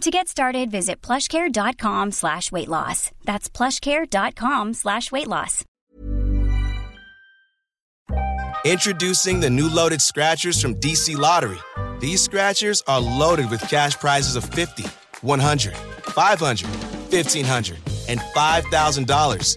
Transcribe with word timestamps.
To 0.00 0.10
get 0.10 0.28
started, 0.28 0.70
visit 0.70 1.02
plushcare.com 1.02 2.12
slash 2.12 2.50
weight 2.50 2.68
loss. 2.68 3.10
That's 3.24 3.50
plushcare.com 3.50 4.72
slash 4.72 5.12
weight 5.12 5.26
loss. 5.26 5.62
Introducing 8.64 9.40
the 9.40 9.50
new 9.50 9.68
loaded 9.68 10.00
scratchers 10.00 10.62
from 10.62 10.76
DC 10.76 11.18
Lottery. 11.18 11.58
These 11.98 12.22
scratchers 12.22 12.82
are 12.86 12.98
loaded 12.98 13.50
with 13.50 13.60
cash 13.68 13.94
prizes 13.94 14.36
of 14.36 14.44
50, 14.44 14.84
100, 15.20 15.76
500, 15.76 16.66
1500, 16.66 17.78
and 18.08 18.20
$5,000. 18.20 19.56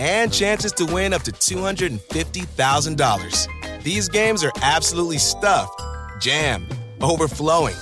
And 0.00 0.32
chances 0.32 0.72
to 0.72 0.86
win 0.86 1.12
up 1.12 1.22
to 1.22 1.30
$250,000. 1.30 3.82
These 3.84 4.08
games 4.08 4.42
are 4.42 4.50
absolutely 4.60 5.18
stuffed, 5.18 5.80
jammed, 6.20 6.76
overflowing. 7.00 7.76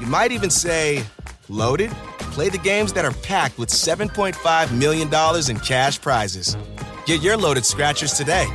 You 0.00 0.06
might 0.06 0.32
even 0.32 0.50
say 0.50 1.04
loaded. 1.48 1.90
Play 2.32 2.48
the 2.48 2.58
games 2.58 2.92
that 2.94 3.04
are 3.04 3.12
packed 3.22 3.58
with 3.58 3.68
$7.5 3.68 4.76
million 4.76 5.08
in 5.50 5.60
cash 5.60 6.00
prizes. 6.00 6.56
Get 7.06 7.22
your 7.22 7.36
loaded 7.36 7.64
scratchers 7.64 8.12
today. 8.12 8.46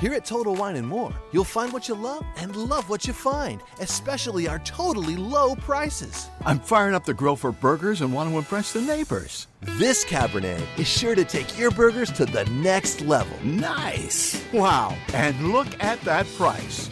Here 0.00 0.14
at 0.14 0.24
Total 0.24 0.54
Wine 0.54 0.76
and 0.76 0.88
More, 0.88 1.12
you'll 1.30 1.44
find 1.44 1.74
what 1.74 1.86
you 1.86 1.94
love 1.94 2.24
and 2.38 2.56
love 2.56 2.88
what 2.88 3.06
you 3.06 3.12
find, 3.12 3.60
especially 3.80 4.48
our 4.48 4.58
totally 4.60 5.14
low 5.14 5.54
prices. 5.54 6.30
I'm 6.46 6.58
firing 6.58 6.94
up 6.94 7.04
the 7.04 7.12
grill 7.12 7.36
for 7.36 7.52
burgers 7.52 8.00
and 8.00 8.14
want 8.14 8.30
to 8.30 8.38
impress 8.38 8.72
the 8.72 8.80
neighbors. 8.80 9.46
This 9.60 10.02
Cabernet 10.06 10.62
is 10.78 10.88
sure 10.88 11.14
to 11.14 11.22
take 11.22 11.58
your 11.58 11.70
burgers 11.70 12.10
to 12.12 12.24
the 12.24 12.46
next 12.46 13.02
level. 13.02 13.36
Nice! 13.44 14.42
Wow, 14.54 14.96
and 15.12 15.52
look 15.52 15.68
at 15.84 16.00
that 16.00 16.26
price. 16.38 16.88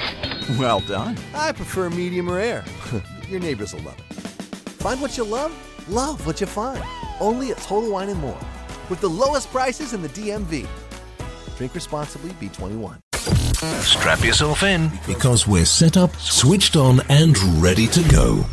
Well 0.59 0.81
done. 0.81 1.17
I 1.33 1.53
prefer 1.53 1.89
medium 1.89 2.31
rare. 2.31 2.63
your 3.31 3.41
neighbors 3.41 3.73
will 3.73 3.85
love 3.85 3.99
it. 4.11 4.18
Find 4.79 5.01
what 5.01 5.17
you 5.17 5.25
love, 5.25 5.53
love 5.89 6.25
what 6.25 6.41
you 6.41 6.47
find. 6.47 6.83
Only 7.21 7.51
at 7.51 7.57
Total 7.59 7.91
Wine 7.91 8.09
and 8.11 8.21
More. 8.21 8.39
With 8.89 9.01
the 9.01 9.09
lowest 9.09 9.51
prices 9.51 9.93
in 9.93 10.03
the 10.03 10.09
DMV. 10.09 10.69
Drink 11.57 11.75
responsibly, 11.75 12.31
B21. 12.35 12.99
Strap 13.83 14.25
yourself 14.25 14.63
in 14.63 14.93
because 15.05 15.49
we're 15.49 15.65
set 15.65 15.97
up, 15.97 16.15
switched 16.17 16.77
on, 16.77 17.01
and 17.09 17.37
ready 17.61 17.89
to 17.89 18.03
go. 18.09 18.45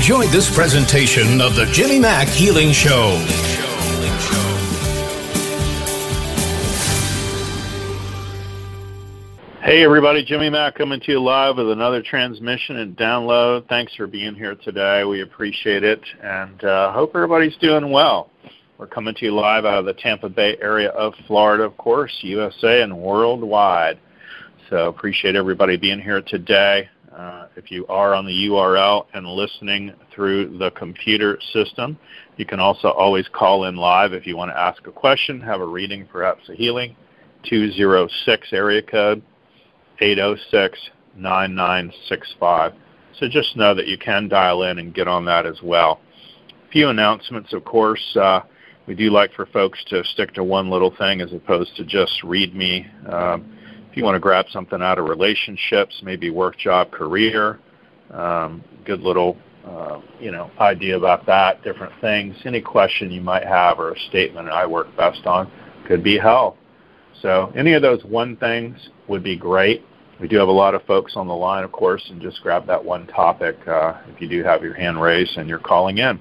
Enjoy 0.00 0.24
this 0.28 0.52
presentation 0.56 1.42
of 1.42 1.54
the 1.56 1.66
Jimmy 1.66 1.98
Mack 1.98 2.26
Healing 2.26 2.72
Show. 2.72 3.18
Hey 9.60 9.84
everybody, 9.84 10.24
Jimmy 10.24 10.48
Mack 10.48 10.76
coming 10.76 11.00
to 11.00 11.12
you 11.12 11.20
live 11.20 11.58
with 11.58 11.70
another 11.70 12.00
transmission 12.00 12.78
and 12.78 12.96
download. 12.96 13.68
Thanks 13.68 13.94
for 13.94 14.06
being 14.06 14.34
here 14.34 14.54
today. 14.54 15.04
We 15.04 15.20
appreciate 15.20 15.84
it 15.84 16.00
and 16.22 16.64
uh, 16.64 16.92
hope 16.92 17.14
everybody's 17.14 17.58
doing 17.58 17.90
well. 17.90 18.30
We're 18.78 18.86
coming 18.86 19.14
to 19.16 19.26
you 19.26 19.34
live 19.34 19.66
out 19.66 19.80
of 19.80 19.84
the 19.84 19.92
Tampa 19.92 20.30
Bay 20.30 20.56
area 20.62 20.88
of 20.88 21.12
Florida, 21.26 21.64
of 21.64 21.76
course, 21.76 22.20
USA 22.22 22.80
and 22.80 22.96
worldwide. 22.96 23.98
So 24.70 24.88
appreciate 24.88 25.36
everybody 25.36 25.76
being 25.76 26.00
here 26.00 26.22
today. 26.22 26.88
Uh, 27.14 27.46
if 27.56 27.72
you 27.72 27.86
are 27.88 28.14
on 28.14 28.24
the 28.24 28.48
URL 28.48 29.06
and 29.14 29.26
listening 29.26 29.92
through 30.14 30.56
the 30.58 30.70
computer 30.72 31.38
system, 31.52 31.98
you 32.36 32.46
can 32.46 32.60
also 32.60 32.90
always 32.90 33.26
call 33.28 33.64
in 33.64 33.76
live 33.76 34.12
if 34.12 34.26
you 34.26 34.36
want 34.36 34.50
to 34.50 34.58
ask 34.58 34.86
a 34.86 34.92
question, 34.92 35.40
have 35.40 35.60
a 35.60 35.66
reading, 35.66 36.06
perhaps 36.06 36.48
a 36.48 36.54
healing. 36.54 36.94
206 37.44 38.52
area 38.52 38.82
code 38.82 39.22
806-9965. 40.00 42.74
So 43.18 43.28
just 43.28 43.56
know 43.56 43.74
that 43.74 43.86
you 43.86 43.98
can 43.98 44.28
dial 44.28 44.62
in 44.62 44.78
and 44.78 44.94
get 44.94 45.08
on 45.08 45.24
that 45.26 45.44
as 45.46 45.60
well. 45.62 46.00
A 46.48 46.70
few 46.70 46.88
announcements, 46.88 47.52
of 47.52 47.64
course. 47.64 48.16
Uh, 48.16 48.40
we 48.86 48.94
do 48.94 49.10
like 49.10 49.34
for 49.34 49.44
folks 49.46 49.82
to 49.88 50.04
stick 50.04 50.32
to 50.34 50.44
one 50.44 50.70
little 50.70 50.94
thing 50.96 51.20
as 51.20 51.32
opposed 51.32 51.74
to 51.76 51.84
just 51.84 52.22
read 52.22 52.54
me. 52.54 52.86
Um, 53.06 53.58
if 53.90 53.96
you 53.96 54.04
want 54.04 54.14
to 54.14 54.20
grab 54.20 54.46
something 54.50 54.80
out 54.80 54.98
of 54.98 55.08
relationships, 55.08 56.00
maybe 56.04 56.30
work, 56.30 56.56
job, 56.56 56.92
career, 56.92 57.58
um, 58.12 58.62
good 58.84 59.00
little 59.00 59.36
uh, 59.66 60.00
you 60.20 60.30
know 60.30 60.50
idea 60.60 60.96
about 60.96 61.26
that, 61.26 61.62
different 61.64 61.92
things. 62.00 62.36
Any 62.44 62.60
question 62.60 63.10
you 63.10 63.20
might 63.20 63.44
have 63.44 63.78
or 63.78 63.92
a 63.92 63.98
statement 64.08 64.48
I 64.48 64.66
work 64.66 64.94
best 64.96 65.26
on 65.26 65.50
could 65.86 66.04
be 66.04 66.18
health. 66.18 66.56
So 67.20 67.52
any 67.56 67.72
of 67.72 67.82
those 67.82 68.04
one 68.04 68.36
things 68.36 68.88
would 69.08 69.22
be 69.22 69.36
great. 69.36 69.84
We 70.20 70.28
do 70.28 70.36
have 70.36 70.48
a 70.48 70.52
lot 70.52 70.74
of 70.74 70.84
folks 70.84 71.16
on 71.16 71.26
the 71.26 71.34
line, 71.34 71.64
of 71.64 71.72
course, 71.72 72.06
and 72.10 72.20
just 72.20 72.42
grab 72.42 72.66
that 72.66 72.84
one 72.84 73.06
topic 73.06 73.56
uh, 73.66 73.94
if 74.08 74.20
you 74.20 74.28
do 74.28 74.44
have 74.44 74.62
your 74.62 74.74
hand 74.74 75.00
raised 75.00 75.36
and 75.36 75.48
you're 75.48 75.58
calling 75.58 75.98
in. 75.98 76.20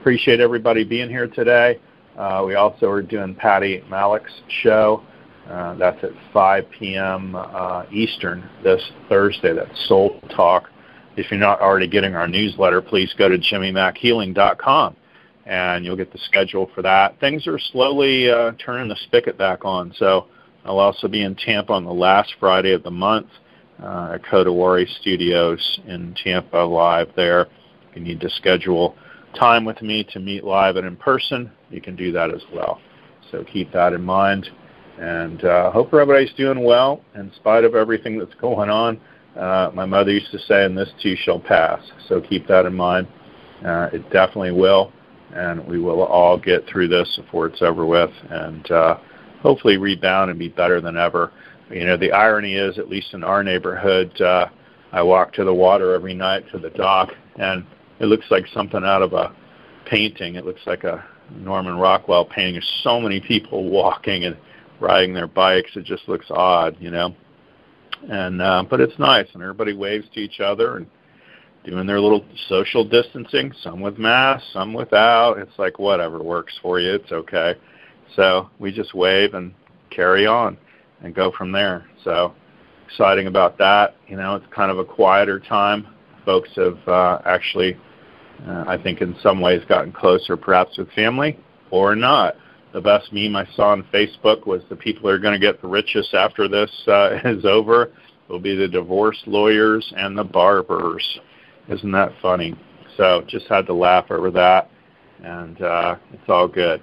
Appreciate 0.00 0.40
everybody 0.40 0.84
being 0.84 1.08
here 1.08 1.28
today. 1.28 1.80
Uh, 2.16 2.42
we 2.44 2.56
also 2.56 2.88
are 2.90 3.00
doing 3.00 3.34
Patty 3.34 3.82
Malik's 3.88 4.32
show. 4.62 5.02
Uh, 5.48 5.74
that's 5.74 6.02
at 6.04 6.12
5 6.32 6.70
p.m. 6.70 7.34
Uh, 7.34 7.84
Eastern 7.90 8.48
this 8.62 8.82
Thursday. 9.08 9.52
That's 9.52 9.88
Soul 9.88 10.20
Talk. 10.30 10.70
If 11.16 11.30
you're 11.30 11.40
not 11.40 11.60
already 11.60 11.88
getting 11.88 12.14
our 12.14 12.28
newsletter, 12.28 12.80
please 12.80 13.12
go 13.18 13.28
to 13.28 13.36
jimmymackhealing.com 13.38 14.96
and 15.44 15.84
you'll 15.84 15.96
get 15.96 16.12
the 16.12 16.18
schedule 16.18 16.70
for 16.74 16.82
that. 16.82 17.18
Things 17.20 17.46
are 17.46 17.58
slowly 17.58 18.30
uh, 18.30 18.52
turning 18.64 18.88
the 18.88 18.96
spigot 18.96 19.36
back 19.36 19.64
on. 19.64 19.92
So 19.98 20.26
I'll 20.64 20.78
also 20.78 21.08
be 21.08 21.22
in 21.22 21.34
Tampa 21.34 21.72
on 21.72 21.84
the 21.84 21.92
last 21.92 22.34
Friday 22.38 22.72
of 22.72 22.82
the 22.82 22.90
month 22.90 23.26
uh, 23.82 24.12
at 24.14 24.22
Kodawari 24.22 24.88
Studios 25.00 25.80
in 25.86 26.14
Tampa 26.14 26.58
live 26.58 27.10
there. 27.16 27.48
If 27.90 27.96
you 27.96 28.02
need 28.02 28.20
to 28.20 28.30
schedule 28.30 28.96
time 29.34 29.64
with 29.64 29.82
me 29.82 30.04
to 30.04 30.20
meet 30.20 30.44
live 30.44 30.76
and 30.76 30.86
in 30.86 30.96
person, 30.96 31.50
you 31.70 31.80
can 31.80 31.96
do 31.96 32.12
that 32.12 32.32
as 32.32 32.42
well. 32.52 32.80
So 33.30 33.44
keep 33.44 33.72
that 33.72 33.92
in 33.92 34.02
mind. 34.02 34.50
And 35.02 35.44
uh, 35.44 35.72
hope 35.72 35.88
everybody's 35.88 36.32
doing 36.34 36.62
well 36.62 37.02
in 37.16 37.32
spite 37.34 37.64
of 37.64 37.74
everything 37.74 38.20
that's 38.20 38.36
going 38.36 38.70
on. 38.70 39.00
Uh, 39.36 39.72
my 39.74 39.84
mother 39.84 40.12
used 40.12 40.30
to 40.30 40.38
say, 40.38 40.64
and 40.64 40.78
this 40.78 40.90
too 41.02 41.16
shall 41.16 41.40
pass. 41.40 41.82
So 42.06 42.20
keep 42.20 42.46
that 42.46 42.66
in 42.66 42.74
mind. 42.74 43.08
Uh, 43.66 43.88
it 43.92 44.08
definitely 44.10 44.52
will. 44.52 44.92
And 45.34 45.66
we 45.66 45.80
will 45.80 46.04
all 46.04 46.38
get 46.38 46.68
through 46.68 46.86
this 46.86 47.18
before 47.20 47.46
it's 47.48 47.62
over 47.62 47.84
with 47.84 48.12
and 48.30 48.70
uh, 48.70 48.98
hopefully 49.40 49.76
rebound 49.76 50.30
and 50.30 50.38
be 50.38 50.48
better 50.48 50.80
than 50.80 50.96
ever. 50.96 51.32
You 51.68 51.84
know, 51.84 51.96
the 51.96 52.12
irony 52.12 52.54
is, 52.54 52.78
at 52.78 52.88
least 52.88 53.12
in 53.12 53.24
our 53.24 53.42
neighborhood, 53.42 54.20
uh, 54.20 54.50
I 54.92 55.02
walk 55.02 55.32
to 55.32 55.44
the 55.44 55.54
water 55.54 55.94
every 55.94 56.14
night 56.14 56.44
to 56.52 56.58
the 56.58 56.70
dock, 56.70 57.10
and 57.40 57.66
it 57.98 58.06
looks 58.06 58.26
like 58.30 58.46
something 58.54 58.84
out 58.84 59.02
of 59.02 59.14
a 59.14 59.34
painting. 59.84 60.36
It 60.36 60.44
looks 60.44 60.60
like 60.64 60.84
a 60.84 61.04
Norman 61.34 61.76
Rockwell 61.76 62.24
painting. 62.24 62.54
There's 62.54 62.80
so 62.84 63.00
many 63.00 63.20
people 63.20 63.68
walking 63.68 64.26
and 64.26 64.36
riding 64.82 65.14
their 65.14 65.28
bikes. 65.28 65.70
It 65.76 65.84
just 65.84 66.08
looks 66.08 66.26
odd, 66.30 66.76
you 66.80 66.90
know. 66.90 67.14
And 68.10 68.42
uh, 68.42 68.64
but 68.68 68.80
it's 68.80 68.98
nice, 68.98 69.28
and 69.32 69.42
everybody 69.42 69.72
waves 69.72 70.06
to 70.14 70.20
each 70.20 70.40
other 70.40 70.76
and 70.76 70.86
doing 71.64 71.86
their 71.86 72.00
little 72.00 72.24
social 72.48 72.84
distancing. 72.84 73.52
Some 73.62 73.80
with 73.80 73.96
masks, 73.96 74.48
some 74.52 74.74
without. 74.74 75.38
It's 75.38 75.56
like 75.58 75.78
whatever 75.78 76.20
works 76.20 76.58
for 76.60 76.80
you. 76.80 76.94
It's 76.94 77.12
okay. 77.12 77.54
So 78.16 78.50
we 78.58 78.72
just 78.72 78.92
wave 78.92 79.34
and 79.34 79.54
carry 79.90 80.26
on 80.26 80.58
and 81.02 81.14
go 81.14 81.30
from 81.30 81.52
there. 81.52 81.86
So 82.02 82.34
exciting 82.86 83.28
about 83.28 83.56
that. 83.58 83.94
You 84.08 84.16
know, 84.16 84.34
it's 84.34 84.46
kind 84.52 84.70
of 84.70 84.78
a 84.78 84.84
quieter 84.84 85.38
time. 85.38 85.86
Folks 86.24 86.50
have 86.56 86.78
uh, 86.88 87.20
actually, 87.24 87.76
uh, 88.46 88.64
I 88.66 88.76
think, 88.82 89.00
in 89.00 89.16
some 89.22 89.40
ways 89.40 89.62
gotten 89.68 89.92
closer, 89.92 90.36
perhaps 90.36 90.76
with 90.76 90.90
family 90.90 91.38
or 91.70 91.94
not. 91.94 92.36
The 92.72 92.80
best 92.80 93.12
meme 93.12 93.36
I 93.36 93.46
saw 93.54 93.70
on 93.72 93.82
Facebook 93.92 94.46
was 94.46 94.62
the 94.68 94.76
people 94.76 95.02
who 95.02 95.08
are 95.08 95.18
going 95.18 95.38
to 95.38 95.46
get 95.46 95.60
the 95.60 95.68
richest 95.68 96.14
after 96.14 96.48
this 96.48 96.70
uh, 96.88 97.18
is 97.24 97.44
over 97.44 97.92
will 98.28 98.40
be 98.40 98.56
the 98.56 98.68
divorce 98.68 99.22
lawyers 99.26 99.92
and 99.96 100.16
the 100.16 100.24
barbers. 100.24 101.20
Isn't 101.68 101.92
that 101.92 102.12
funny? 102.22 102.54
So 102.96 103.22
just 103.26 103.46
had 103.46 103.66
to 103.66 103.74
laugh 103.74 104.10
over 104.10 104.30
that, 104.32 104.70
and 105.22 105.60
uh, 105.60 105.96
it's 106.12 106.28
all 106.28 106.48
good. 106.48 106.82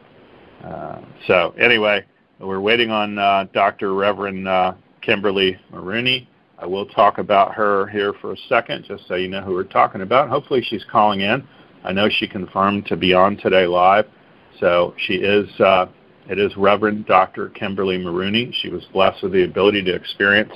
Uh, 0.63 1.01
so 1.27 1.53
anyway, 1.59 2.06
we're 2.39 2.59
waiting 2.59 2.91
on 2.91 3.18
uh, 3.18 3.45
Dr. 3.53 3.94
Reverend 3.94 4.47
uh, 4.47 4.74
Kimberly 5.01 5.57
Marooney. 5.71 6.27
I 6.57 6.65
will 6.65 6.86
talk 6.86 7.18
about 7.18 7.53
her 7.56 7.88
here 7.88 8.13
for 8.21 8.33
a 8.33 8.38
second, 8.47 8.86
just 8.86 9.07
so 9.07 9.15
you 9.15 9.27
know 9.27 9.41
who 9.41 9.53
we're 9.53 9.63
talking 9.63 10.01
about. 10.01 10.30
Hopefully, 10.30 10.62
she's 10.62 10.83
calling 10.91 11.21
in. 11.21 11.47
I 11.83 11.94
know 11.94 12.09
she 12.09 12.27
confirmed 12.27 12.86
to 12.88 12.97
be 12.97 13.13
on 13.13 13.38
today 13.38 13.65
live, 13.65 14.06
so 14.60 14.94
she 14.98 15.16
is. 15.16 15.50
Uh, 15.60 15.88
it 16.30 16.38
is 16.38 16.56
Reverend 16.56 17.08
Dr. 17.08 17.50
Kimberly 17.50 17.98
Marooney. 17.98 18.54
She 18.54 18.70
was 18.70 18.86
blessed 18.94 19.24
with 19.24 19.32
the 19.32 19.44
ability 19.44 19.84
to 19.84 19.96
experience 19.96 20.54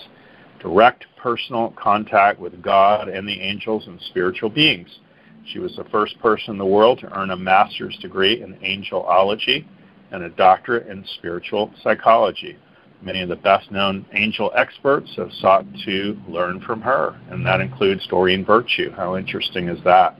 direct 0.59 1.05
personal 1.17 1.71
contact 1.71 2.39
with 2.39 2.61
God 2.61 3.09
and 3.09 3.27
the 3.27 3.39
angels 3.41 3.87
and 3.87 3.99
spiritual 4.01 4.49
beings. 4.49 4.99
She 5.45 5.59
was 5.59 5.75
the 5.75 5.83
first 5.85 6.19
person 6.19 6.51
in 6.51 6.57
the 6.57 6.65
world 6.65 6.99
to 6.99 7.17
earn 7.17 7.31
a 7.31 7.35
master's 7.35 7.97
degree 7.97 8.41
in 8.41 8.53
angelology 8.59 9.65
and 10.11 10.23
a 10.23 10.29
doctorate 10.29 10.87
in 10.87 11.05
spiritual 11.17 11.73
psychology. 11.81 12.57
Many 13.01 13.21
of 13.21 13.29
the 13.29 13.35
best 13.35 13.69
known 13.71 14.05
angel 14.13 14.51
experts 14.55 15.13
have 15.17 15.33
sought 15.33 15.65
to 15.85 16.17
learn 16.27 16.61
from 16.61 16.81
her, 16.81 17.19
and 17.29 17.45
that 17.45 17.59
includes 17.59 18.07
Doreen 18.07 18.45
Virtue. 18.45 18.91
How 18.91 19.17
interesting 19.17 19.67
is 19.67 19.83
that? 19.83 20.17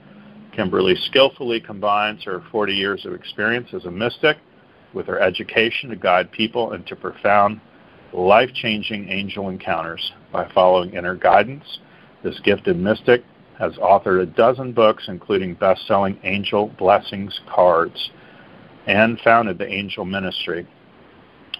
Kimberly 0.54 0.94
skillfully 0.94 1.60
combines 1.60 2.22
her 2.24 2.42
40 2.52 2.74
years 2.74 3.04
of 3.04 3.12
experience 3.12 3.70
as 3.72 3.84
a 3.86 3.90
mystic 3.90 4.38
with 4.92 5.06
her 5.06 5.20
education 5.20 5.90
to 5.90 5.96
guide 5.96 6.30
people 6.30 6.72
into 6.72 6.94
profound, 6.94 7.60
life 8.12 8.52
changing 8.54 9.08
angel 9.08 9.48
encounters 9.48 10.12
by 10.30 10.48
following 10.54 10.94
inner 10.94 11.16
guidance. 11.16 11.80
This 12.22 12.38
gifted 12.40 12.78
mystic 12.78 13.24
has 13.58 13.72
authored 13.74 14.22
a 14.22 14.26
dozen 14.26 14.72
books, 14.72 15.04
including 15.08 15.54
best 15.54 15.86
selling 15.86 16.18
Angel 16.22 16.68
Blessings 16.78 17.40
cards 17.48 18.10
and 18.86 19.18
founded 19.20 19.58
the 19.58 19.66
Angel 19.66 20.04
Ministry. 20.04 20.66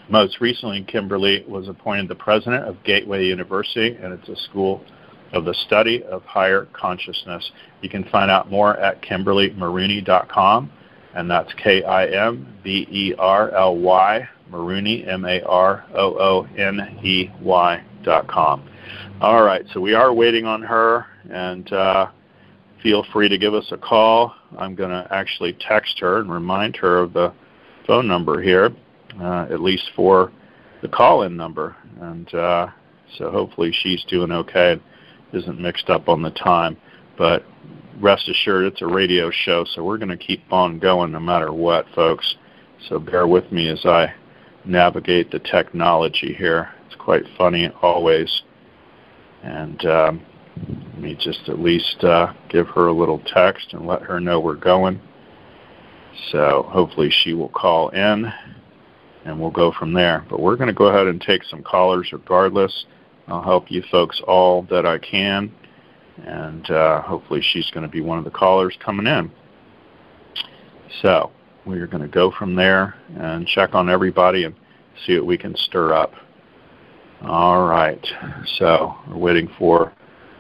Most 0.09 0.41
recently, 0.41 0.83
Kimberly 0.83 1.45
was 1.49 1.67
appointed 1.67 2.09
the 2.09 2.15
president 2.15 2.65
of 2.65 2.83
Gateway 2.85 3.27
University, 3.27 3.97
and 4.01 4.13
it's 4.13 4.29
a 4.29 4.37
school 4.37 4.85
of 5.33 5.45
the 5.45 5.55
study 5.55 6.03
of 6.05 6.23
higher 6.25 6.67
consciousness. 6.73 7.51
You 7.83 7.89
can 7.89 8.05
find 8.05 8.31
out 8.31 8.51
more 8.51 8.77
at 8.77 9.03
kimberlymarooney.com, 9.03 10.71
and 11.15 11.31
that's 11.31 11.53
K-I-M-B-E-R-L-Y, 11.55 11.89
Marooney, 14.51 15.09
M-A-R-O-O-N-E-Y 15.09 15.45
dot 18.03 18.29
com. 18.29 18.69
All 19.21 19.43
right, 19.43 19.65
so 19.73 19.81
we 19.81 19.95
are 19.95 20.13
waiting 20.13 20.45
on 20.45 20.63
her, 20.63 21.07
and 21.31 21.73
uh, 21.73 22.11
feel 22.83 23.05
free 23.13 23.29
to 23.29 23.39
give 23.39 23.55
us 23.55 23.67
a 23.73 23.79
call. 23.79 24.35
I'm 24.59 24.75
going 24.75 24.91
to 24.91 25.07
actually 25.11 25.55
text 25.55 25.99
her 26.01 26.19
and 26.21 26.31
remind 26.31 26.77
her 26.77 26.99
of 26.99 27.13
the 27.13 27.33
phone 27.87 28.07
number 28.07 28.43
here, 28.43 28.71
uh, 29.21 29.47
at 29.51 29.61
least 29.61 29.91
for 29.97 30.33
the 30.83 30.89
call-in 30.89 31.37
number. 31.37 31.77
And 32.01 32.33
uh, 32.35 32.69
so 33.17 33.31
hopefully 33.31 33.73
she's 33.73 34.05
doing 34.05 34.31
okay 34.31 34.81
isn't 35.35 35.61
mixed 35.61 35.91
up 35.91 36.09
on 36.09 36.23
the 36.23 36.31
time. 36.31 36.77
But 37.17 37.45
rest 38.01 38.29
assured, 38.29 38.67
it's 38.67 38.83
a 38.83 38.87
radio 38.87 39.31
show, 39.31 39.65
so 39.65 39.85
we're 39.85 39.99
going 39.99 40.09
to 40.09 40.17
keep 40.17 40.41
on 40.53 40.79
going 40.79 41.13
no 41.13 41.21
matter 41.21 41.53
what, 41.53 41.87
folks. 41.95 42.37
So 42.89 42.99
bear 42.99 43.27
with 43.27 43.51
me 43.53 43.69
as 43.69 43.85
I 43.87 44.15
navigate 44.65 45.31
the 45.31 45.39
technology 45.39 46.35
here. 46.35 46.71
It's 46.87 46.97
quite 46.97 47.25
funny 47.37 47.71
always. 47.83 48.43
And 49.43 49.85
um, 49.87 50.23
let 50.57 50.99
me 50.99 51.15
just 51.15 51.49
at 51.49 51.61
least 51.61 52.03
uh, 52.03 52.33
give 52.49 52.69
her 52.69 52.87
a 52.87 52.93
little 52.93 53.21
text 53.27 53.73
and 53.73 53.87
let 53.87 54.03
her 54.03 54.21
know 54.21 54.41
we're 54.41 54.55
going. 54.55 55.01
So 56.31 56.67
hopefully 56.71 57.11
she 57.11 57.35
will 57.35 57.49
call 57.49 57.91
in 57.91 58.33
and 59.25 59.41
we'll 59.41 59.51
go 59.51 59.73
from 59.73 59.93
there. 59.93 60.25
But 60.29 60.41
we're 60.41 60.57
going 60.57 60.69
to 60.69 60.75
go 60.75 60.87
ahead 60.87 61.07
and 61.07 61.21
take 61.21 61.45
some 61.45 61.63
callers 61.63 62.13
regardless. 62.13 62.87
I'll 63.29 63.43
help 63.43 63.71
you 63.71 63.83
folks 63.91 64.21
all 64.27 64.63
that 64.71 64.87
I 64.87 64.99
can. 64.99 65.53
And 66.25 66.71
uh, 66.71 67.03
hopefully 67.03 67.43
she's 67.43 67.71
going 67.71 67.83
to 67.83 67.91
be 67.91 68.01
one 68.01 68.19
of 68.19 68.25
the 68.25 68.31
callers 68.31 68.77
coming 68.85 69.07
in. 69.07 69.31
So 71.03 71.31
we're 71.67 71.87
going 71.87 72.03
to 72.03 72.09
go 72.09 72.31
from 72.31 72.55
there 72.55 72.95
and 73.19 73.47
check 73.47 73.75
on 73.75 73.91
everybody 73.91 74.45
and 74.45 74.55
see 75.07 75.17
what 75.17 75.27
we 75.27 75.39
can 75.39 75.57
stir 75.57 75.93
up. 75.93 76.13
All 77.23 77.67
right. 77.67 78.05
So 78.59 78.95
we're 79.09 79.17
waiting 79.17 79.51
for 79.59 79.93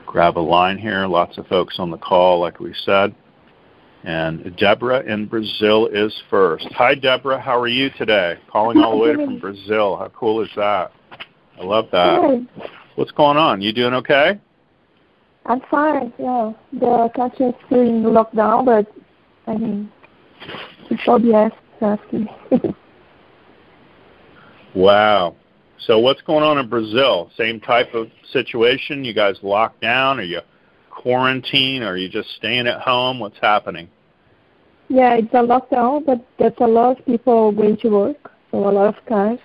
grab 0.06 0.36
a 0.36 0.40
line 0.40 0.78
here. 0.78 1.06
Lots 1.06 1.38
of 1.38 1.46
folks 1.48 1.78
on 1.78 1.90
the 1.90 1.98
call, 1.98 2.40
like 2.40 2.60
we 2.60 2.74
said. 2.84 3.14
And 4.04 4.54
Deborah 4.56 5.00
in 5.00 5.26
Brazil 5.26 5.86
is 5.86 6.14
first. 6.28 6.66
Hi, 6.72 6.94
Deborah. 6.94 7.40
How 7.40 7.58
are 7.58 7.66
you 7.66 7.88
today? 7.96 8.38
Calling 8.50 8.78
all 8.78 8.92
the 8.92 8.96
way 8.98 9.14
from 9.14 9.38
Brazil. 9.38 9.96
How 9.96 10.08
cool 10.14 10.42
is 10.42 10.50
that? 10.56 10.92
I 11.60 11.64
love 11.64 11.88
that. 11.92 12.20
Hi. 12.20 12.66
What's 12.96 13.12
going 13.12 13.36
on? 13.36 13.60
You 13.60 13.72
doing 13.72 13.94
okay? 13.94 14.38
I'm 15.46 15.60
fine. 15.70 16.12
Yeah, 16.18 16.52
the 16.72 17.10
country 17.14 17.46
is 17.46 17.54
still 17.66 17.80
in 17.80 18.02
lockdown, 18.04 18.64
but 18.64 18.92
I 19.46 19.56
mean, 19.56 19.92
it's 20.90 21.54
asking. 21.80 22.28
wow. 24.74 25.36
So 25.78 25.98
what's 25.98 26.22
going 26.22 26.42
on 26.42 26.58
in 26.58 26.68
Brazil? 26.68 27.30
Same 27.36 27.60
type 27.60 27.94
of 27.94 28.10
situation? 28.32 29.04
You 29.04 29.12
guys 29.12 29.36
locked 29.42 29.80
down? 29.82 30.18
Are 30.18 30.22
you 30.22 30.40
quarantine? 30.90 31.82
Are 31.82 31.96
you 31.96 32.08
just 32.08 32.30
staying 32.36 32.66
at 32.66 32.80
home? 32.80 33.18
What's 33.18 33.38
happening? 33.42 33.88
Yeah, 34.88 35.14
it's 35.14 35.32
a 35.34 35.38
lockdown, 35.38 36.06
but 36.06 36.26
there's 36.38 36.54
a 36.58 36.66
lot 36.66 36.98
of 36.98 37.06
people 37.06 37.52
going 37.52 37.76
to 37.78 37.88
work, 37.88 38.30
so 38.50 38.68
a 38.68 38.70
lot 38.70 38.96
of 38.96 39.06
cars. 39.06 39.38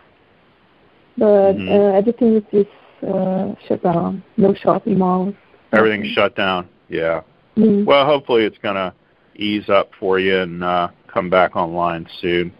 But 1.20 1.58
Mhm. 1.58 1.70
uh, 1.70 1.98
everything 1.98 2.36
is 2.38 2.44
just 2.52 2.70
uh, 3.08 3.54
shut 3.68 3.84
down. 3.84 4.24
No 4.38 4.54
shopping 4.54 4.98
malls. 4.98 5.34
Everything's 5.72 6.08
shut 6.08 6.36
down. 6.36 6.68
Yeah. 6.90 7.22
Mm. 7.58 7.86
Well, 7.86 8.06
hopefully 8.06 8.44
it's 8.44 8.58
going 8.58 8.76
to 8.76 8.94
ease 9.36 9.70
up 9.70 9.92
for 10.00 10.20
you 10.20 10.38
and 10.40 10.64
uh, 10.64 10.90
come 11.08 11.30
back 11.30 11.56
online 11.56 12.08
soon. 12.22 12.52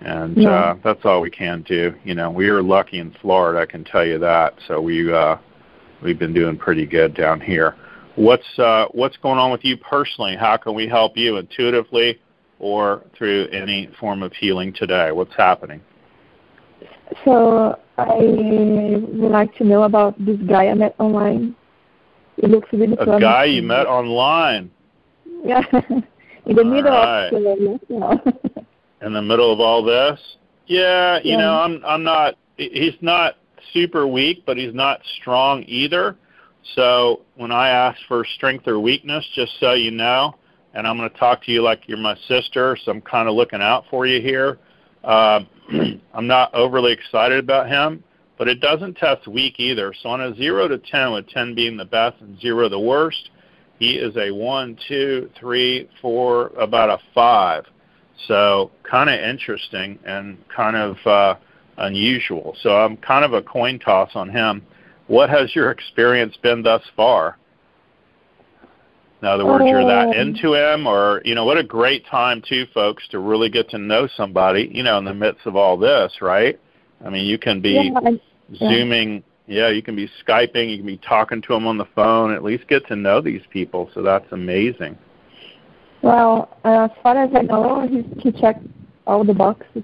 And 0.00 0.36
Yeah. 0.36 0.50
uh, 0.50 0.74
that's 0.82 1.04
all 1.04 1.20
we 1.20 1.30
can 1.30 1.62
do. 1.62 1.94
You 2.04 2.14
know, 2.14 2.30
we 2.30 2.48
are 2.48 2.62
lucky 2.62 2.98
in 2.98 3.10
Florida, 3.20 3.60
I 3.60 3.66
can 3.66 3.84
tell 3.84 4.06
you 4.06 4.18
that. 4.18 4.54
So 4.66 4.80
we 4.80 5.12
uh, 5.12 5.36
we've 6.02 6.18
been 6.18 6.32
doing 6.32 6.56
pretty 6.56 6.86
good 6.86 7.14
down 7.14 7.40
here. 7.40 7.74
What's 8.14 8.58
uh, 8.58 8.86
what's 8.92 9.16
going 9.16 9.38
on 9.38 9.50
with 9.50 9.64
you 9.64 9.76
personally? 9.76 10.36
How 10.36 10.56
can 10.56 10.74
we 10.74 10.86
help 10.86 11.16
you 11.16 11.36
intuitively 11.36 12.20
or 12.58 13.02
through 13.16 13.48
any 13.52 13.88
form 14.00 14.22
of 14.22 14.32
healing 14.32 14.72
today? 14.72 15.10
What's 15.12 15.34
happening? 15.36 15.80
So 17.24 17.78
I 17.96 18.16
would 18.18 19.30
like 19.32 19.54
to 19.56 19.64
know 19.64 19.82
about 19.84 20.14
this 20.24 20.38
guy 20.48 20.68
I 20.68 20.74
met 20.74 20.94
online. 20.98 21.54
It 22.38 22.50
looks 22.50 22.68
really 22.72 22.92
A 22.94 22.96
promising. 22.96 23.20
guy 23.20 23.44
you 23.44 23.62
met 23.62 23.86
online 23.86 24.70
Yeah, 25.44 25.62
in 26.46 26.56
the 26.56 26.64
middle 26.64 26.92
Alright. 26.92 27.32
of 27.32 27.40
lockdown. 27.42 28.66
in 29.02 29.12
the 29.12 29.22
middle 29.22 29.52
of 29.52 29.60
all 29.60 29.82
this? 29.84 30.20
Yeah, 30.66 31.18
you 31.22 31.32
Yeah. 31.32 31.38
know, 31.38 31.54
I'm 31.60 31.84
I'm 31.84 32.02
not 32.04 32.36
he's 32.56 32.94
not 33.00 33.36
super 33.72 34.06
weak, 34.06 34.44
but 34.46 34.56
he's 34.56 34.74
not 34.74 35.00
strong 35.20 35.64
either. 35.66 36.16
So 36.74 37.22
when 37.36 37.50
I 37.50 37.68
ask 37.68 37.98
for 38.08 38.24
strength 38.24 38.68
or 38.68 38.78
weakness, 38.78 39.24
just 39.34 39.52
so 39.58 39.72
you 39.72 39.90
know, 39.90 40.34
and 40.74 40.86
I'm 40.86 40.96
going 40.98 41.08
to 41.10 41.16
talk 41.18 41.42
to 41.44 41.52
you 41.52 41.62
like 41.62 41.82
you're 41.86 41.96
my 41.98 42.16
sister, 42.28 42.76
so 42.84 42.90
I'm 42.92 43.00
kind 43.00 43.28
of 43.28 43.34
looking 43.34 43.62
out 43.62 43.84
for 43.90 44.06
you 44.06 44.20
here. 44.20 44.58
Uh, 45.04 45.40
I'm 46.14 46.26
not 46.26 46.54
overly 46.54 46.92
excited 46.92 47.38
about 47.38 47.68
him, 47.68 48.02
but 48.36 48.48
it 48.48 48.60
doesn't 48.60 48.96
test 48.96 49.26
weak 49.26 49.58
either. 49.58 49.92
So 50.02 50.08
on 50.10 50.20
a 50.20 50.34
0 50.34 50.68
to 50.68 50.78
10, 50.78 51.12
with 51.12 51.28
10 51.28 51.54
being 51.54 51.76
the 51.76 51.84
best 51.84 52.20
and 52.20 52.40
0 52.40 52.68
the 52.68 52.78
worst, 52.78 53.30
he 53.78 53.92
is 53.92 54.16
a 54.16 54.30
1, 54.30 54.78
2, 54.88 55.30
3, 55.38 55.88
4, 56.00 56.46
about 56.58 56.90
a 56.90 56.98
5. 57.14 57.64
So 58.26 58.70
kind 58.82 59.08
of 59.08 59.20
interesting 59.20 59.98
and 60.04 60.38
kind 60.48 60.76
of 60.76 61.06
uh, 61.06 61.36
unusual. 61.76 62.56
So 62.62 62.76
I'm 62.76 62.96
kind 62.96 63.24
of 63.24 63.32
a 63.32 63.42
coin 63.42 63.78
toss 63.78 64.10
on 64.14 64.28
him. 64.28 64.62
What 65.06 65.30
has 65.30 65.54
your 65.54 65.70
experience 65.70 66.36
been 66.42 66.62
thus 66.62 66.82
far? 66.96 67.38
In 69.20 69.26
other 69.26 69.44
words, 69.44 69.64
you're 69.66 69.84
that 69.84 70.08
um, 70.08 70.12
into 70.12 70.54
him, 70.54 70.86
or 70.86 71.20
you 71.24 71.34
know, 71.34 71.44
what 71.44 71.58
a 71.58 71.64
great 71.64 72.06
time 72.06 72.40
too, 72.46 72.66
folks, 72.72 73.06
to 73.08 73.18
really 73.18 73.48
get 73.48 73.68
to 73.70 73.78
know 73.78 74.06
somebody. 74.16 74.70
You 74.72 74.84
know, 74.84 74.96
in 74.98 75.04
the 75.04 75.14
midst 75.14 75.44
of 75.44 75.56
all 75.56 75.76
this, 75.76 76.20
right? 76.20 76.58
I 77.04 77.10
mean, 77.10 77.26
you 77.26 77.38
can 77.38 77.60
be 77.60 77.92
yeah, 77.92 78.10
zooming. 78.56 79.24
Yeah, 79.48 79.70
you 79.70 79.82
can 79.82 79.96
be 79.96 80.08
skyping. 80.24 80.70
You 80.70 80.76
can 80.76 80.86
be 80.86 80.98
talking 80.98 81.42
to 81.42 81.48
them 81.48 81.66
on 81.66 81.78
the 81.78 81.88
phone. 81.96 82.32
At 82.32 82.44
least 82.44 82.68
get 82.68 82.86
to 82.88 82.96
know 82.96 83.20
these 83.20 83.42
people. 83.50 83.90
So 83.92 84.02
that's 84.02 84.30
amazing. 84.30 84.96
Well, 86.02 86.56
uh, 86.64 86.84
as 86.84 86.90
far 87.02 87.16
as 87.16 87.30
I 87.34 87.42
know, 87.42 87.88
he 87.88 88.02
he 88.20 88.30
checked 88.40 88.64
all 89.04 89.24
the 89.24 89.34
boxes, 89.34 89.82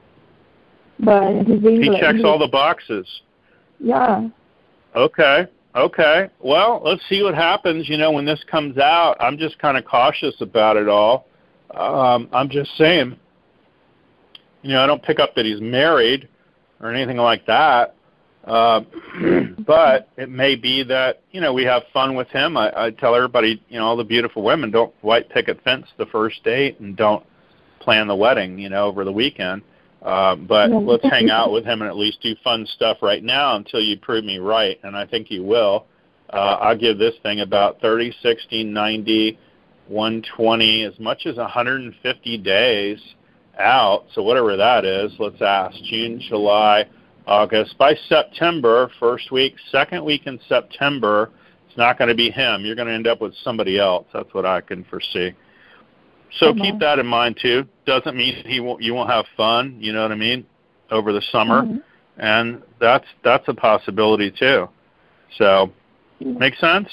but 1.01 1.43
he's 1.45 1.61
He 1.61 1.99
checks 1.99 2.21
all 2.25 2.39
the 2.39 2.47
boxes. 2.47 3.09
Yeah. 3.81 4.29
Okay. 4.95 5.49
Okay. 5.75 6.29
Well, 6.41 6.81
let's 6.85 7.03
see 7.09 7.23
what 7.23 7.35
happens. 7.35 7.89
You 7.89 7.97
know, 7.97 8.13
when 8.13 8.25
this 8.25 8.43
comes 8.51 8.79
out, 8.79 9.17
I'm 9.19 9.39
just 9.39 9.59
kind 9.59 9.77
of 9.77 9.85
cautious 9.85 10.35
about 10.41 10.77
it 10.77 10.89
all. 10.89 11.27
Um, 11.73 12.29
I'm 12.33 12.49
just 12.49 12.77
saying, 12.77 13.19
you 14.63 14.71
know, 14.71 14.83
I 14.83 14.87
don't 14.87 15.03
pick 15.03 15.19
up 15.19 15.35
that 15.35 15.45
he's 15.45 15.61
married 15.61 16.29
or 16.81 16.93
anything 16.93 17.17
like 17.17 17.47
that. 17.47 17.97
Uh, 18.45 18.83
but 19.67 20.09
it 20.17 20.29
may 20.31 20.55
be 20.55 20.83
that 20.85 21.23
you 21.33 21.41
know 21.41 21.53
we 21.53 21.65
have 21.65 21.83
fun 21.93 22.15
with 22.15 22.29
him. 22.29 22.57
I, 22.57 22.85
I 22.85 22.91
tell 22.91 23.15
everybody, 23.15 23.63
you 23.69 23.79
know, 23.79 23.87
all 23.87 23.97
the 23.97 24.05
beautiful 24.05 24.43
women 24.43 24.71
don't 24.71 24.95
white 25.01 25.29
picket 25.31 25.63
fence 25.65 25.87
the 25.97 26.07
first 26.07 26.45
date 26.45 26.79
and 26.79 26.97
don't 26.97 27.25
plan 27.81 28.07
the 28.07 28.15
wedding, 28.15 28.59
you 28.59 28.69
know, 28.69 28.87
over 28.87 29.05
the 29.05 29.13
weekend. 29.13 29.63
Uh, 30.05 30.37
but 30.37 30.71
let's 30.71 31.05
hang 31.05 31.31
out 31.31 31.51
with 31.51 31.65
him 31.65 31.81
and 31.81 31.89
at 31.89 31.97
least 31.97 32.21
do 32.21 32.35
fun 32.45 32.67
stuff 32.67 32.99
right 33.01 33.25
now 33.25 33.57
until 33.57 33.81
you 33.81 33.99
prove 33.99 34.23
me 34.23 34.39
right, 34.39 34.79
and 34.83 34.95
I 34.95 35.07
think 35.07 35.31
you 35.31 35.43
will. 35.43 35.87
Uh, 36.29 36.59
I'll 36.61 36.77
give 36.77 36.99
this 36.99 37.15
thing 37.23 37.41
about 37.41 37.81
30, 37.81 38.15
60, 38.23 38.65
90, 38.65 39.39
120, 39.89 40.83
as 40.85 40.99
much 40.99 41.27
as 41.27 41.37
150 41.37 42.39
days 42.39 42.99
out. 43.59 44.05
So 44.13 44.23
whatever 44.23 44.57
that 44.57 44.85
is, 44.85 45.13
let's 45.19 45.41
ask 45.41 45.77
June, 45.85 46.21
July, 46.21 46.87
August. 47.27 47.79
By 47.79 47.97
September, 48.09 48.91
first 49.01 49.31
week, 49.31 49.55
second 49.71 50.05
week 50.05 50.27
in 50.27 50.39
September, 50.49 51.31
it's 51.67 51.79
not 51.79 51.97
going 51.97 52.09
to 52.09 52.15
be 52.15 52.31
him. 52.31 52.65
You're 52.65 52.77
going 52.77 52.89
to 52.89 52.95
end 52.95 53.07
up 53.07 53.23
with 53.23 53.35
somebody 53.43 53.79
else. 53.79 54.07
That's 54.13 54.33
what 54.35 54.45
I 54.45 54.61
can 54.61 54.85
foresee. 54.85 55.33
So 56.39 56.53
mm-hmm. 56.53 56.63
keep 56.63 56.79
that 56.81 56.99
in 56.99 57.07
mind 57.07 57.39
too. 57.41 57.67
Doesn't 57.87 58.17
mean 58.17 58.43
he 58.47 58.61
won't, 58.61 58.83
you 58.83 58.95
won't 58.95 59.11
have 59.11 59.27
fun. 59.37 59.77
You 59.79 59.93
know 59.93 60.03
what 60.03 60.13
I 60.13 60.17
mean? 60.17 60.47
Over 60.91 61.13
the 61.13 61.23
summer, 61.33 61.63
mm-hmm. 61.63 61.79
and 62.19 62.63
that's 62.81 63.07
that's 63.23 63.49
a 63.49 63.55
possibility 63.55 64.31
too. 64.31 64.69
So, 65.39 65.73
mm-hmm. 66.21 66.39
make 66.39 66.55
sense? 66.57 66.89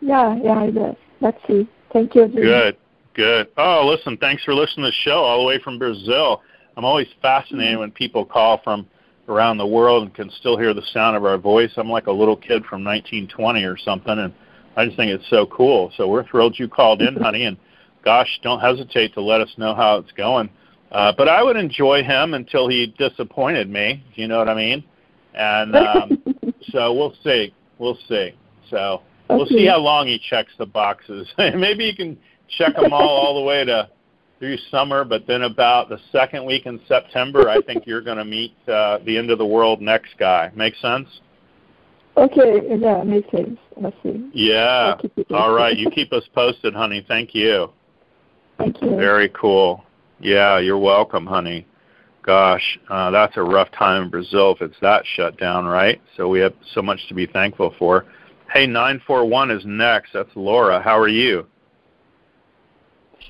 Yeah, 0.00 0.36
yeah, 0.42 0.64
it 0.64 0.74
does. 0.74 0.96
Let's 1.20 1.38
see. 1.46 1.68
Thank 1.92 2.14
you. 2.14 2.28
Good, 2.28 2.76
good. 3.14 3.48
Oh, 3.56 3.86
listen, 3.86 4.18
thanks 4.18 4.44
for 4.44 4.54
listening 4.54 4.84
to 4.84 4.90
the 4.90 5.10
show 5.10 5.22
all 5.22 5.40
the 5.40 5.46
way 5.46 5.58
from 5.58 5.78
Brazil. 5.78 6.42
I'm 6.76 6.84
always 6.84 7.08
fascinated 7.22 7.72
mm-hmm. 7.72 7.80
when 7.80 7.90
people 7.92 8.24
call 8.24 8.60
from 8.62 8.86
around 9.28 9.58
the 9.58 9.66
world 9.66 10.02
and 10.02 10.14
can 10.14 10.30
still 10.30 10.58
hear 10.58 10.74
the 10.74 10.84
sound 10.92 11.16
of 11.16 11.24
our 11.24 11.38
voice. 11.38 11.70
I'm 11.76 11.88
like 11.88 12.06
a 12.06 12.12
little 12.12 12.36
kid 12.36 12.64
from 12.66 12.84
1920 12.84 13.64
or 13.64 13.76
something, 13.78 14.18
and 14.18 14.34
I 14.76 14.84
just 14.84 14.96
think 14.96 15.10
it's 15.10 15.28
so 15.30 15.46
cool. 15.46 15.92
So 15.96 16.08
we're 16.08 16.26
thrilled 16.26 16.58
you 16.58 16.68
called 16.68 17.00
in, 17.00 17.16
honey, 17.22 17.44
and 17.44 17.56
gosh, 18.04 18.40
don't 18.42 18.60
hesitate 18.60 19.14
to 19.14 19.20
let 19.20 19.40
us 19.40 19.50
know 19.56 19.74
how 19.74 19.96
it's 19.96 20.12
going. 20.12 20.50
Uh, 20.92 21.12
but 21.16 21.28
I 21.28 21.42
would 21.42 21.56
enjoy 21.56 22.04
him 22.04 22.34
until 22.34 22.68
he 22.68 22.94
disappointed 22.98 23.68
me. 23.68 24.04
Do 24.14 24.22
You 24.22 24.28
know 24.28 24.38
what 24.38 24.48
I 24.48 24.54
mean? 24.54 24.84
And 25.34 25.74
um, 25.76 26.22
so 26.70 26.92
we'll 26.92 27.14
see. 27.24 27.52
We'll 27.78 27.98
see. 28.08 28.34
So 28.70 29.02
we'll 29.28 29.46
see 29.46 29.66
how 29.66 29.78
long 29.78 30.06
he 30.06 30.18
checks 30.18 30.52
the 30.58 30.66
boxes. 30.66 31.28
Maybe 31.38 31.84
you 31.84 31.96
can 31.96 32.18
check 32.48 32.74
them 32.76 32.92
all 32.92 33.08
all 33.08 33.34
the 33.34 33.44
way 33.44 33.64
to 33.64 33.88
through 34.38 34.58
summer, 34.70 35.04
but 35.04 35.26
then 35.26 35.42
about 35.42 35.88
the 35.88 35.98
second 36.12 36.44
week 36.44 36.66
in 36.66 36.80
September, 36.86 37.48
I 37.48 37.60
think 37.62 37.86
you're 37.86 38.02
going 38.02 38.18
to 38.18 38.24
meet 38.24 38.52
uh, 38.68 38.98
the 39.04 39.16
end 39.16 39.30
of 39.30 39.38
the 39.38 39.46
world 39.46 39.80
next 39.80 40.18
guy. 40.18 40.50
Make 40.54 40.74
sense? 40.76 41.08
Okay, 42.16 42.60
yeah, 42.78 43.02
makes 43.04 43.30
sense. 43.30 43.58
Let's 43.76 43.96
see. 44.02 44.30
Yeah. 44.34 44.96
All 45.30 45.52
right, 45.52 45.76
you 45.76 45.90
keep 45.90 46.12
us 46.12 46.24
posted, 46.34 46.74
honey. 46.74 47.04
Thank 47.06 47.34
you. 47.34 47.70
Thank 48.58 48.80
you. 48.82 48.96
Very 48.96 49.28
cool. 49.30 49.84
Yeah, 50.20 50.58
you're 50.58 50.78
welcome, 50.78 51.26
honey. 51.26 51.66
Gosh, 52.22 52.78
uh, 52.88 53.10
that's 53.10 53.36
a 53.36 53.42
rough 53.42 53.70
time 53.72 54.04
in 54.04 54.08
Brazil 54.10 54.52
if 54.52 54.62
it's 54.62 54.80
that 54.80 55.04
shut 55.04 55.38
down, 55.38 55.66
right? 55.66 56.00
So 56.16 56.28
we 56.28 56.40
have 56.40 56.54
so 56.72 56.80
much 56.80 57.06
to 57.08 57.14
be 57.14 57.26
thankful 57.26 57.74
for. 57.78 58.06
Hey, 58.50 58.66
941 58.66 59.50
is 59.50 59.62
next. 59.66 60.12
That's 60.14 60.30
Laura. 60.34 60.80
How 60.80 60.98
are 60.98 61.08
you? 61.08 61.46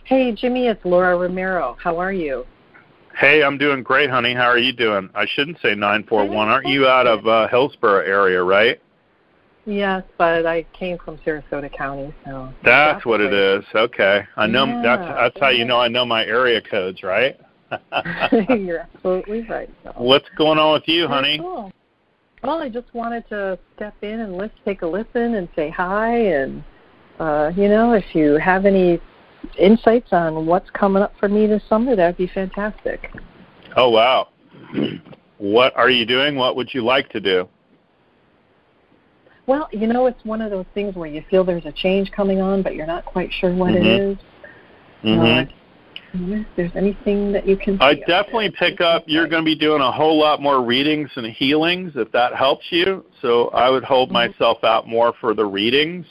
Hey, 0.05 0.33
Jimmy, 0.33 0.69
it's 0.69 0.85
Laura 0.85 1.17
Romero. 1.17 1.77
How 1.81 1.99
are 1.99 2.13
you? 2.13 2.47
Hey, 3.17 3.43
I'm 3.43 3.59
doing 3.59 3.83
great, 3.83 4.11
honey. 4.11 4.35
How 4.35 4.47
are 4.47 4.59
you 4.59 4.73
doing? 4.73 5.09
I 5.15 5.27
shouldn't 5.27 5.59
say 5.61 5.75
941. 5.75 6.49
Aren't 6.49 6.69
you 6.69 6.87
out 6.87 7.07
of 7.07 7.27
uh, 7.27 7.49
Hillsborough 7.49 8.05
area, 8.05 8.43
right? 8.43 8.81
Yes, 9.67 10.03
but 10.19 10.45
I 10.45 10.65
came 10.75 10.99
from 10.99 11.17
Sarasota 11.19 11.73
County, 11.73 12.15
so 12.27 12.53
that's, 12.63 12.97
that's 12.97 13.07
what 13.07 13.19
great. 13.19 13.33
it 13.33 13.59
is. 13.61 13.65
Okay, 13.75 14.23
I 14.37 14.47
know 14.47 14.67
yeah, 14.67 14.83
that's 14.83 15.09
that's 15.09 15.41
how 15.41 15.49
you 15.49 15.65
know 15.65 15.79
I 15.79 15.89
know 15.89 16.05
my 16.05 16.25
area 16.27 16.61
codes, 16.61 17.03
right? 17.03 17.41
You're 18.51 18.81
absolutely 18.81 19.43
right. 19.49 19.71
So. 19.83 19.95
What's 19.97 20.29
going 20.37 20.59
on 20.59 20.75
with 20.75 20.87
you, 20.87 21.09
honey? 21.09 21.39
Cool. 21.39 21.73
Well, 22.43 22.61
I 22.61 22.69
just 22.69 22.93
wanted 22.93 23.27
to 23.31 23.59
step 23.75 23.95
in 24.03 24.21
and 24.21 24.37
let's 24.37 24.53
take 24.67 24.83
a 24.83 24.87
listen 24.87 25.37
and 25.37 25.49
say 25.57 25.71
hi, 25.71 26.15
and 26.15 26.63
uh, 27.19 27.51
you 27.57 27.69
know, 27.69 27.95
if 27.95 28.15
you 28.15 28.35
have 28.35 28.67
any 28.67 29.01
insights 29.59 30.13
on 30.13 30.45
what's 30.45 30.69
coming 30.71 31.03
up 31.03 31.15
for 31.19 31.29
me 31.31 31.47
this 31.47 31.63
summer, 31.71 31.97
that'd 31.97 32.19
be 32.19 32.27
fantastic. 32.27 33.11
Oh 33.77 33.89
wow! 33.89 34.29
what 35.39 35.75
are 35.75 35.89
you 35.89 36.05
doing? 36.05 36.37
What 36.37 36.55
would 36.57 36.75
you 36.75 36.85
like 36.85 37.09
to 37.11 37.21
do? 37.21 37.49
Well, 39.47 39.69
you 39.73 39.87
know, 39.87 40.07
it's 40.07 40.25
one 40.25 40.41
of 40.41 40.51
those 40.51 40.67
things 40.75 40.95
where 40.95 41.09
you 41.09 41.23
feel 41.31 41.45
there's 41.45 41.67
a 41.67 41.73
change 41.73 42.11
coming 42.13 42.41
on, 42.41 42.63
but 42.63 42.75
you're 42.75 42.87
not 42.87 43.05
quite 43.05 43.33
sure 43.33 43.55
what 43.55 43.73
mm-hmm. 43.73 43.85
it 43.85 44.01
is. 44.01 44.19
Mm-hmm. 45.05 45.51
Uh, 45.51 45.53
if 46.17 46.47
there's 46.57 46.75
anything 46.77 47.33
that 47.33 47.47
you 47.47 47.57
can 47.57 47.77
I 47.81 47.95
definitely 47.95 48.51
pick 48.57 48.81
up 48.81 49.03
you're 49.07 49.27
going 49.27 49.43
to 49.43 49.45
be 49.45 49.57
doing 49.57 49.83
a 49.83 49.91
whole 49.91 50.17
lot 50.17 50.41
more 50.41 50.63
readings 50.63 51.11
and 51.17 51.27
healings 51.27 51.95
if 51.97 52.13
that 52.13 52.37
helps 52.37 52.67
you. 52.71 53.05
So 53.21 53.49
I 53.49 53.69
would 53.69 53.83
hold 53.83 54.11
mm-hmm. 54.11 54.33
myself 54.33 54.63
out 54.63 54.87
more 54.87 55.13
for 55.21 55.35
the 55.35 55.45
readings. 55.45 56.07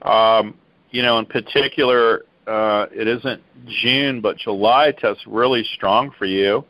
Um, 0.00 0.54
you 0.90 1.02
know, 1.02 1.18
in 1.18 1.26
particular, 1.26 2.24
uh, 2.46 2.86
it 2.92 3.06
isn't 3.06 3.42
June, 3.66 4.20
but 4.20 4.38
July 4.38 4.92
tests 4.92 5.22
really 5.26 5.64
strong 5.74 6.10
for 6.18 6.24
you. 6.24 6.64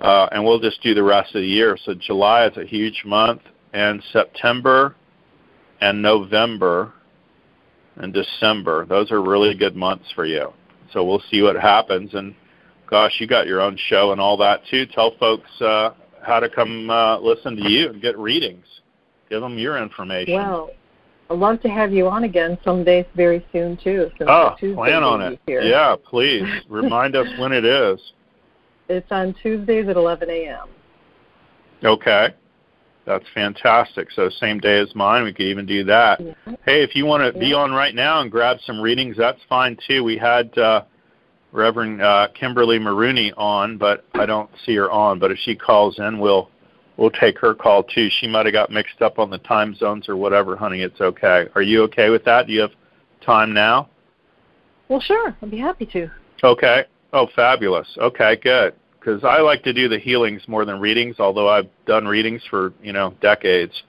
Uh, 0.00 0.28
and 0.32 0.44
we'll 0.44 0.58
just 0.58 0.82
do 0.82 0.94
the 0.94 1.02
rest 1.02 1.34
of 1.34 1.40
the 1.42 1.46
year. 1.46 1.78
So 1.84 1.94
July 1.94 2.46
is 2.46 2.56
a 2.56 2.64
huge 2.64 3.04
month, 3.04 3.42
and 3.72 4.02
September 4.12 4.96
and 5.84 6.00
November 6.00 6.94
and 7.96 8.14
December. 8.14 8.86
Those 8.86 9.12
are 9.12 9.20
really 9.20 9.54
good 9.54 9.76
months 9.76 10.10
for 10.14 10.24
you. 10.24 10.50
So 10.92 11.04
we'll 11.04 11.22
see 11.30 11.42
what 11.42 11.56
happens. 11.56 12.14
And 12.14 12.34
gosh, 12.88 13.20
you 13.20 13.26
got 13.26 13.46
your 13.46 13.60
own 13.60 13.76
show 13.88 14.12
and 14.12 14.20
all 14.20 14.38
that 14.38 14.62
too. 14.70 14.86
Tell 14.86 15.14
folks 15.18 15.50
uh, 15.60 15.90
how 16.26 16.40
to 16.40 16.48
come 16.48 16.88
uh, 16.88 17.18
listen 17.18 17.56
to 17.56 17.68
you 17.68 17.90
and 17.90 18.00
get 18.00 18.18
readings. 18.18 18.64
Give 19.28 19.42
them 19.42 19.58
your 19.58 19.76
information. 19.76 20.34
Well, 20.34 20.70
I'd 21.28 21.38
love 21.38 21.60
to 21.62 21.68
have 21.68 21.92
you 21.92 22.08
on 22.08 22.24
again 22.24 22.56
someday 22.64 23.06
very 23.14 23.44
soon 23.52 23.76
too. 23.76 24.10
oh, 24.26 24.56
plan 24.58 25.02
on 25.02 25.20
it. 25.20 25.40
Here. 25.46 25.60
Yeah, 25.60 25.96
please 26.02 26.44
remind 26.70 27.14
us 27.14 27.26
when 27.38 27.52
it 27.52 27.66
is. 27.66 28.00
It's 28.88 29.10
on 29.10 29.34
Tuesdays 29.42 29.88
at 29.88 29.96
11 29.96 30.30
a.m. 30.30 30.68
Okay. 31.82 32.34
That's 33.04 33.24
fantastic. 33.34 34.10
So 34.12 34.30
same 34.30 34.58
day 34.58 34.78
as 34.78 34.94
mine, 34.94 35.24
we 35.24 35.32
could 35.32 35.46
even 35.46 35.66
do 35.66 35.84
that. 35.84 36.20
Yeah. 36.20 36.34
Hey, 36.64 36.82
if 36.82 36.96
you 36.96 37.04
want 37.04 37.22
to 37.22 37.38
yeah. 37.38 37.46
be 37.48 37.52
on 37.52 37.72
right 37.72 37.94
now 37.94 38.20
and 38.20 38.30
grab 38.30 38.58
some 38.64 38.80
readings, 38.80 39.16
that's 39.16 39.40
fine 39.48 39.76
too. 39.86 40.02
We 40.02 40.16
had 40.16 40.56
uh, 40.56 40.84
Reverend 41.52 42.00
uh, 42.00 42.28
Kimberly 42.34 42.78
Marooney 42.78 43.32
on, 43.36 43.76
but 43.76 44.04
I 44.14 44.26
don't 44.26 44.50
see 44.64 44.74
her 44.76 44.90
on. 44.90 45.18
But 45.18 45.30
if 45.30 45.38
she 45.38 45.54
calls 45.54 45.98
in, 45.98 46.18
we'll 46.18 46.50
we'll 46.96 47.10
take 47.10 47.38
her 47.38 47.54
call 47.54 47.82
too. 47.82 48.08
She 48.10 48.26
might 48.26 48.46
have 48.46 48.54
got 48.54 48.70
mixed 48.70 49.02
up 49.02 49.18
on 49.18 49.28
the 49.28 49.38
time 49.38 49.74
zones 49.74 50.08
or 50.08 50.16
whatever, 50.16 50.56
honey. 50.56 50.80
It's 50.80 51.00
okay. 51.00 51.46
Are 51.54 51.62
you 51.62 51.82
okay 51.84 52.08
with 52.08 52.24
that? 52.24 52.46
Do 52.46 52.54
you 52.54 52.62
have 52.62 52.72
time 53.20 53.52
now? 53.52 53.88
Well, 54.88 55.00
sure. 55.00 55.36
I'd 55.42 55.50
be 55.50 55.58
happy 55.58 55.86
to. 55.86 56.10
Okay. 56.42 56.84
Oh, 57.12 57.28
fabulous. 57.34 57.88
Okay, 57.98 58.36
good. 58.42 58.74
Because 59.04 59.22
I 59.24 59.40
like 59.40 59.62
to 59.64 59.72
do 59.72 59.88
the 59.88 59.98
healings 59.98 60.42
more 60.48 60.64
than 60.64 60.80
readings, 60.80 61.16
although 61.18 61.48
I've 61.48 61.68
done 61.86 62.06
readings 62.06 62.42
for 62.48 62.72
you 62.82 62.92
know 62.92 63.14
decades. 63.20 63.82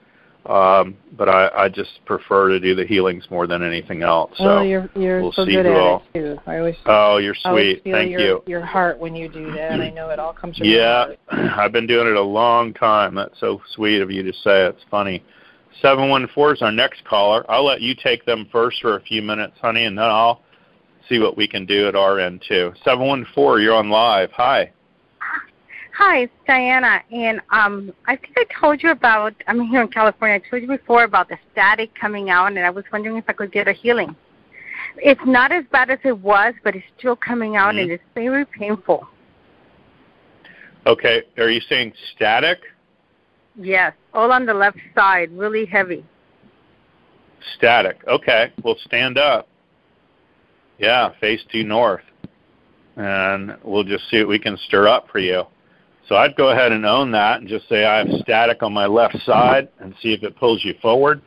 Um, 0.44 0.96
but 1.16 1.28
I, 1.28 1.48
I 1.56 1.68
just 1.68 2.04
prefer 2.04 2.50
to 2.50 2.60
do 2.60 2.76
the 2.76 2.86
healings 2.86 3.24
more 3.30 3.48
than 3.48 3.64
anything 3.64 4.02
else. 4.02 4.30
So 4.36 4.44
well, 4.44 4.64
you're 4.64 4.88
you're 4.94 5.20
we'll 5.22 5.32
so 5.32 5.44
see 5.44 5.52
good 5.52 5.66
who 5.66 5.72
at 5.72 5.78
all. 5.78 6.02
it 6.14 6.18
too. 6.18 6.38
I 6.46 6.58
always 6.58 6.76
Oh, 6.86 7.16
you're 7.16 7.34
I 7.44 7.48
always 7.48 7.64
sweet. 7.74 7.84
feel 7.84 7.92
Thank 7.94 8.10
your, 8.12 8.20
you. 8.20 8.42
Your 8.46 8.64
heart 8.64 8.98
when 8.98 9.16
you 9.16 9.28
do 9.28 9.50
that. 9.52 9.80
I 9.80 9.90
know 9.90 10.10
it 10.10 10.20
all 10.20 10.32
comes 10.32 10.58
from 10.58 10.66
your 10.68 10.78
Yeah. 10.78 11.06
I've 11.56 11.72
been 11.72 11.86
doing 11.88 12.06
it 12.06 12.14
a 12.16 12.22
long 12.22 12.74
time. 12.74 13.14
That's 13.16 13.38
so 13.40 13.60
sweet 13.74 14.00
of 14.02 14.10
you 14.10 14.22
to 14.22 14.32
say. 14.32 14.66
It's 14.66 14.84
funny. 14.90 15.24
Seven 15.82 16.08
one 16.10 16.28
four 16.32 16.54
is 16.54 16.62
our 16.62 16.70
next 16.72 17.04
caller. 17.04 17.44
I'll 17.50 17.64
let 17.64 17.80
you 17.80 17.94
take 17.94 18.24
them 18.24 18.46
first 18.52 18.80
for 18.80 18.96
a 18.96 19.00
few 19.00 19.22
minutes, 19.22 19.54
honey, 19.60 19.84
and 19.86 19.98
then 19.98 20.04
I'll 20.04 20.42
see 21.08 21.18
what 21.18 21.36
we 21.36 21.48
can 21.48 21.66
do 21.66 21.88
at 21.88 21.96
our 21.96 22.20
end 22.20 22.44
too. 22.46 22.72
Seven 22.84 23.06
one 23.06 23.26
four, 23.34 23.58
you're 23.60 23.74
on 23.74 23.90
live. 23.90 24.30
Hi. 24.32 24.72
Hi, 25.98 26.24
it's 26.24 26.32
Diana, 26.46 27.00
and 27.10 27.40
um, 27.48 27.90
I 28.06 28.16
think 28.16 28.34
I 28.36 28.44
told 28.60 28.82
you 28.82 28.90
about. 28.90 29.32
I'm 29.46 29.62
here 29.62 29.80
in 29.80 29.88
California. 29.88 30.36
I 30.36 30.50
told 30.50 30.60
you 30.60 30.68
before 30.68 31.04
about 31.04 31.30
the 31.30 31.38
static 31.52 31.94
coming 31.94 32.28
out, 32.28 32.48
and 32.48 32.58
I 32.58 32.68
was 32.68 32.84
wondering 32.92 33.16
if 33.16 33.24
I 33.28 33.32
could 33.32 33.50
get 33.50 33.66
a 33.66 33.72
healing. 33.72 34.14
It's 34.98 35.22
not 35.24 35.52
as 35.52 35.64
bad 35.72 35.88
as 35.88 35.98
it 36.04 36.18
was, 36.18 36.52
but 36.62 36.76
it's 36.76 36.84
still 36.98 37.16
coming 37.16 37.56
out, 37.56 37.76
and 37.76 37.90
it's 37.90 38.02
very 38.14 38.44
painful. 38.44 39.08
Okay. 40.86 41.22
Are 41.38 41.48
you 41.48 41.62
saying 41.66 41.94
static? 42.14 42.58
Yes, 43.54 43.94
all 44.12 44.32
on 44.32 44.44
the 44.44 44.52
left 44.52 44.78
side, 44.94 45.30
really 45.32 45.64
heavy. 45.64 46.04
Static. 47.56 48.06
Okay. 48.06 48.52
Well, 48.62 48.76
stand 48.84 49.16
up. 49.16 49.48
Yeah, 50.78 51.14
face 51.20 51.40
due 51.50 51.64
north, 51.64 52.04
and 52.96 53.56
we'll 53.64 53.84
just 53.84 54.10
see 54.10 54.18
what 54.18 54.28
we 54.28 54.38
can 54.38 54.58
stir 54.58 54.88
up 54.88 55.08
for 55.10 55.20
you. 55.20 55.44
So 56.08 56.14
I'd 56.14 56.36
go 56.36 56.50
ahead 56.50 56.72
and 56.72 56.86
own 56.86 57.10
that 57.12 57.40
and 57.40 57.48
just 57.48 57.68
say 57.68 57.84
I 57.84 57.98
have 57.98 58.08
static 58.20 58.62
on 58.62 58.72
my 58.72 58.86
left 58.86 59.18
side 59.24 59.68
and 59.80 59.94
see 60.00 60.12
if 60.12 60.22
it 60.22 60.36
pulls 60.36 60.64
you 60.64 60.74
forward. 60.80 61.20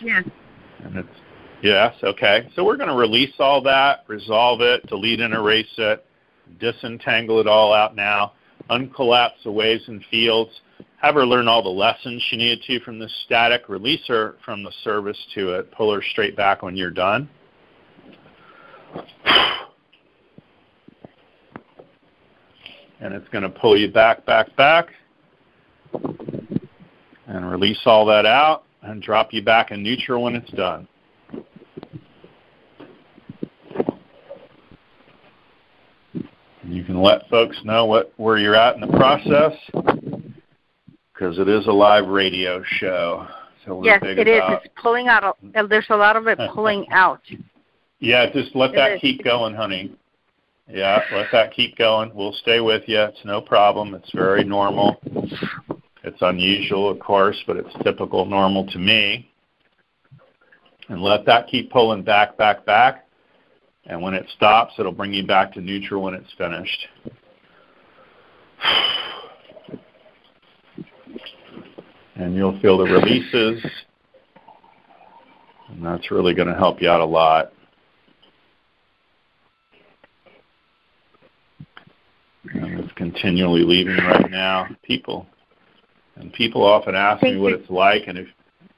Yes. 0.00 0.24
And 0.84 0.96
it's 0.96 1.08
yes, 1.62 1.94
okay. 2.02 2.50
So 2.56 2.64
we're 2.64 2.76
going 2.76 2.88
to 2.88 2.96
release 2.96 3.34
all 3.38 3.62
that, 3.62 4.04
resolve 4.08 4.60
it, 4.60 4.84
delete 4.88 5.20
and 5.20 5.32
erase 5.32 5.72
it, 5.78 6.04
disentangle 6.58 7.38
it 7.38 7.46
all 7.46 7.72
out 7.72 7.94
now, 7.94 8.32
uncollapse 8.68 9.44
the 9.44 9.52
waves 9.52 9.84
and 9.86 10.04
fields, 10.10 10.60
have 10.96 11.14
her 11.14 11.24
learn 11.24 11.46
all 11.46 11.62
the 11.62 11.68
lessons 11.68 12.20
she 12.28 12.36
needed 12.36 12.62
to 12.66 12.80
from 12.80 12.98
this 12.98 13.14
static, 13.24 13.68
release 13.68 14.06
her 14.08 14.34
from 14.44 14.64
the 14.64 14.72
service 14.82 15.18
to 15.34 15.52
it, 15.54 15.70
pull 15.70 15.92
her 15.94 16.02
straight 16.02 16.36
back 16.36 16.62
when 16.62 16.76
you're 16.76 16.90
done. 16.90 17.28
And 23.00 23.12
it's 23.14 23.28
going 23.30 23.42
to 23.42 23.50
pull 23.50 23.76
you 23.76 23.90
back, 23.90 24.24
back, 24.24 24.54
back, 24.56 24.90
and 27.26 27.50
release 27.50 27.80
all 27.84 28.06
that 28.06 28.26
out 28.26 28.64
and 28.82 29.02
drop 29.02 29.32
you 29.32 29.42
back 29.42 29.70
in 29.70 29.82
neutral 29.82 30.22
when 30.22 30.36
it's 30.36 30.50
done. 30.52 30.86
You 36.64 36.84
can 36.84 37.02
let 37.02 37.28
folks 37.28 37.58
know 37.64 37.86
what 37.86 38.12
where 38.16 38.38
you're 38.38 38.54
at 38.54 38.76
in 38.76 38.80
the 38.80 38.96
process 38.96 39.52
because 41.12 41.38
it 41.38 41.48
is 41.48 41.66
a 41.66 41.72
live 41.72 42.06
radio 42.06 42.62
show. 42.64 43.26
So 43.64 43.76
we're 43.76 43.86
yes, 43.86 44.00
big 44.00 44.18
it 44.18 44.28
is. 44.28 44.40
It's 44.44 44.74
pulling 44.80 45.08
out. 45.08 45.36
A, 45.54 45.66
there's 45.66 45.86
a 45.90 45.96
lot 45.96 46.16
of 46.16 46.26
it 46.28 46.38
pulling 46.54 46.86
out. 46.90 47.20
Yeah, 48.02 48.28
just 48.32 48.56
let 48.56 48.72
that 48.72 49.00
keep 49.00 49.22
going, 49.22 49.54
honey. 49.54 49.92
Yeah, 50.68 51.04
let 51.12 51.28
that 51.30 51.52
keep 51.54 51.78
going. 51.78 52.10
We'll 52.12 52.32
stay 52.32 52.58
with 52.58 52.82
you. 52.88 53.00
It's 53.00 53.24
no 53.24 53.40
problem. 53.40 53.94
It's 53.94 54.10
very 54.10 54.42
normal. 54.42 55.00
It's 56.02 56.20
unusual, 56.20 56.90
of 56.90 56.98
course, 56.98 57.40
but 57.46 57.56
it's 57.56 57.72
typical 57.84 58.24
normal 58.24 58.66
to 58.72 58.78
me. 58.80 59.30
And 60.88 61.00
let 61.00 61.24
that 61.26 61.46
keep 61.46 61.70
pulling 61.70 62.02
back, 62.02 62.36
back, 62.36 62.66
back. 62.66 63.06
And 63.86 64.02
when 64.02 64.14
it 64.14 64.26
stops, 64.34 64.74
it'll 64.80 64.90
bring 64.90 65.14
you 65.14 65.24
back 65.24 65.52
to 65.52 65.60
neutral 65.60 66.02
when 66.02 66.14
it's 66.14 66.32
finished. 66.36 66.88
And 72.16 72.34
you'll 72.34 72.58
feel 72.58 72.78
the 72.78 72.84
releases. 72.84 73.64
And 75.68 75.86
that's 75.86 76.10
really 76.10 76.34
going 76.34 76.48
to 76.48 76.54
help 76.54 76.82
you 76.82 76.90
out 76.90 77.00
a 77.00 77.04
lot. 77.04 77.52
And 82.54 82.80
it's 82.80 82.92
continually 82.94 83.62
leaving 83.62 83.96
right 83.96 84.30
now. 84.30 84.68
People 84.82 85.26
and 86.16 86.32
people 86.32 86.62
often 86.62 86.94
ask 86.94 87.22
me 87.22 87.38
what 87.38 87.52
it's 87.52 87.70
like 87.70 88.08
and 88.08 88.18
if 88.18 88.28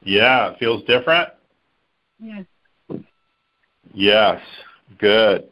yeah, 0.03 0.51
it 0.51 0.59
feels 0.59 0.85
different. 0.85 1.31
Yes. 2.21 2.45
Yes. 3.93 4.41
Good. 4.99 5.49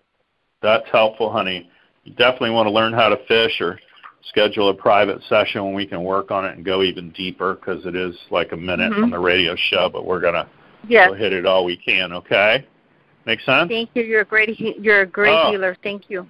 That's 0.60 0.88
helpful, 0.92 1.30
honey. 1.32 1.70
You 2.04 2.12
definitely 2.14 2.50
want 2.50 2.66
to 2.66 2.72
learn 2.72 2.92
how 2.92 3.08
to 3.08 3.16
fish 3.26 3.60
or 3.60 3.78
schedule 4.24 4.68
a 4.68 4.74
private 4.74 5.22
session 5.28 5.64
when 5.64 5.74
we 5.74 5.86
can 5.86 6.04
work 6.04 6.30
on 6.30 6.44
it 6.44 6.54
and 6.56 6.64
go 6.64 6.82
even 6.82 7.10
deeper 7.10 7.54
because 7.54 7.86
it 7.86 7.96
is 7.96 8.14
like 8.30 8.52
a 8.52 8.56
minute 8.56 8.92
Mhm. 8.92 9.04
on 9.04 9.10
the 9.10 9.18
radio 9.18 9.56
show, 9.56 9.88
but 9.88 10.04
we're 10.04 10.20
going 10.20 10.34
to 10.34 10.46
Yes. 10.86 11.10
we'll 11.10 11.18
hit 11.18 11.32
it 11.32 11.46
all 11.46 11.64
we 11.64 11.76
can, 11.76 12.12
okay? 12.12 12.64
Make 13.24 13.40
sense? 13.40 13.70
Thank 13.70 13.90
you. 13.94 14.02
You're 14.02 14.22
a 14.22 14.24
great. 14.24 14.58
You're 14.58 15.02
a 15.02 15.06
great 15.06 15.32
Oh. 15.32 15.50
healer. 15.50 15.76
Thank 15.82 16.10
you. 16.10 16.28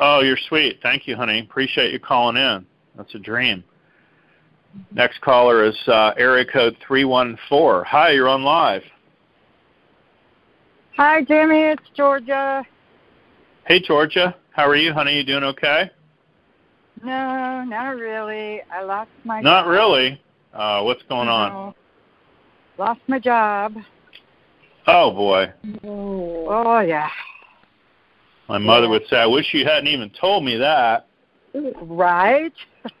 Oh, 0.00 0.20
you're 0.20 0.38
sweet. 0.48 0.80
Thank 0.82 1.06
you, 1.06 1.16
honey. 1.16 1.40
Appreciate 1.40 1.92
you 1.92 1.98
calling 1.98 2.36
in. 2.36 2.66
That's 2.96 3.14
a 3.14 3.18
dream. 3.18 3.64
Next 4.92 5.20
caller 5.20 5.64
is 5.64 5.76
uh, 5.86 6.12
area 6.16 6.44
code 6.44 6.76
314. 6.86 7.84
Hi, 7.86 8.10
you're 8.10 8.28
on 8.28 8.42
live. 8.42 8.82
Hi, 10.96 11.22
Jimmy. 11.22 11.60
It's 11.60 11.82
Georgia. 11.96 12.64
Hey, 13.66 13.80
Georgia. 13.80 14.34
How 14.50 14.68
are 14.68 14.76
you, 14.76 14.92
honey? 14.92 15.16
You 15.16 15.24
doing 15.24 15.44
okay? 15.44 15.90
No, 17.02 17.64
not 17.64 17.96
really. 17.96 18.62
I 18.72 18.82
lost 18.82 19.10
my 19.24 19.40
Not 19.40 19.64
job. 19.64 19.70
really. 19.70 20.22
Uh, 20.52 20.82
what's 20.82 21.02
going 21.08 21.28
on? 21.28 21.52
No. 21.52 21.74
Lost 22.78 23.00
my 23.08 23.18
job. 23.18 23.74
Oh, 24.86 25.10
boy. 25.12 25.52
Oh, 25.84 26.80
yeah. 26.80 27.08
My 28.48 28.58
mother 28.58 28.88
would 28.88 29.06
say, 29.08 29.16
I 29.16 29.26
wish 29.26 29.52
you 29.54 29.64
hadn't 29.64 29.88
even 29.88 30.10
told 30.10 30.44
me 30.44 30.56
that. 30.56 31.06
Right? 31.82 32.52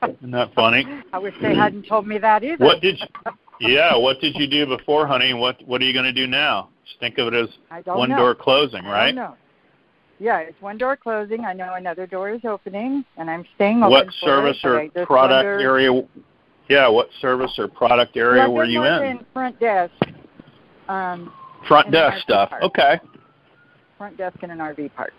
Isn't 0.02 0.30
that 0.30 0.54
funny? 0.54 0.86
I 1.12 1.18
wish 1.18 1.34
they 1.42 1.54
hadn't 1.54 1.86
told 1.86 2.06
me 2.06 2.18
that 2.18 2.42
either. 2.44 2.64
What 2.64 2.80
did 2.80 2.98
you, 3.00 3.32
yeah, 3.60 3.96
what 3.96 4.20
did 4.20 4.36
you 4.36 4.46
do 4.46 4.64
before, 4.66 5.06
honey, 5.06 5.34
what, 5.34 5.60
what 5.66 5.82
are 5.82 5.84
you 5.84 5.92
going 5.92 6.04
to 6.06 6.12
do 6.12 6.26
now? 6.26 6.68
Just 6.86 7.00
think 7.00 7.18
of 7.18 7.32
it 7.32 7.34
as 7.34 7.84
one 7.86 8.10
know. 8.10 8.16
door 8.16 8.34
closing, 8.34 8.84
I 8.86 8.90
right? 8.92 9.06
don't 9.06 9.16
know. 9.16 9.36
Yeah, 10.20 10.38
it's 10.38 10.60
one 10.62 10.78
door 10.78 10.96
closing. 10.96 11.44
I 11.44 11.52
know 11.52 11.74
another 11.74 12.06
door 12.06 12.30
is 12.30 12.44
opening, 12.44 13.04
and 13.16 13.28
I'm 13.28 13.44
staying 13.56 13.78
open 13.82 13.90
What 13.90 14.06
for 14.06 14.12
service 14.12 14.58
it, 14.62 14.68
or 14.96 15.06
product 15.06 15.44
wonder- 15.46 15.60
area? 15.60 16.02
Yeah, 16.68 16.88
what 16.88 17.10
service 17.20 17.52
or 17.58 17.68
product 17.68 18.16
area 18.16 18.44
I've 18.44 18.50
were 18.50 18.64
you 18.64 18.78
working 18.80 19.18
in? 19.18 19.26
Front 19.34 19.60
desk. 19.60 19.92
Um, 20.88 21.32
Front 21.68 21.90
desk 21.90 22.22
stuff. 22.22 22.50
park. 22.50 22.62
Okay. 22.62 23.00
Front 23.98 24.16
desk 24.16 24.42
in 24.42 24.50
an 24.50 24.58
RV 24.58 24.94
park. 24.94 25.12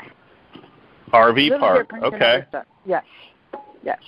RV 1.14 1.60
park. 1.60 1.92
Okay. 1.94 2.46
Yes. 2.86 3.04
Yes. 3.84 4.00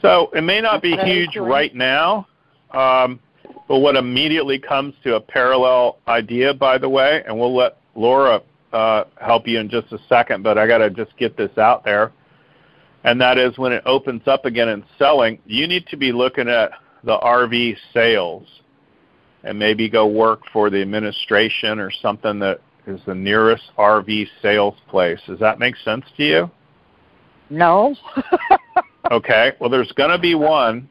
So 0.00 0.30
it 0.34 0.42
may 0.42 0.60
not 0.60 0.82
be 0.82 0.90
That's 0.90 1.02
what 1.02 1.06
I 1.06 1.10
was 1.10 1.16
huge 1.16 1.36
right 1.36 1.74
now, 1.74 2.26
um, 2.72 3.20
but 3.68 3.78
what 3.78 3.96
immediately 3.96 4.58
comes 4.58 4.94
to 5.04 5.16
a 5.16 5.20
parallel 5.20 5.98
idea, 6.08 6.52
by 6.52 6.78
the 6.78 6.88
way, 6.88 7.22
and 7.26 7.38
we'll 7.38 7.54
let 7.54 7.78
Laura 7.94 8.42
uh, 8.72 9.04
help 9.20 9.46
you 9.46 9.58
in 9.60 9.68
just 9.68 9.92
a 9.92 9.98
second, 10.08 10.42
but 10.42 10.58
I 10.58 10.66
got 10.66 10.78
to 10.78 10.90
just 10.90 11.16
get 11.16 11.36
this 11.36 11.56
out 11.56 11.84
there. 11.84 12.12
And 13.04 13.20
that 13.20 13.38
is 13.38 13.58
when 13.58 13.72
it 13.72 13.82
opens 13.86 14.22
up 14.26 14.44
again 14.44 14.68
and 14.68 14.84
selling, 14.98 15.38
you 15.44 15.66
need 15.66 15.86
to 15.88 15.96
be 15.96 16.12
looking 16.12 16.48
at 16.48 16.72
the 17.04 17.18
RV 17.18 17.76
sales 17.92 18.46
and 19.44 19.58
maybe 19.58 19.88
go 19.88 20.06
work 20.06 20.42
for 20.52 20.70
the 20.70 20.80
administration 20.80 21.80
or 21.80 21.90
something 21.90 22.38
that 22.40 22.60
is 22.86 23.00
the 23.06 23.14
nearest 23.14 23.64
RV 23.78 24.28
sales 24.40 24.74
place. 24.88 25.20
Does 25.26 25.38
that 25.38 25.58
make 25.58 25.76
sense 25.76 26.04
to 26.16 26.24
you? 26.24 26.50
No. 27.50 27.94
Okay. 29.10 29.52
Well, 29.58 29.68
there's 29.68 29.92
going 29.92 30.10
to 30.10 30.18
be 30.18 30.34
one 30.34 30.88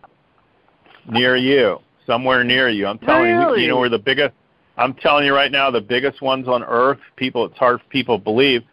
near 1.08 1.36
you, 1.36 1.80
somewhere 2.06 2.44
near 2.44 2.70
you. 2.70 2.86
I'm 2.86 3.00
telling 3.00 3.30
you, 3.30 3.58
you 3.58 3.68
know 3.68 3.80
where 3.80 3.90
the 3.90 4.00
biggest. 4.00 4.34
I'm 4.78 4.94
telling 4.94 5.26
you 5.26 5.34
right 5.34 5.52
now, 5.52 5.72
the 5.72 5.82
biggest 5.82 6.22
ones 6.22 6.48
on 6.48 6.64
earth. 6.64 7.00
People, 7.16 7.46
it's 7.46 7.58
hard 7.58 7.80
for 7.80 7.88
people 7.88 8.18
to 8.18 8.24
believe. 8.24 8.64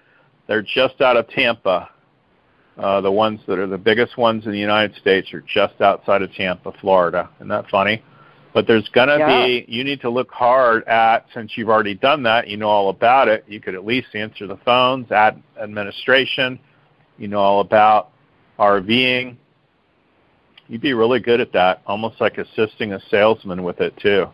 They're 0.46 0.62
just 0.62 1.00
out 1.00 1.16
of 1.16 1.28
Tampa. 1.28 1.90
Uh, 2.76 3.00
the 3.00 3.11
ones 3.11 3.40
that 3.48 3.59
are 3.59 3.66
the 3.66 3.78
biggest 3.78 4.16
ones 4.16 4.46
in 4.46 4.52
the 4.52 4.59
United 4.59 4.96
States 4.96 5.33
are 5.35 5.40
just 5.42 5.81
outside 5.81 6.22
of 6.22 6.33
Tampa, 6.35 6.72
Florida. 6.81 7.28
Isn't 7.38 7.48
that 7.48 7.68
funny? 7.68 8.02
But 8.54 8.66
there's 8.66 8.88
going 8.88 9.08
to 9.08 9.18
Yeah. 9.18 9.44
be, 9.46 9.64
you 9.68 9.84
need 9.84 10.00
to 10.00 10.11
look 10.11 10.30
hard 10.32 10.87
at, 10.88 11.26
since 11.34 11.56
you've 11.56 11.68
already 11.68 11.94
done 11.94 12.22
that, 12.24 12.48
you 12.48 12.56
know 12.56 12.68
all 12.68 12.88
about 12.88 13.28
it, 13.28 13.44
you 13.46 13.61
could 13.61 13.74
at 13.74 13.84
least 13.84 14.08
answer 14.14 14.46
the 14.46 14.56
phones, 14.58 15.11
add 15.12 15.40
administration, 15.61 16.58
you 17.18 17.28
know 17.28 17.38
all 17.40 17.61
about 17.61 18.11
RVing. 18.58 19.37
You'd 20.68 20.80
be 20.80 20.94
really 20.94 21.20
good 21.20 21.40
at 21.40 21.52
that, 21.52 21.82
almost 21.87 22.20
like 22.20 22.38
assisting 22.38 22.92
a 22.94 23.00
salesman 23.11 23.62
with 23.62 23.80
it 23.80 23.96
too. 23.98 24.26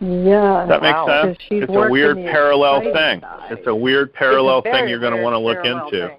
Yeah. 0.00 0.66
Does 0.66 0.68
that 0.68 0.82
wow. 0.82 1.06
sense? 1.06 1.38
'Cause 1.38 1.46
she's 1.48 1.62
It's 1.62 1.72
a 1.74 1.88
weird 1.90 2.16
parallel 2.18 2.80
thing. 2.82 3.20
side. 3.22 3.50
It's 3.50 3.66
a 3.66 3.74
weird 3.74 4.12
parallel 4.12 4.60
thing 4.62 4.88
you're 4.88 4.98
going 5.00 5.16
to 5.16 5.22
want 5.22 5.34
to 5.34 5.38
look 5.38 5.64
into. 5.64 6.14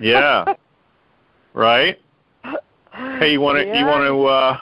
yeah. 0.00 0.54
Right? 1.56 2.00
Hey, 2.92 3.30
you 3.30 3.40
want 3.40 3.58
to 3.58 3.78
you 3.78 3.86
want 3.86 4.02
to 4.02 4.26
uh 4.26 4.58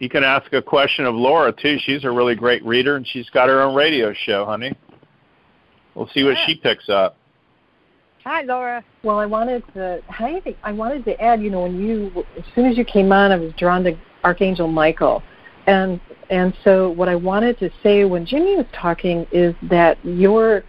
you 0.00 0.08
can 0.08 0.24
ask 0.24 0.52
a 0.52 0.62
question 0.62 1.04
of 1.04 1.14
Laura 1.14 1.52
too. 1.52 1.78
She's 1.78 2.04
a 2.04 2.10
really 2.10 2.34
great 2.34 2.64
reader 2.64 2.96
and 2.96 3.06
she's 3.06 3.28
got 3.30 3.48
her 3.48 3.60
own 3.60 3.74
radio 3.74 4.12
show, 4.12 4.44
honey. 4.44 4.74
We'll 5.94 6.08
see 6.08 6.24
what 6.24 6.36
she 6.46 6.56
picks 6.56 6.88
up. 6.88 7.16
Hi, 8.24 8.42
Laura. 8.42 8.84
Well, 9.02 9.18
I 9.18 9.26
wanted 9.26 9.62
to. 9.74 10.02
Hi, 10.08 10.42
I 10.62 10.72
wanted 10.72 11.04
to 11.06 11.20
add. 11.20 11.42
You 11.42 11.50
know, 11.50 11.62
when 11.62 11.80
you 11.80 12.24
as 12.36 12.44
soon 12.54 12.66
as 12.66 12.76
you 12.76 12.84
came 12.84 13.12
on, 13.12 13.32
I 13.32 13.36
was 13.36 13.52
drawn 13.54 13.82
to 13.84 13.96
Archangel 14.24 14.68
Michael, 14.68 15.22
and 15.66 16.00
and 16.28 16.54
so 16.62 16.90
what 16.90 17.08
I 17.08 17.16
wanted 17.16 17.58
to 17.60 17.70
say 17.82 18.04
when 18.04 18.26
Jimmy 18.26 18.56
was 18.56 18.66
talking 18.72 19.26
is 19.32 19.54
that 19.62 19.98
your 20.04 20.64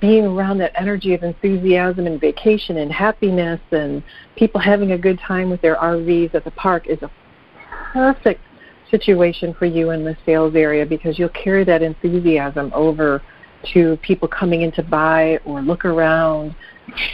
being 0.00 0.24
around 0.24 0.58
that 0.58 0.72
energy 0.74 1.14
of 1.14 1.22
enthusiasm 1.22 2.06
and 2.06 2.20
vacation 2.20 2.78
and 2.78 2.90
happiness 2.90 3.60
and 3.70 4.02
people 4.34 4.60
having 4.60 4.92
a 4.92 4.98
good 4.98 5.18
time 5.20 5.50
with 5.50 5.60
their 5.60 5.76
RVs 5.76 6.34
at 6.34 6.44
the 6.44 6.50
park 6.52 6.86
is 6.88 7.00
a 7.02 7.10
perfect 7.94 8.40
situation 8.90 9.54
for 9.54 9.66
you 9.66 9.90
in 9.90 10.04
the 10.04 10.16
sales 10.26 10.54
area 10.54 10.84
because 10.84 11.18
you'll 11.18 11.28
carry 11.30 11.64
that 11.64 11.80
enthusiasm 11.80 12.70
over 12.74 13.22
to 13.72 13.96
people 14.02 14.28
coming 14.28 14.62
in 14.62 14.72
to 14.72 14.82
buy 14.82 15.38
or 15.46 15.62
look 15.62 15.86
around. 15.86 16.54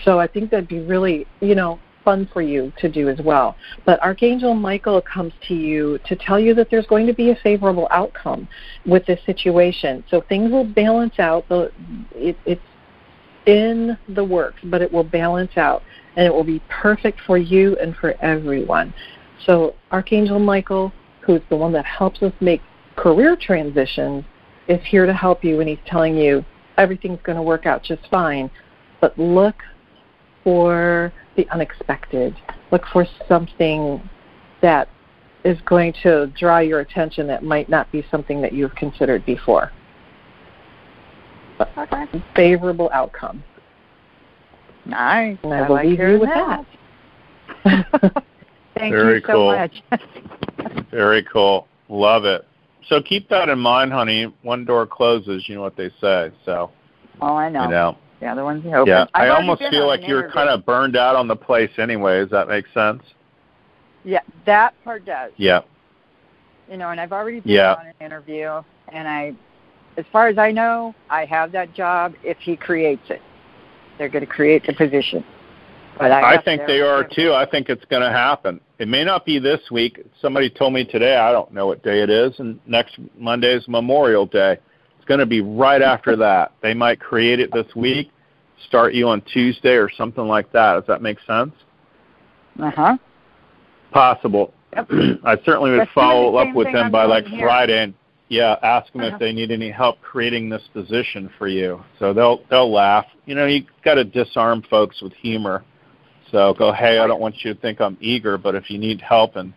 So 0.05 0.19
I 0.19 0.27
think 0.27 0.51
that'd 0.51 0.67
be 0.67 0.81
really, 0.81 1.27
you 1.41 1.55
know, 1.55 1.79
fun 2.05 2.29
for 2.33 2.43
you 2.43 2.73
to 2.79 2.89
do 2.89 3.09
as 3.09 3.21
well. 3.21 3.57
But 3.85 4.03
Archangel 4.03 4.55
Michael 4.55 5.01
comes 5.03 5.33
to 5.49 5.55
you 5.55 5.99
to 6.07 6.17
tell 6.17 6.41
you 6.41 6.55
that 6.55 6.71
there's 6.71 6.87
going 6.87 7.07
to 7.07 7.13
be 7.13 7.31
a 7.31 7.37
favorable 7.37 7.87
outcome 7.91 8.49
with 8.87 9.05
this 9.07 9.21
situation. 9.27 10.03
So 10.11 10.23
things 10.23 10.51
will 10.51 10.65
balance 10.65 11.19
out. 11.19 11.47
The 11.49 11.71
it, 12.15 12.37
it's 12.47 12.63
in 13.47 13.97
the 14.09 14.25
works, 14.25 14.61
but 14.65 14.83
it 14.83 14.91
will 14.91 15.05
balance 15.05 15.57
out 15.57 15.83
and 16.17 16.27
it 16.27 16.35
will 16.35 16.45
be 16.45 16.61
perfect 16.69 17.21
for 17.21 17.39
you 17.39 17.77
and 17.79 17.95
for 17.97 18.15
everyone. 18.21 18.93
So 19.47 19.75
Archangel 19.91 20.39
Michael, 20.39 20.93
who's 21.21 21.41
the 21.49 21.57
one 21.57 21.73
that 21.73 21.85
helps 21.85 22.23
us 22.23 22.33
make 22.41 22.61
career 22.97 23.37
transitions, 23.37 24.25
is 24.69 24.81
here 24.85 25.07
to 25.07 25.15
help 25.15 25.45
you 25.45 25.61
and 25.61 25.69
he's 25.69 25.79
telling 25.87 26.17
you 26.17 26.45
everything's 26.77 27.21
going 27.23 27.37
to 27.37 27.43
work 27.43 27.67
out 27.67 27.83
just 27.83 28.03
fine. 28.11 28.51
But 29.01 29.19
look 29.19 29.57
for 30.45 31.13
the 31.37 31.49
unexpected. 31.51 32.37
Look 32.71 32.85
for 32.93 33.07
something 33.29 34.09
that 34.63 34.89
is 35.45 35.59
going 35.65 35.95
to 36.03 36.27
draw 36.39 36.59
your 36.59 36.81
attention 36.81 37.27
that 37.27 37.43
might 37.43 37.69
not 37.69 37.91
be 37.91 38.05
something 38.11 38.43
that 38.43 38.53
you've 38.53 38.75
considered 38.75 39.25
before. 39.25 39.73
Okay. 41.77 42.07
Favorable 42.35 42.91
outcome. 42.93 43.43
Nice. 44.87 45.39
And 45.43 45.53
I, 45.53 45.59
I 45.59 45.69
will 45.69 45.75
like 45.77 45.87
leave 45.87 45.99
you 45.99 46.19
with 46.21 46.29
that. 46.31 46.67
that. 47.65 48.25
Thank 48.81 48.95
Very 48.95 49.15
you 49.17 49.21
so 49.27 49.33
cool. 49.33 49.53
much. 49.53 49.83
Very 50.91 51.23
cool. 51.23 51.69
Love 51.91 52.25
it. 52.25 52.47
So 52.89 53.03
keep 53.03 53.29
that 53.29 53.49
in 53.49 53.59
mind, 53.59 53.93
honey. 53.93 54.33
One 54.43 54.65
door 54.65 54.87
closes, 54.87 55.49
you 55.49 55.55
know 55.55 55.61
what 55.61 55.77
they 55.77 55.91
say. 56.01 56.33
So, 56.45 56.71
oh, 57.21 57.37
I 57.37 57.51
know. 57.51 57.65
you 57.65 57.71
know. 57.71 57.99
The 58.21 58.27
other 58.27 58.45
one's 58.45 58.65
open. 58.67 58.87
Yeah. 58.87 59.07
I've 59.15 59.23
I 59.23 59.29
almost 59.29 59.63
feel 59.71 59.87
like 59.87 60.07
you're 60.07 60.31
kind 60.31 60.49
of 60.49 60.65
burned 60.65 60.97
out 60.97 61.15
on 61.15 61.29
the 61.29 61.37
place 61.37 61.71
anyway. 61.79 62.21
Does 62.21 62.31
that 62.31 62.49
make 62.49 62.67
sense? 62.75 63.03
Yeah, 64.05 64.21
that 64.47 64.75
part 64.83 65.05
does. 65.05 65.33
Yeah. 65.37 65.61
You 66.71 66.77
know, 66.77 66.91
and 66.91 67.01
I've 67.01 67.13
already 67.13 67.41
been 67.41 67.53
Yeah. 67.53 67.75
on 67.75 67.87
an 67.87 67.95
interview, 68.01 68.63
and 68.89 69.07
I, 69.09 69.35
as 69.97 70.05
far 70.13 70.29
as 70.29 70.39
I 70.39 70.51
know, 70.51 70.95
I 71.11 71.25
have 71.27 71.53
that 71.53 71.75
job 71.75 72.15
if 72.23 72.39
he 72.39 72.57
creates 72.57 73.11
it. 73.11 73.21
They're 73.99 74.09
going 74.09 74.25
to 74.25 74.31
create 74.31 74.67
the 74.67 74.73
position. 74.73 75.25
I, 75.99 76.37
I 76.37 76.43
think 76.43 76.63
they 76.67 76.81
are 76.81 77.05
too. 77.05 77.33
I 77.35 77.45
think 77.45 77.69
it's 77.69 77.85
going 77.87 78.03
to 78.03 78.11
happen. 78.11 78.61
It 78.79 78.89
may 78.89 79.05
not 79.05 79.27
be 79.27 79.39
this 79.39 79.61
week. 79.71 80.03
Somebody 80.23 80.49
told 80.49 80.73
me 80.73 80.85
today. 80.85 81.17
I 81.17 81.33
don't 81.33 81.53
know 81.53 81.67
what 81.67 81.83
day 81.83 82.01
it 82.03 82.09
is, 82.11 82.33
and 82.39 82.59
next 82.67 82.99
Monday 83.19 83.53
is 83.55 83.67
Memorial 83.69 84.25
Day. 84.27 84.59
It's 84.97 85.05
going 85.07 85.21
to 85.21 85.27
be 85.27 85.41
right 85.43 85.83
after 85.83 86.17
that. 86.17 86.53
They 86.63 86.73
might 86.73 87.01
create 87.01 87.41
it 87.41 87.53
this 87.53 87.67
week, 87.75 88.11
start 88.67 88.95
you 88.95 89.09
on 89.09 89.21
Tuesday 89.23 89.75
or 89.75 89.91
something 89.91 90.27
like 90.27 90.51
that. 90.53 90.75
Does 90.75 90.85
that 90.89 91.03
make 91.03 91.19
sense? 91.27 91.53
Uh 92.63 92.71
huh. 92.71 92.97
Possible. 93.93 94.55
Yep. 94.75 94.89
I 95.25 95.37
certainly 95.45 95.71
would 95.73 95.81
That's 95.81 95.93
follow 95.93 96.37
up 96.37 96.55
with 96.55 96.67
them 96.73 96.87
I'm 96.87 96.93
by 96.93 97.05
like 97.05 97.27
here. 97.27 97.47
Friday 97.47 97.83
and 97.83 97.95
yeah, 98.29 98.57
ask 98.63 98.93
them 98.93 99.03
Uh-huh. 99.03 99.15
if 99.17 99.21
they 99.21 99.33
need 99.33 99.51
any 99.51 99.71
help 99.71 100.01
creating 100.01 100.49
this 100.49 100.63
position 100.73 101.29
for 101.37 101.49
you. 101.49 101.83
So 101.99 102.13
they'll 102.15 102.45
they'll 102.49 102.73
laugh. 102.73 103.07
You 103.27 103.35
know, 103.35 103.47
you 103.47 103.65
got 103.85 103.95
to 103.95 104.05
disarm 104.05 104.63
folks 104.71 105.03
with 105.03 105.13
humor. 105.15 105.65
So 106.31 106.55
go, 106.55 106.73
hey, 106.73 106.99
I 106.99 107.07
don't 107.07 107.21
want 107.21 107.45
you 107.45 107.55
to 107.55 107.61
think 107.61 107.81
I'm 107.81 107.97
eager, 108.01 108.39
but 108.39 108.55
if 108.55 108.71
you 108.71 108.79
need 108.79 109.01
help 109.01 109.37
in 109.37 109.53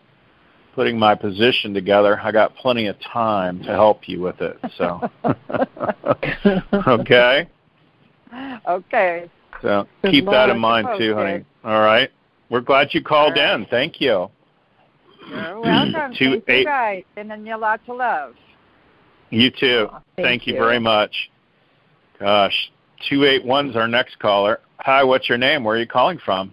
putting 0.76 0.98
my 0.98 1.14
position 1.16 1.74
together, 1.74 2.20
I 2.20 2.32
got 2.32 2.56
plenty 2.56 2.88
of 2.88 2.96
time 3.00 3.60
to 3.60 3.72
help 3.72 4.08
you 4.10 4.22
with 4.22 4.42
it. 4.42 4.58
So 4.78 5.10
okay. 6.88 7.48
Okay. 8.68 9.30
So 9.62 9.88
Good 10.02 10.12
keep 10.12 10.26
that 10.26 10.50
in 10.50 10.60
mind 10.60 10.88
too, 10.98 11.16
honey. 11.16 11.46
All 11.64 11.80
right. 11.82 12.10
We're 12.50 12.62
glad 12.62 12.94
you 12.94 13.04
called 13.04 13.38
All 13.38 13.44
right. 13.44 13.60
in. 13.60 13.66
Thank 13.68 14.02
you. 14.02 14.30
You're 15.30 15.60
welcome. 15.62 16.14
Two 16.16 16.32
Thank 16.32 16.44
eight- 16.50 16.60
you 16.60 16.66
guys, 16.66 17.04
and 17.16 17.30
then 17.30 17.46
you 17.46 17.56
lots 17.58 17.84
of 17.88 17.98
love. 17.98 18.36
You 19.30 19.50
too. 19.50 19.90
thank 20.16 20.28
thank 20.28 20.48
you 20.48 20.54
you. 20.54 20.60
very 20.60 20.80
much. 20.80 21.32
Gosh, 22.20 22.72
281's 23.10 23.76
our 23.76 23.88
next 23.88 24.20
caller. 24.20 24.60
Hi, 24.80 25.04
what's 25.04 25.28
your 25.28 25.38
name? 25.38 25.64
Where 25.64 25.76
are 25.76 25.80
you 25.80 25.88
calling 25.88 26.20
from? 26.24 26.52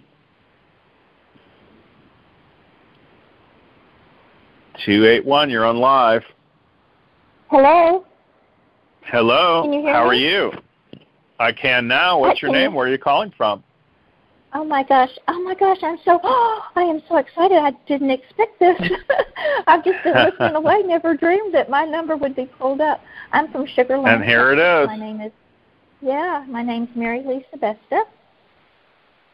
281, 4.85 5.51
you're 5.51 5.65
on 5.65 5.77
live. 5.79 6.23
Hello. 7.51 8.05
Hello. 9.03 9.63
Can 9.63 9.73
you 9.73 9.81
hear 9.83 9.93
How 9.93 10.07
are 10.07 10.15
you? 10.15 10.53
I 11.39 11.53
can 11.53 11.89
now. 11.89 12.19
What's 12.21 12.43
your 12.43 12.53
name? 12.53 12.75
Where 12.75 12.87
are 12.87 12.91
you 12.91 12.99
calling 12.99 13.33
from? 13.37 13.65
Oh 14.53 14.65
my 14.65 14.83
gosh. 14.83 15.11
Oh 15.29 15.41
my 15.43 15.55
gosh. 15.55 15.79
I'm 15.83 15.99
so. 16.05 16.21
oh, 16.23 16.67
I 16.77 16.83
am 16.83 17.03
so 17.09 17.17
excited. 17.17 17.57
I 17.57 17.71
didn't 17.87 18.11
expect 18.11 18.59
this. 18.59 18.77
I've 19.67 19.85
just 19.85 20.03
been 20.05 20.15
listening 20.15 20.55
away. 20.57 20.83
Never 20.85 21.17
dreamed 21.17 21.55
that 21.55 21.71
my 21.71 21.85
number 21.85 22.17
would 22.17 22.37
be 22.37 22.47
pulled 22.47 22.81
up. 22.81 23.01
I'm 23.33 23.51
from 23.51 23.67
Sugar 23.67 23.99
Land. 23.99 24.23
And 24.23 24.31
here 24.31 24.53
it 24.53 24.59
is. 24.59 24.87
My 24.87 24.97
name 24.97 25.21
is. 25.21 25.33
Yeah, 26.03 26.45
my 26.49 26.63
name's 26.63 26.89
Mary 26.95 27.23
Lisa 27.23 27.57
Besta. 27.59 28.03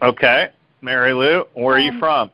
Okay. 0.03 0.51
Mary 0.81 1.13
Lou, 1.13 1.45
where 1.55 1.77
are 1.77 1.79
you 1.79 1.93
Um, 1.93 1.99
from? 1.99 2.31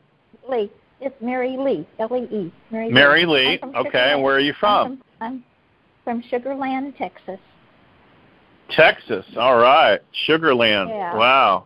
Lee. 0.49 0.71
It's 1.03 1.21
Mary 1.21 1.57
Lee. 1.57 1.85
L 1.99 2.15
E 2.15 2.23
E. 2.33 2.53
Mary, 2.71 2.89
Mary 2.89 3.25
Lee. 3.25 3.59
Lee. 3.61 3.75
Okay, 3.75 4.13
and 4.13 4.23
where 4.23 4.35
are 4.35 4.39
you 4.39 4.53
from? 4.53 4.87
I'm 4.87 4.97
from, 4.97 5.03
I'm 5.21 5.43
from 6.03 6.23
Sugar 6.29 6.55
Land, 6.55 6.93
Texas. 6.97 7.39
Texas. 8.69 9.25
All 9.37 9.57
right. 9.57 9.99
Sugar 10.25 10.55
Land. 10.55 10.89
Yeah. 10.89 11.15
Wow. 11.17 11.65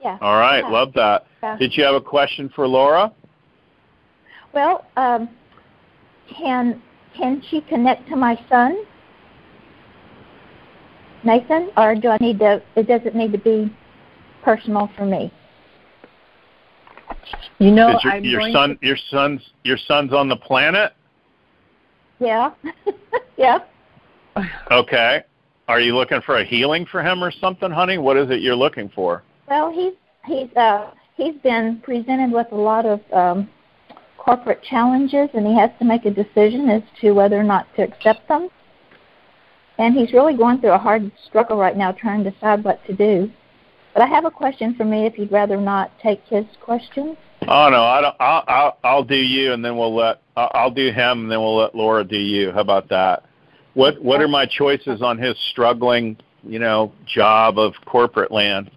Yeah. 0.00 0.18
All 0.20 0.36
right. 0.36 0.60
Yeah. 0.60 0.70
Love 0.70 0.92
that. 0.94 1.26
Yeah. 1.42 1.56
Did 1.58 1.76
you 1.76 1.82
have 1.82 1.96
a 1.96 2.00
question 2.00 2.48
for 2.54 2.68
Laura? 2.68 3.12
Well, 4.52 4.86
um, 4.96 5.28
can 6.32 6.80
can 7.16 7.42
she 7.50 7.60
connect 7.62 8.08
to 8.08 8.16
my 8.16 8.38
son, 8.48 8.84
Nathan, 11.24 11.70
or 11.76 11.96
do 11.96 12.08
I 12.08 12.18
need 12.20 12.38
to? 12.38 12.62
It 12.76 12.86
doesn't 12.86 13.16
need 13.16 13.32
to 13.32 13.38
be 13.38 13.74
personal 14.44 14.88
for 14.96 15.04
me. 15.04 15.32
You 17.58 17.70
know, 17.70 17.96
Is 17.96 18.04
your, 18.04 18.12
I'm 18.12 18.24
your 18.24 18.50
son 18.52 18.78
your 18.82 18.96
son's 19.10 19.40
your 19.64 19.78
son's 19.78 20.12
on 20.12 20.28
the 20.28 20.36
planet? 20.36 20.92
Yeah, 22.18 22.52
yeah. 23.36 23.58
Okay. 24.70 25.22
Are 25.68 25.80
you 25.80 25.96
looking 25.96 26.20
for 26.20 26.36
a 26.36 26.44
healing 26.44 26.86
for 26.86 27.02
him 27.02 27.24
or 27.24 27.30
something, 27.30 27.70
honey? 27.70 27.98
What 27.98 28.16
is 28.16 28.30
it 28.30 28.40
you're 28.40 28.54
looking 28.54 28.90
for? 28.90 29.22
Well, 29.48 29.72
he's 29.72 29.94
he's 30.26 30.54
uh 30.56 30.90
he's 31.16 31.34
been 31.42 31.80
presented 31.82 32.30
with 32.30 32.46
a 32.52 32.56
lot 32.56 32.84
of 32.84 33.00
um, 33.12 33.48
corporate 34.18 34.62
challenges, 34.62 35.30
and 35.34 35.46
he 35.46 35.56
has 35.56 35.70
to 35.78 35.84
make 35.84 36.04
a 36.04 36.10
decision 36.10 36.68
as 36.68 36.82
to 37.00 37.12
whether 37.12 37.38
or 37.38 37.44
not 37.44 37.66
to 37.76 37.82
accept 37.82 38.28
them. 38.28 38.48
And 39.78 39.94
he's 39.94 40.12
really 40.12 40.36
going 40.36 40.60
through 40.60 40.72
a 40.72 40.78
hard 40.78 41.10
struggle 41.26 41.56
right 41.56 41.76
now, 41.76 41.92
trying 41.92 42.24
to 42.24 42.30
decide 42.30 42.64
what 42.64 42.84
to 42.86 42.94
do. 42.94 43.30
But 43.92 44.02
I 44.02 44.06
have 44.06 44.24
a 44.24 44.30
question 44.30 44.74
for 44.74 44.84
me 44.84 45.06
if 45.06 45.18
you'd 45.18 45.32
rather 45.32 45.56
not 45.56 45.90
take 46.00 46.22
his 46.24 46.44
question. 46.60 47.16
Oh 47.48 47.68
no, 47.68 47.84
I 47.84 48.00
don't. 48.00 48.16
I'll 48.18 48.44
I'll, 48.48 48.78
I'll 48.82 49.04
do 49.04 49.16
you, 49.16 49.52
and 49.52 49.64
then 49.64 49.76
we'll 49.76 49.94
let 49.94 50.20
I'll, 50.36 50.50
I'll 50.54 50.70
do 50.70 50.90
him, 50.90 51.22
and 51.22 51.30
then 51.30 51.40
we'll 51.40 51.56
let 51.56 51.74
Laura 51.74 52.04
do 52.04 52.18
you. 52.18 52.50
How 52.52 52.60
about 52.60 52.88
that? 52.88 53.24
What 53.74 54.02
What 54.02 54.20
are 54.20 54.28
my 54.28 54.46
choices 54.46 55.02
on 55.02 55.18
his 55.18 55.36
struggling, 55.50 56.16
you 56.42 56.58
know, 56.58 56.92
job 57.06 57.58
of 57.58 57.74
corporate 57.84 58.32
land? 58.32 58.70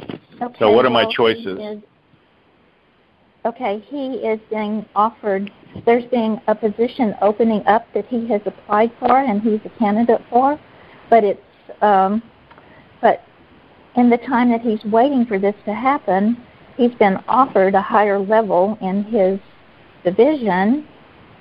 Okay, 0.00 0.58
So 0.58 0.72
what 0.72 0.84
are 0.84 0.90
my 0.90 1.04
choices? 1.12 1.58
Is, 1.60 1.82
okay, 3.44 3.84
he 3.86 4.14
is 4.16 4.40
being 4.50 4.84
offered. 4.96 5.52
There's 5.86 6.04
being 6.06 6.40
a 6.48 6.54
position 6.54 7.14
opening 7.20 7.64
up 7.66 7.86
that 7.94 8.06
he 8.06 8.26
has 8.28 8.40
applied 8.46 8.92
for 8.98 9.18
and 9.18 9.40
he's 9.40 9.60
a 9.64 9.78
candidate 9.78 10.22
for, 10.30 10.58
but 11.10 11.22
it's 11.22 11.40
um, 11.80 12.22
but 13.00 13.22
in 13.96 14.10
the 14.10 14.18
time 14.18 14.50
that 14.50 14.62
he's 14.62 14.82
waiting 14.84 15.24
for 15.26 15.38
this 15.38 15.54
to 15.66 15.74
happen, 15.74 16.44
he's 16.76 16.94
been 16.94 17.18
offered 17.28 17.74
a 17.74 17.82
higher 17.82 18.18
level 18.18 18.78
in 18.80 19.04
his 19.04 19.38
division, 20.04 20.86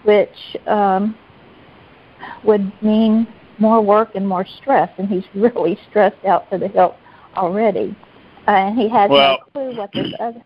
which 0.04 0.58
um, 0.67 1.15
would 2.43 2.72
mean 2.82 3.28
more 3.60 3.82
work 3.82 4.15
and 4.15 4.28
more 4.28 4.46
stress, 4.46 4.89
and 4.98 5.08
he's 5.08 5.24
really 5.36 5.78
stressed 5.89 6.24
out 6.26 6.50
to 6.52 6.58
the 6.58 6.67
hilt 6.67 6.96
already. 7.36 7.96
Uh, 8.48 8.52
and 8.52 8.78
he 8.78 8.89
has 8.89 9.10
Well- 9.10 9.39
no 9.56 9.72
clue 9.72 9.78
what 9.78 9.91
this 9.93 10.13
other. 10.19 10.43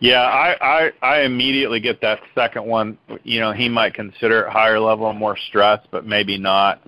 Yeah, 0.00 0.22
I, 0.22 0.56
I 0.60 0.92
I 1.02 1.20
immediately 1.22 1.80
get 1.80 2.02
that 2.02 2.20
second 2.34 2.66
one. 2.66 2.98
You 3.22 3.40
know, 3.40 3.52
he 3.52 3.70
might 3.70 3.94
consider 3.94 4.42
it 4.42 4.50
higher 4.50 4.78
level 4.78 5.08
and 5.08 5.18
more 5.18 5.36
stress, 5.48 5.80
but 5.90 6.04
maybe 6.04 6.36
not. 6.36 6.82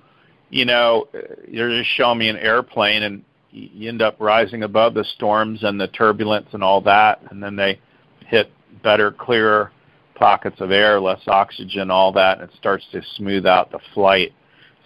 You 0.51 0.65
know, 0.65 1.07
you're 1.47 1.69
just 1.69 1.89
showing 1.89 2.19
me 2.19 2.27
an 2.29 2.37
airplane, 2.37 3.01
and 3.03 3.23
you 3.51 3.89
end 3.89 4.01
up 4.01 4.17
rising 4.19 4.63
above 4.63 4.93
the 4.93 5.03
storms 5.03 5.63
and 5.63 5.79
the 5.79 5.87
turbulence 5.87 6.47
and 6.51 6.63
all 6.63 6.81
that, 6.81 7.21
and 7.29 7.41
then 7.41 7.55
they 7.55 7.79
hit 8.25 8.51
better, 8.83 9.11
clearer 9.11 9.71
pockets 10.15 10.59
of 10.59 10.71
air, 10.71 10.99
less 10.99 11.21
oxygen, 11.27 11.91
all 11.91 12.11
that, 12.11 12.39
and 12.39 12.49
it 12.49 12.55
starts 12.57 12.85
to 12.91 13.01
smooth 13.15 13.45
out 13.45 13.71
the 13.71 13.79
flight. 13.93 14.33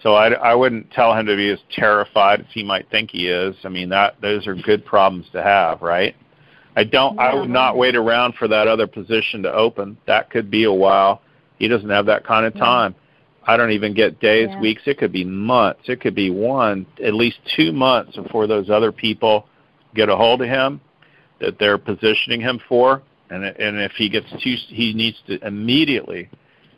So 0.04 0.15
I, 0.15 0.32
I 0.32 0.56
wouldn't 0.56 0.91
tell 0.91 1.15
him 1.15 1.26
to 1.28 1.36
be 1.36 1.50
as 1.50 1.60
terrified 1.71 2.41
as 2.41 2.47
he 2.52 2.63
might 2.63 2.89
think 2.89 3.12
he 3.12 3.28
is. 3.28 3.56
I 3.63 3.69
mean, 3.69 3.89
that 3.89 4.19
those 4.21 4.47
are 4.47 4.56
good 4.56 4.86
problems 4.86 5.28
to 5.32 5.43
have, 5.43 5.82
right? 5.82 6.15
I 6.76 6.84
don't. 6.86 7.19
I 7.19 7.34
would 7.36 7.50
not 7.50 7.78
wait 7.78 7.95
around 7.95 8.36
for 8.36 8.47
that 8.47 8.67
other 8.67 8.88
position 8.88 9.43
to 9.43 9.54
open. 9.54 9.97
That 10.08 10.30
could 10.30 10.50
be 10.50 10.63
a 10.63 10.71
while. 10.71 11.21
He 11.60 11.67
doesn't 11.67 11.89
have 11.89 12.06
that 12.08 12.26
kind 12.26 12.45
of 12.45 12.56
time. 12.56 12.95
I 13.47 13.58
don't 13.58 13.71
even 13.71 13.93
get 13.93 14.19
days, 14.19 14.49
Yeah. 14.49 14.60
weeks. 14.60 14.84
It 14.86 14.97
could 14.97 15.12
be 15.12 15.23
months. 15.23 15.89
It 15.89 15.99
could 15.99 16.15
be 16.15 16.30
one, 16.30 16.86
at 17.04 17.13
least 17.13 17.39
two 17.56 17.71
months 17.71 18.15
before 18.15 18.47
those 18.47 18.69
other 18.69 18.91
people 18.91 19.47
get 19.95 20.10
a 20.10 20.15
hold 20.15 20.41
of 20.41 20.47
him 20.47 20.80
that 21.39 21.58
they're 21.58 21.77
positioning 21.77 22.39
him 22.39 22.60
for. 22.67 23.01
And 23.30 23.43
and 23.45 23.80
if 23.80 23.93
he 23.93 24.10
gets 24.10 24.30
too, 24.39 24.56
he 24.67 24.93
needs 24.93 25.17
to 25.27 25.45
immediately 25.45 26.30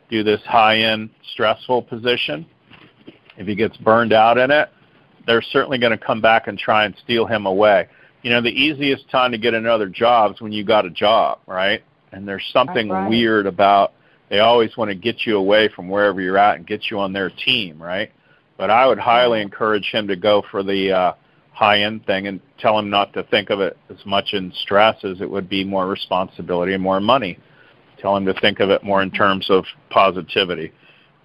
do 0.08 0.22
this 0.22 0.40
high-end 0.42 1.10
stressful 1.32 1.82
position. 1.82 2.46
If 3.36 3.46
he 3.46 3.54
gets 3.54 3.76
burned 3.76 4.12
out 4.12 4.38
in 4.38 4.50
it, 4.50 4.68
they're 5.26 5.42
certainly 5.42 5.78
going 5.78 5.90
to 5.90 5.98
come 5.98 6.20
back 6.20 6.46
and 6.46 6.58
try 6.58 6.84
and 6.84 6.94
steal 7.02 7.26
him 7.26 7.46
away. 7.46 7.88
You 8.22 8.30
know, 8.30 8.40
the 8.40 8.50
easiest 8.50 9.10
time 9.10 9.32
to 9.32 9.38
get 9.38 9.54
another 9.54 9.88
job 9.88 10.34
is 10.34 10.40
when 10.40 10.52
you 10.52 10.64
got 10.64 10.86
a 10.86 10.90
job, 10.90 11.40
right? 11.46 11.82
And 12.12 12.26
there's 12.26 12.48
something 12.52 12.88
right. 12.88 13.08
weird 13.08 13.46
about 13.46 13.92
they 14.34 14.40
always 14.40 14.76
want 14.76 14.88
to 14.88 14.96
get 14.96 15.24
you 15.26 15.36
away 15.38 15.68
from 15.68 15.88
wherever 15.88 16.20
you're 16.20 16.36
at 16.36 16.56
and 16.56 16.66
get 16.66 16.90
you 16.90 16.98
on 16.98 17.12
their 17.12 17.30
team, 17.30 17.80
right? 17.80 18.10
But 18.56 18.68
I 18.68 18.84
would 18.84 18.98
highly 18.98 19.40
encourage 19.40 19.92
him 19.92 20.08
to 20.08 20.16
go 20.16 20.42
for 20.50 20.64
the 20.64 20.90
uh, 20.90 21.12
high 21.52 21.82
end 21.82 22.04
thing 22.04 22.26
and 22.26 22.40
tell 22.58 22.76
him 22.76 22.90
not 22.90 23.12
to 23.12 23.22
think 23.22 23.50
of 23.50 23.60
it 23.60 23.78
as 23.90 24.04
much 24.04 24.32
in 24.32 24.52
stress 24.52 25.04
as 25.04 25.20
it 25.20 25.30
would 25.30 25.48
be 25.48 25.62
more 25.62 25.86
responsibility 25.86 26.74
and 26.74 26.82
more 26.82 26.98
money. 26.98 27.38
Tell 27.98 28.16
him 28.16 28.26
to 28.26 28.34
think 28.40 28.58
of 28.58 28.70
it 28.70 28.82
more 28.82 29.02
in 29.02 29.12
terms 29.12 29.50
of 29.50 29.66
positivity. 29.90 30.72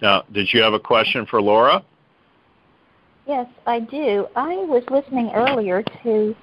Now, 0.00 0.22
did 0.30 0.54
you 0.54 0.62
have 0.62 0.74
a 0.74 0.78
question 0.78 1.26
for 1.26 1.42
Laura? 1.42 1.84
Yes, 3.26 3.48
I 3.66 3.80
do. 3.80 4.28
I 4.36 4.54
was 4.54 4.84
listening 4.88 5.32
earlier 5.34 5.82
to 6.04 6.36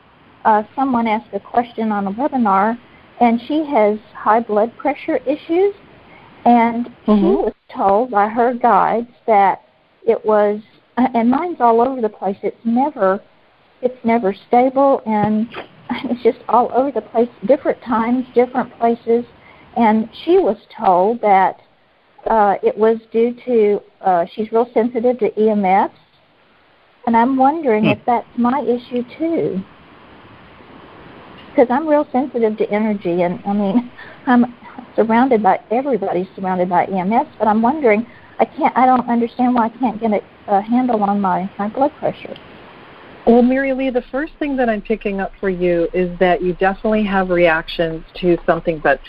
uh, 0.43 0.63
someone 0.75 1.08
ask 1.08 1.32
a 1.32 1.39
question 1.39 1.93
on 1.93 2.08
a 2.08 2.12
webinar, 2.12 2.77
and 3.21 3.39
she 3.47 3.63
has 3.63 3.99
high 4.13 4.41
blood 4.41 4.75
pressure 4.75 5.15
issues, 5.25 5.73
and 6.47 6.86
she 7.05 7.12
Mhm. 7.12 7.43
was 7.43 7.53
told 7.69 8.10
by 8.10 8.27
her 8.27 8.53
guides 8.53 9.12
that 9.25 9.62
it 10.05 10.25
was, 10.25 10.62
and 10.97 11.29
mine's 11.29 11.60
all 11.60 11.81
over 11.81 12.01
the 12.01 12.10
place. 12.10 12.38
It's 12.41 12.65
never, 12.65 13.21
it's 13.81 14.03
never 14.03 14.33
stable, 14.33 15.01
and 15.05 15.47
it's 16.05 16.23
just 16.23 16.39
all 16.47 16.71
over 16.73 16.91
the 16.91 17.01
place. 17.01 17.29
Different 17.45 17.81
times, 17.81 18.25
different 18.33 18.71
places, 18.79 19.25
and 19.75 20.10
she 20.23 20.39
was 20.39 20.57
told 20.69 21.21
that 21.21 21.60
uh, 22.27 22.55
it 22.63 22.77
was 22.77 22.97
due 23.12 23.33
to 23.45 23.81
uh, 24.01 24.25
she's 24.25 24.51
real 24.51 24.69
sensitive 24.73 25.19
to 25.19 25.29
EMFs 25.31 25.91
and 27.07 27.15
I'm 27.15 27.38
wondering 27.38 27.86
Hmm. 27.86 27.91
if 27.91 27.99
that's 28.05 28.27
my 28.38 28.62
issue 28.62 29.03
too. 29.17 29.63
Because 31.49 31.71
I'm 31.71 31.88
real 31.88 32.07
sensitive 32.12 32.57
to 32.57 32.69
energy, 32.69 33.23
and 33.23 33.41
I 33.47 33.53
mean, 33.53 33.91
I'm 34.27 34.53
surrounded 34.97 35.41
by 35.41 35.62
everybody's 35.71 36.27
surrounded 36.36 36.67
by 36.67 36.86
EMS, 36.88 37.27
but 37.39 37.47
I'm 37.47 37.62
wondering, 37.62 38.05
I 38.39 38.45
can't, 38.45 38.75
I 38.75 38.86
don't 38.86 39.07
understand 39.07 39.55
why 39.55 39.67
I 39.67 39.69
can't 39.69 40.01
get 40.01 40.12
a, 40.12 40.21
a 40.47 40.62
handle 40.62 41.01
on 41.03 41.21
my 41.21 41.49
my 41.57 41.69
blood 41.69 41.93
pressure. 41.99 42.36
Well, 43.27 43.41
Mary 43.41 43.73
Lee, 43.73 43.89
the 43.89 44.03
first 44.03 44.31
thing 44.39 44.55
that 44.55 44.69
I'm 44.69 44.81
picking 44.81 45.19
up 45.19 45.33
for 45.41 45.49
you 45.49 45.89
is 45.93 46.17
that 46.19 46.41
you 46.41 46.53
definitely 46.53 47.03
have 47.03 47.29
reactions 47.29 48.05
to 48.21 48.38
something, 48.45 48.79
but 48.79 49.01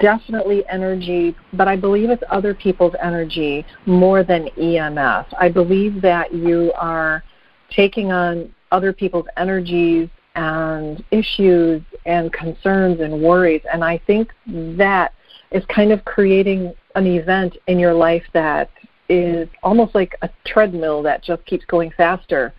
definitely 0.00 0.64
energy, 0.68 1.36
but 1.52 1.68
I 1.68 1.76
believe 1.76 2.10
it's 2.10 2.24
other 2.28 2.54
people's 2.54 2.94
energy 3.00 3.64
more 3.86 4.24
than 4.24 4.48
EMS. 4.58 5.26
I 5.38 5.48
believe 5.48 6.02
that 6.02 6.34
you 6.34 6.72
are 6.76 7.22
taking 7.70 8.10
on 8.10 8.52
other 8.72 8.92
people's 8.92 9.26
energies 9.36 10.08
and 10.34 11.04
issues 11.12 11.82
and 12.04 12.32
concerns 12.32 12.98
and 12.98 13.22
worries, 13.22 13.62
and 13.72 13.84
I 13.84 13.98
think 14.08 14.32
that 14.76 15.12
is 15.52 15.64
kind 15.66 15.92
of 15.92 16.04
creating 16.04 16.74
an 16.94 17.06
event 17.06 17.56
in 17.66 17.78
your 17.78 17.94
life 17.94 18.24
that 18.32 18.70
is 19.08 19.48
almost 19.62 19.94
like 19.94 20.16
a 20.22 20.30
treadmill 20.44 21.02
that 21.02 21.22
just 21.22 21.44
keeps 21.44 21.64
going 21.66 21.90
faster 21.96 22.54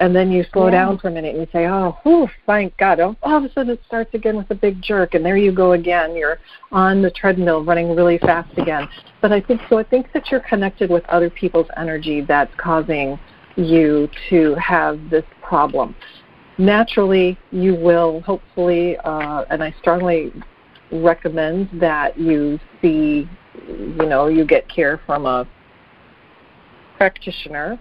and 0.00 0.14
then 0.14 0.30
you 0.30 0.44
slow 0.52 0.66
Yeah. 0.66 0.72
down 0.72 0.98
for 0.98 1.08
a 1.08 1.10
minute 1.10 1.34
and 1.34 1.40
you 1.40 1.48
say, 1.52 1.66
"Oh, 1.66 1.96
whew, 2.02 2.28
thank 2.46 2.76
God!" 2.76 3.00
Oh, 3.00 3.16
all 3.22 3.38
of 3.38 3.44
a 3.44 3.52
sudden 3.52 3.72
it 3.72 3.80
starts 3.86 4.12
again 4.14 4.36
with 4.36 4.50
a 4.50 4.54
big 4.54 4.82
jerk, 4.82 5.14
and 5.14 5.24
there 5.24 5.36
you 5.36 5.52
go 5.52 5.72
again. 5.72 6.14
You're 6.14 6.38
on 6.70 7.00
the 7.00 7.10
treadmill, 7.10 7.64
running 7.64 7.94
really 7.94 8.18
fast 8.18 8.50
again. 8.58 8.88
But 9.20 9.32
I 9.32 9.40
think 9.40 9.62
so. 9.68 9.78
I 9.78 9.84
think 9.84 10.12
that 10.12 10.30
you're 10.30 10.40
connected 10.40 10.90
with 10.90 11.04
other 11.06 11.30
people's 11.30 11.68
energy 11.76 12.20
that's 12.20 12.54
causing 12.56 13.18
you 13.56 14.10
to 14.28 14.54
have 14.56 15.08
this 15.08 15.24
problem. 15.40 15.94
Naturally, 16.58 17.38
you 17.50 17.74
will 17.74 18.20
hopefully, 18.20 18.98
uh, 18.98 19.44
and 19.48 19.62
I 19.62 19.74
strongly 19.78 20.32
recommend 20.92 21.68
that 21.80 22.18
you 22.18 22.58
see, 22.80 23.28
you 23.68 24.06
know, 24.06 24.28
you 24.28 24.44
get 24.44 24.68
care 24.68 25.00
from 25.06 25.26
a 25.26 25.46
practitioner 26.96 27.78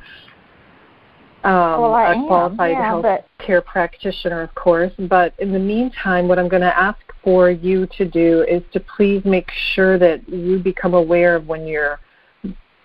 um, 1.45 1.79
Well, 1.79 1.93
I 1.93 2.13
a 2.13 2.17
am, 2.17 2.25
qualified 2.25 2.71
yeah, 2.71 2.85
health 2.87 3.03
but- 3.03 3.27
care 3.37 3.61
practitioner, 3.61 4.41
of 4.41 4.55
course. 4.55 4.91
But 4.97 5.35
in 5.37 5.53
the 5.53 5.59
meantime, 5.59 6.27
what 6.27 6.39
I'm 6.39 6.47
going 6.49 6.63
to 6.63 6.75
ask 6.77 6.97
for 7.23 7.51
you 7.51 7.85
to 7.97 8.05
do 8.05 8.43
is 8.49 8.63
to 8.73 8.79
please 8.79 9.23
make 9.25 9.51
sure 9.73 9.99
that 9.99 10.27
you 10.27 10.57
become 10.57 10.95
aware 10.95 11.35
of 11.35 11.47
when 11.47 11.67
you're 11.67 11.99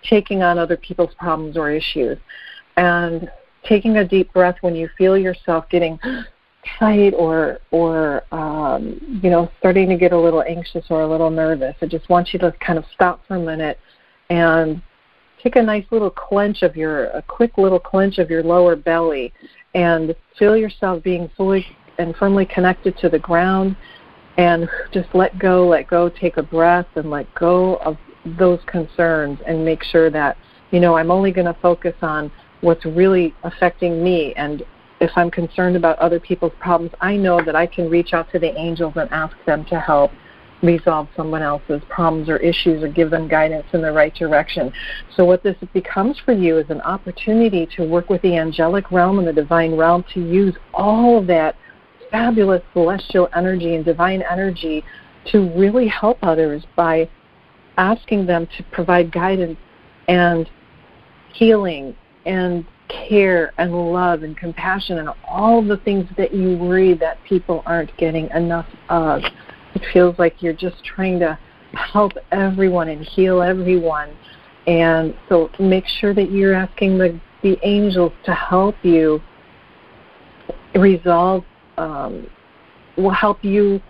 taking 0.03 0.43
on 0.43 0.59
other 0.59 0.77
people's 0.77 1.13
problems 1.15 1.57
or 1.57 1.71
issues, 1.71 2.19
and 2.77 3.31
taking 3.63 3.97
a 3.97 4.07
deep 4.07 4.31
breath 4.31 4.57
when 4.61 4.75
you 4.75 4.89
feel 4.95 5.17
yourself 5.17 5.67
getting 5.69 5.99
tight 6.79 7.13
or 7.13 7.59
or 7.71 8.23
um, 8.33 9.19
you 9.23 9.29
know 9.29 9.49
starting 9.59 9.89
to 9.89 9.97
get 9.97 10.11
a 10.11 10.17
little 10.17 10.43
anxious 10.43 10.85
or 10.89 11.01
a 11.01 11.07
little 11.07 11.29
nervous. 11.29 11.75
I 11.81 11.85
just 11.85 12.07
want 12.09 12.33
you 12.33 12.39
to 12.39 12.51
kind 12.53 12.77
of 12.77 12.85
stop 12.93 13.25
for 13.27 13.35
a 13.35 13.39
minute 13.39 13.79
and 14.29 14.81
take 15.41 15.55
a 15.55 15.61
nice 15.61 15.85
little 15.91 16.09
clench 16.09 16.61
of 16.61 16.75
your 16.75 17.05
a 17.07 17.21
quick 17.21 17.57
little 17.57 17.79
clench 17.79 18.17
of 18.17 18.29
your 18.29 18.43
lower 18.43 18.75
belly 18.75 19.33
and 19.73 20.15
feel 20.37 20.55
yourself 20.55 21.03
being 21.03 21.29
fully 21.35 21.65
and 21.97 22.15
firmly 22.15 22.45
connected 22.45 22.97
to 22.97 23.09
the 23.09 23.19
ground 23.19 23.75
and 24.37 24.69
just 24.91 25.09
let 25.13 25.37
go 25.39 25.67
let 25.67 25.87
go 25.87 26.09
take 26.09 26.37
a 26.37 26.43
breath 26.43 26.87
and 26.95 27.09
let 27.09 27.33
go 27.35 27.75
of 27.77 27.97
those 28.37 28.59
concerns 28.67 29.39
and 29.47 29.65
make 29.65 29.83
sure 29.83 30.09
that 30.09 30.37
you 30.71 30.79
know 30.79 30.95
I'm 30.95 31.11
only 31.11 31.31
going 31.31 31.47
to 31.47 31.59
focus 31.61 31.95
on 32.01 32.31
what's 32.61 32.85
really 32.85 33.33
affecting 33.43 34.03
me 34.03 34.33
and 34.35 34.63
if 35.01 35.11
I'm 35.15 35.31
concerned 35.31 35.75
about 35.75 35.99
other 35.99 36.19
people's 36.19 36.53
problems 36.59 36.93
I 37.01 37.17
know 37.17 37.41
that 37.43 37.55
I 37.55 37.65
can 37.65 37.89
reach 37.89 38.13
out 38.13 38.31
to 38.31 38.39
the 38.39 38.55
angels 38.57 38.93
and 38.95 39.11
ask 39.11 39.35
them 39.45 39.65
to 39.65 39.79
help 39.79 40.11
resolve 40.61 41.07
someone 41.15 41.41
else's 41.41 41.81
problems 41.89 42.29
or 42.29 42.37
issues 42.37 42.83
or 42.83 42.87
give 42.87 43.09
them 43.09 43.27
guidance 43.27 43.65
in 43.73 43.81
the 43.81 43.91
right 43.91 44.13
direction. 44.13 44.71
So 45.15 45.25
what 45.25 45.43
this 45.43 45.57
becomes 45.73 46.19
for 46.19 46.33
you 46.33 46.57
is 46.57 46.69
an 46.69 46.81
opportunity 46.81 47.65
to 47.77 47.83
work 47.83 48.09
with 48.09 48.21
the 48.21 48.37
angelic 48.37 48.91
realm 48.91 49.19
and 49.19 49.27
the 49.27 49.33
divine 49.33 49.75
realm 49.75 50.05
to 50.13 50.21
use 50.21 50.55
all 50.73 51.17
of 51.17 51.27
that 51.27 51.55
fabulous 52.11 52.61
celestial 52.73 53.29
energy 53.35 53.75
and 53.75 53.85
divine 53.85 54.21
energy 54.29 54.83
to 55.25 55.49
really 55.57 55.87
help 55.87 56.19
others 56.21 56.63
by 56.75 57.09
asking 57.77 58.25
them 58.25 58.47
to 58.57 58.63
provide 58.71 59.11
guidance 59.11 59.57
and 60.07 60.49
healing 61.33 61.95
and 62.25 62.65
care 62.91 63.53
and 63.57 63.73
love 63.91 64.23
and 64.23 64.37
compassion 64.37 64.99
and 64.99 65.09
all 65.27 65.61
the 65.61 65.77
things 65.77 66.07
that 66.17 66.33
you 66.33 66.57
worry 66.57 66.93
that 66.93 67.23
people 67.23 67.63
aren't 67.65 67.95
getting 67.97 68.29
enough 68.31 68.67
of. 68.89 69.23
It 69.75 69.83
feels 69.93 70.17
like 70.19 70.41
you're 70.41 70.53
just 70.53 70.83
trying 70.83 71.19
to 71.19 71.37
help 71.73 72.13
everyone 72.31 72.89
and 72.89 73.03
heal 73.03 73.41
everyone. 73.41 74.09
And 74.67 75.15
so 75.29 75.49
make 75.59 75.87
sure 75.87 76.13
that 76.13 76.31
you're 76.31 76.53
asking 76.53 76.97
the, 76.97 77.19
the 77.41 77.57
angels 77.63 78.13
to 78.25 78.33
help 78.33 78.75
you 78.83 79.21
resolve, 80.75 81.43
um, 81.77 82.27
will 82.97 83.09
help 83.11 83.43
you 83.43 83.81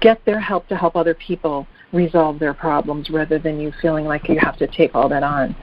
get 0.00 0.24
their 0.24 0.40
help 0.40 0.66
to 0.68 0.76
help 0.76 0.96
other 0.96 1.14
people 1.14 1.66
resolve 1.92 2.38
their 2.38 2.54
problems 2.54 3.10
rather 3.10 3.38
than 3.38 3.60
you 3.60 3.72
feeling 3.80 4.04
like 4.04 4.28
you 4.28 4.38
have 4.38 4.56
to 4.56 4.66
take 4.66 4.94
all 4.94 5.08
that 5.08 5.22
on. 5.22 5.54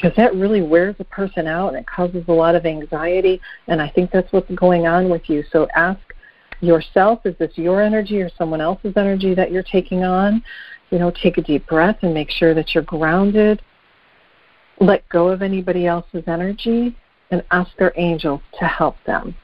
Because 0.00 0.16
that 0.16 0.34
really 0.34 0.62
wears 0.62 0.94
a 1.00 1.04
person 1.04 1.48
out 1.48 1.68
and 1.68 1.76
it 1.76 1.86
causes 1.86 2.24
a 2.28 2.32
lot 2.32 2.54
of 2.54 2.66
anxiety. 2.66 3.40
And 3.66 3.82
I 3.82 3.88
think 3.88 4.12
that's 4.12 4.32
what's 4.32 4.50
going 4.52 4.86
on 4.86 5.08
with 5.08 5.28
you. 5.28 5.42
So 5.50 5.66
ask 5.74 6.00
yourself 6.60 7.20
is 7.24 7.36
this 7.38 7.56
your 7.56 7.82
energy 7.82 8.20
or 8.20 8.30
someone 8.36 8.60
else's 8.60 8.92
energy 8.96 9.34
that 9.34 9.50
you're 9.50 9.64
taking 9.64 10.04
on? 10.04 10.42
You 10.90 10.98
know, 10.98 11.10
take 11.10 11.36
a 11.36 11.42
deep 11.42 11.66
breath 11.66 11.98
and 12.02 12.14
make 12.14 12.30
sure 12.30 12.54
that 12.54 12.74
you're 12.74 12.84
grounded. 12.84 13.60
Let 14.80 15.08
go 15.08 15.28
of 15.28 15.42
anybody 15.42 15.86
else's 15.86 16.24
energy 16.28 16.96
and 17.30 17.42
ask 17.50 17.70
their 17.76 17.92
angels 17.96 18.40
to 18.60 18.66
help 18.66 18.96
them. 19.04 19.34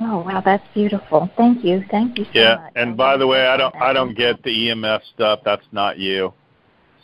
Oh 0.00 0.18
wow, 0.18 0.42
that's 0.44 0.66
beautiful. 0.74 1.30
Thank 1.36 1.64
you, 1.64 1.84
thank 1.90 2.18
you 2.18 2.24
so 2.24 2.30
yeah, 2.34 2.56
much. 2.56 2.72
and 2.74 2.96
by 2.96 3.16
the 3.16 3.26
way, 3.26 3.46
I 3.46 3.56
don't 3.56 3.74
I 3.76 3.92
don't 3.92 4.14
get 4.14 4.42
the 4.42 4.50
EMF 4.50 5.00
stuff. 5.14 5.40
That's 5.44 5.64
not 5.70 5.98
you. 5.98 6.34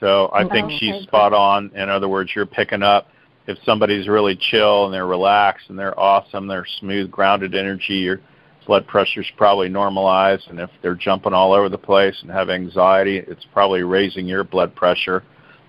So 0.01 0.31
I 0.33 0.49
think 0.49 0.67
Oh, 0.73 0.77
she's 0.79 1.03
spot 1.03 1.33
on. 1.33 1.71
In 1.75 1.89
other 1.89 2.09
words, 2.09 2.31
you're 2.35 2.47
picking 2.47 2.83
up 2.83 3.09
if 3.47 3.59
somebody's 3.65 4.09
really 4.09 4.37
chill 4.37 4.85
and 4.87 4.95
they're 4.95 5.07
relaxed 5.07 5.69
and 5.71 5.79
they're 5.79 5.99
awesome, 5.99 6.47
they're 6.47 6.67
smooth, 6.79 7.11
grounded 7.11 7.55
energy. 7.55 7.95
Your 7.97 8.21
blood 8.67 8.87
pressure's 8.87 9.31
probably 9.37 9.69
normalized, 9.69 10.47
and 10.49 10.61
if 10.61 10.71
they're 10.81 10.95
jumping 10.95 11.33
all 11.33 11.53
over 11.53 11.69
the 11.69 11.79
place 11.79 12.15
and 12.23 12.31
have 12.31 12.49
anxiety, 12.51 13.19
it's 13.19 13.45
probably 13.53 13.83
raising 13.83 14.27
your 14.29 14.45
blood 14.45 14.75
pressure. 14.77 15.25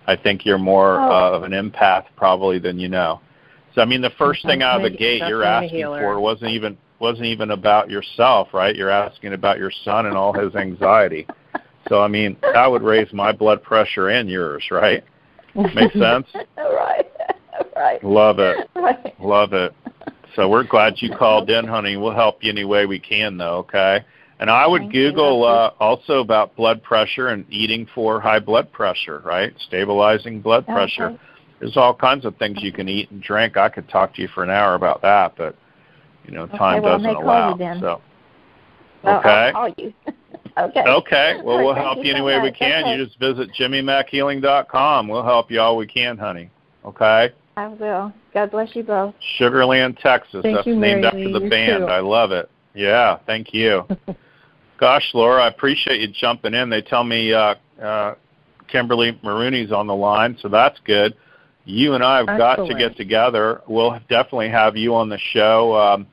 I 0.05 0.15
think 0.15 0.45
you're 0.45 0.59
more 0.59 0.99
Oh. 0.99 1.11
uh, 1.11 1.31
of 1.31 1.43
an 1.43 1.51
empath 1.53 2.05
probably 2.15 2.59
than 2.59 2.77
you 2.79 2.89
know. 2.89 3.19
So 3.73 3.81
I 3.81 3.85
mean, 3.85 4.01
the 4.01 4.11
first 4.11 4.45
thing 4.45 4.61
out 4.61 4.77
of 4.77 4.83
the 4.83 4.89
gate 4.95 5.23
you're 5.27 5.43
asking 5.43 5.81
for 6.01 6.19
wasn't 6.19 6.51
even 6.51 6.77
wasn't 6.99 7.25
even 7.25 7.49
about 7.51 7.89
yourself, 7.89 8.49
right? 8.53 8.75
You're 8.75 8.91
asking 8.91 9.33
about 9.33 9.57
your 9.57 9.71
son 9.83 10.05
and 10.05 10.15
all 10.15 10.33
his 10.33 10.53
anxiety. 10.55 11.25
So 11.91 12.01
I 12.01 12.07
mean, 12.07 12.37
that 12.41 12.71
would 12.71 12.83
raise 12.83 13.11
my 13.11 13.33
blood 13.33 13.61
pressure 13.61 14.07
and 14.07 14.29
yours, 14.29 14.63
right? 14.71 15.03
Makes 15.75 15.99
sense? 15.99 16.25
right, 16.57 17.05
right. 17.75 18.01
Love 18.01 18.39
it. 18.39 18.69
Right. 18.77 19.13
Love 19.19 19.51
it. 19.51 19.73
So 20.37 20.47
we're 20.47 20.63
glad 20.63 21.01
you 21.01 21.13
called 21.13 21.49
in, 21.49 21.67
honey. 21.67 21.97
We'll 21.97 22.15
help 22.15 22.45
you 22.45 22.49
any 22.49 22.63
way 22.63 22.85
we 22.85 22.97
can, 22.97 23.37
though. 23.37 23.57
Okay. 23.57 24.05
And 24.39 24.49
I 24.49 24.65
would 24.65 24.83
Thank. 24.83 24.93
Google 24.93 25.43
uh, 25.43 25.71
also 25.81 26.21
about 26.21 26.55
blood 26.55 26.81
pressure 26.81 27.27
and 27.27 27.45
eating 27.49 27.85
for 27.93 28.21
high 28.21 28.39
blood 28.39 28.71
pressure, 28.71 29.21
right? 29.25 29.53
Stabilizing 29.67 30.39
blood 30.39 30.63
Okay. 30.63 30.71
pressure. 30.71 31.19
There's 31.59 31.75
all 31.75 31.93
kinds 31.93 32.23
of 32.23 32.37
things 32.37 32.63
you 32.63 32.71
can 32.71 32.87
eat 32.87 33.11
and 33.11 33.21
drink. 33.21 33.57
I 33.57 33.67
could 33.67 33.89
talk 33.89 34.15
to 34.15 34.21
you 34.21 34.29
for 34.29 34.45
an 34.45 34.49
hour 34.49 34.75
about 34.75 35.01
that, 35.01 35.33
but 35.35 35.57
you 36.23 36.31
know, 36.31 36.47
time 36.47 36.81
well, 36.81 36.97
doesn't 36.97 37.15
allow. 37.17 37.51
you 37.51 37.57
then. 37.57 37.81
So 37.81 38.01
Well, 39.03 39.19
okay. 39.19 39.29
I'll 39.29 39.51
call 39.51 39.73
you. 39.77 39.93
okay. 40.57 40.83
Okay. 40.85 41.41
Well, 41.43 41.57
All 41.57 41.65
we'll 41.65 41.73
right, 41.73 41.83
help 41.83 41.97
you 41.99 42.05
you 42.05 42.11
any 42.11 42.19
so 42.19 42.25
way 42.25 42.39
we 42.41 42.51
can. 42.51 42.83
Okay. 42.83 42.97
You 42.97 43.05
just 43.05 43.19
visit 43.19 43.49
jimmymackhealing.com. 43.53 45.07
We'll 45.07 45.23
help 45.23 45.51
you 45.51 45.59
all 45.61 45.77
we 45.77 45.87
can, 45.87 46.17
honey. 46.17 46.49
Okay. 46.85 47.31
I 47.57 47.67
will. 47.67 48.13
God 48.33 48.51
bless 48.51 48.75
you 48.75 48.83
both. 48.83 49.13
Sugar 49.37 49.65
Land, 49.65 49.97
Texas. 50.01 50.41
Thank 50.41 50.55
That's 50.55 50.67
you, 50.67 50.75
named 50.75 51.01
Mary 51.01 51.05
after 51.05 51.17
Lee. 51.19 51.33
the 51.33 51.43
You 51.43 51.49
band. 51.49 51.83
too. 51.83 51.85
I 51.85 51.99
love 51.99 52.31
it. 52.31 52.49
Yeah, 52.73 53.17
thank 53.25 53.53
you. 53.53 53.85
Gosh, 54.77 55.11
Laura, 55.13 55.43
I 55.43 55.47
appreciate 55.47 56.01
you 56.01 56.07
jumping 56.07 56.53
in. 56.53 56.69
They 56.69 56.81
tell 56.81 57.03
me 57.03 57.33
uh, 57.33 57.55
uh, 57.81 58.15
Kimberly 58.67 59.19
Marooney's 59.23 59.71
on 59.71 59.85
the 59.85 59.95
line, 59.95 60.37
so 60.41 60.47
that's 60.47 60.79
good. 60.85 61.15
You 61.65 61.93
and 61.93 62.03
I 62.03 62.17
have 62.17 62.25
got 62.25 62.55
to 62.55 62.73
get 62.73 62.97
together. 62.97 63.61
We'll 63.67 63.99
definitely 64.09 64.49
have 64.49 64.75
you 64.75 64.95
on 64.95 65.09
the 65.09 65.19
show. 65.19 65.75
Um, 65.75 66.07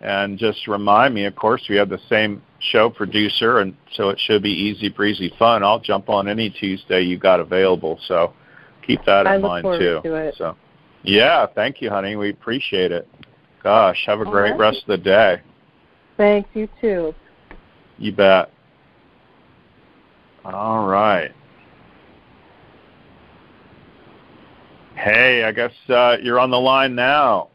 and 0.00 0.38
just 0.38 0.66
remind 0.66 1.14
me, 1.14 1.24
of 1.26 1.36
course, 1.36 1.62
we 1.68 1.76
have 1.76 1.88
the 1.88 2.00
same 2.08 2.42
show 2.60 2.90
producer, 2.90 3.58
and 3.58 3.76
so 3.92 4.08
it 4.08 4.18
should 4.18 4.42
be 4.42 4.50
easy 4.50 4.88
breezy 4.88 5.32
fun. 5.38 5.62
I'll 5.62 5.80
jump 5.80 6.08
on 6.08 6.28
any 6.28 6.50
Tuesday 6.50 7.02
you 7.02 7.18
got 7.18 7.40
available. 7.40 7.98
So 8.06 8.34
keep 8.86 9.04
that 9.06 9.22
in 9.22 9.26
I 9.28 9.36
look 9.36 9.44
mind 9.44 9.62
forward 9.62 9.78
too. 9.78 10.00
to 10.02 10.14
it. 10.14 10.34
So 10.36 10.56
yeah, 11.02 11.46
thank 11.46 11.80
you, 11.80 11.90
honey. 11.90 12.16
We 12.16 12.30
appreciate 12.30 12.92
it. 12.92 13.08
Gosh, 13.62 14.04
have 14.06 14.20
a 14.20 14.24
All 14.24 14.30
great 14.30 14.50
right. 14.52 14.58
rest 14.58 14.82
of 14.82 14.86
the 14.86 14.98
day. 14.98 15.42
Thanks, 16.16 16.48
you 16.54 16.68
too. 16.80 17.14
You 17.98 18.12
bet. 18.12 18.50
All 20.44 20.86
right. 20.86 21.32
Hey, 24.94 25.44
I 25.44 25.52
guess 25.52 25.72
uh, 25.88 26.16
you're 26.20 26.40
on 26.40 26.50
the 26.50 26.58
line 26.58 26.94
now. 26.94 27.50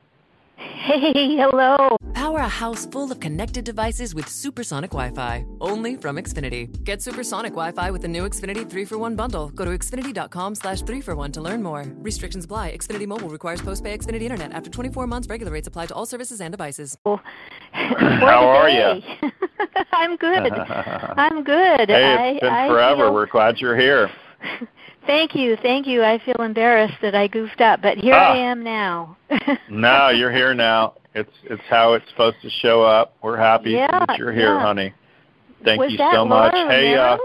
Hey, 0.56 1.36
hello. 1.36 1.98
Power 2.34 2.46
a 2.46 2.48
house 2.48 2.88
full 2.88 3.12
of 3.12 3.20
connected 3.20 3.64
devices 3.64 4.16
with 4.16 4.28
supersonic 4.28 4.90
Wi 4.90 5.12
Fi. 5.12 5.46
Only 5.62 5.96
from 5.96 6.16
Xfinity. 6.16 6.68
Get 6.84 7.00
supersonic 7.00 7.52
Wi 7.54 7.72
Fi 7.72 7.92
with 7.92 8.02
the 8.02 8.08
new 8.08 8.24
Xfinity 8.28 8.68
3 8.68 8.86
for 8.86 8.98
1 8.98 9.16
bundle. 9.16 9.50
Go 9.50 9.66
to 9.66 9.72
Xfinity.com 9.78 10.56
slash 10.56 10.82
3 10.82 11.00
for 11.02 11.16
1 11.16 11.32
to 11.34 11.42
learn 11.42 11.62
more. 11.62 11.86
Restrictions 11.98 12.46
apply. 12.46 12.76
Xfinity 12.76 13.06
Mobile 13.06 13.30
requires 13.30 13.62
post 13.62 13.84
pay 13.84 13.96
Xfinity 13.96 14.24
Internet. 14.24 14.52
After 14.52 14.72
24 14.72 15.06
months, 15.06 15.28
regular 15.30 15.52
rates 15.52 15.68
apply 15.68 15.86
to 15.88 15.94
all 15.94 16.08
services 16.08 16.42
and 16.42 16.52
devices. 16.52 16.98
How 17.72 18.48
are 18.48 18.70
you? 18.70 19.04
I'm 19.92 20.16
good. 20.16 20.54
I'm 20.54 21.44
good. 21.44 21.90
Hey, 21.90 22.04
I, 22.04 22.28
it's 22.30 22.40
been 22.42 22.52
I 22.54 22.68
forever. 22.68 23.04
feel- 23.06 23.14
We're 23.14 23.28
glad 23.28 23.62
you're 23.62 23.78
here. 23.78 24.10
Thank 25.06 25.36
you, 25.36 25.58
thank 25.62 25.86
you. 25.86 26.04
I 26.04 26.20
feel 26.20 26.36
embarrassed 26.42 26.96
that 27.02 27.14
I 27.16 27.28
goofed 27.28 27.60
up, 27.62 27.82
but 27.82 27.98
here 27.98 28.14
Ah. 28.16 28.34
I 28.34 28.38
am 28.38 28.64
now. 28.64 29.18
no, 29.70 30.10
you're 30.10 30.32
here 30.32 30.54
now. 30.54 30.94
It's 31.16 31.32
it's 31.44 31.62
how 31.70 31.94
it's 31.94 32.08
supposed 32.10 32.38
to 32.42 32.50
show 32.50 32.82
up. 32.82 33.16
We're 33.22 33.38
happy 33.38 33.72
Yeah, 33.72 34.06
that 34.08 34.18
you're 34.18 34.32
here, 34.32 34.56
yeah. 34.56 34.62
honey. 34.62 34.94
Thank 35.64 35.80
Was 35.82 35.92
you 35.92 35.98
so 36.12 36.26
much. 36.26 36.54
Laura 36.54 36.70
Hey, 36.72 36.96
uh, 36.96 37.18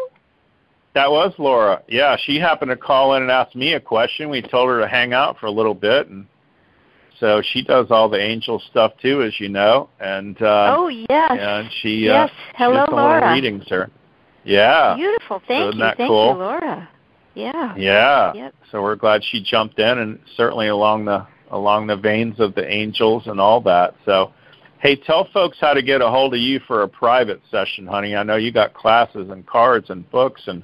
that 0.95 1.11
was 1.11 1.33
Laura. 1.39 1.83
Yeah, 1.89 2.17
she 2.25 2.39
happened 2.39 2.71
to 2.71 2.77
call 2.77 3.15
in 3.15 3.23
and 3.23 3.31
ask 3.31 3.55
me 3.55 3.75
a 3.75 3.81
question. 3.81 4.29
We 4.29 4.43
told 4.43 4.69
her 4.69 4.81
to 4.81 4.89
hang 4.89 5.13
out 5.13 5.39
for 5.39 5.47
a 5.47 5.51
little 5.51 5.75
bit, 5.75 6.09
and 6.09 6.27
so 7.21 7.41
she 7.43 7.63
does 7.63 7.87
all 7.91 8.09
the 8.09 8.21
angel 8.21 8.61
stuff 8.71 8.93
too, 9.01 9.23
as 9.23 9.39
you 9.41 9.49
know. 9.49 9.89
And 10.01 10.41
uh, 10.43 10.75
oh 10.77 10.89
yes, 10.89 11.31
and 11.41 11.71
she 11.81 12.01
yes. 12.05 12.31
uh, 12.31 12.53
Hello, 12.57 12.85
she 12.89 12.93
Laura. 12.93 13.33
readings, 13.33 13.65
sir. 13.69 13.89
Yeah. 14.45 14.95
Beautiful. 14.97 15.43
Thank 15.47 15.75
Isn't 15.75 15.79
you, 15.79 15.93
thank 15.97 16.09
cool? 16.09 16.33
you, 16.33 16.39
Laura. 16.39 16.89
Yeah. 17.39 17.75
Yeah. 17.77 18.33
Yep. 18.35 18.55
So 18.73 18.83
we're 18.83 18.97
glad 18.97 19.23
she 19.23 19.41
jumped 19.41 19.79
in, 19.79 19.99
and 19.99 20.19
certainly 20.37 20.67
along 20.69 21.05
the 21.05 21.25
along 21.51 21.87
the 21.87 21.97
veins 21.97 22.41
of 22.41 22.55
the 22.55 22.69
angels 22.69 23.23
and 23.27 23.41
all 23.41 23.63
that. 23.63 23.95
So, 24.05 24.35
hey, 24.81 24.97
tell 24.97 25.27
folks 25.33 25.57
how 25.61 25.73
to 25.73 25.81
get 25.83 26.03
a 26.03 26.11
hold 26.11 26.35
of 26.35 26.41
you 26.41 26.61
for 26.67 26.83
a 26.83 26.89
private 26.89 27.41
session, 27.51 27.87
honey. 27.87 28.15
I 28.17 28.25
know 28.25 28.37
you 28.37 28.53
got 28.53 28.75
classes 28.75 29.31
and 29.31 29.47
cards 29.47 29.89
and 29.89 30.11
books 30.11 30.43
and 30.47 30.63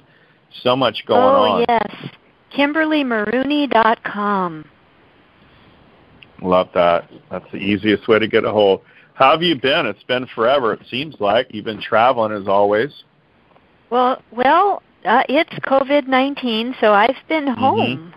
so 0.63 0.75
much 0.75 1.05
going 1.07 1.21
on. 1.21 1.33
oh 1.33 1.53
on. 1.53 1.65
yes, 1.69 1.95
KimberlyMarooney.com. 2.55 4.65
Love 6.41 6.67
that. 6.73 7.09
That's 7.31 7.49
the 7.51 7.57
easiest 7.57 8.09
way 8.09 8.19
to 8.19 8.27
get 8.27 8.43
a 8.43 8.51
hold. 8.51 8.81
How 9.13 9.31
have 9.31 9.41
you 9.41 9.55
been? 9.55 9.85
It's 9.85 10.03
been 10.03 10.27
forever. 10.35 10.73
It 10.73 10.81
seems 10.91 11.15
like 11.21 11.47
you've 11.51 11.63
been 11.63 11.81
traveling 11.81 12.33
as 12.33 12.49
always. 12.49 12.91
Well, 13.89 14.21
well, 14.31 14.83
uh, 15.05 15.23
it's 15.29 15.53
COVID 15.65 16.07
nineteen, 16.07 16.75
so 16.79 16.93
I've 16.93 17.17
been 17.27 17.45
Mm-hmm. 17.47 17.61
home. 17.61 18.13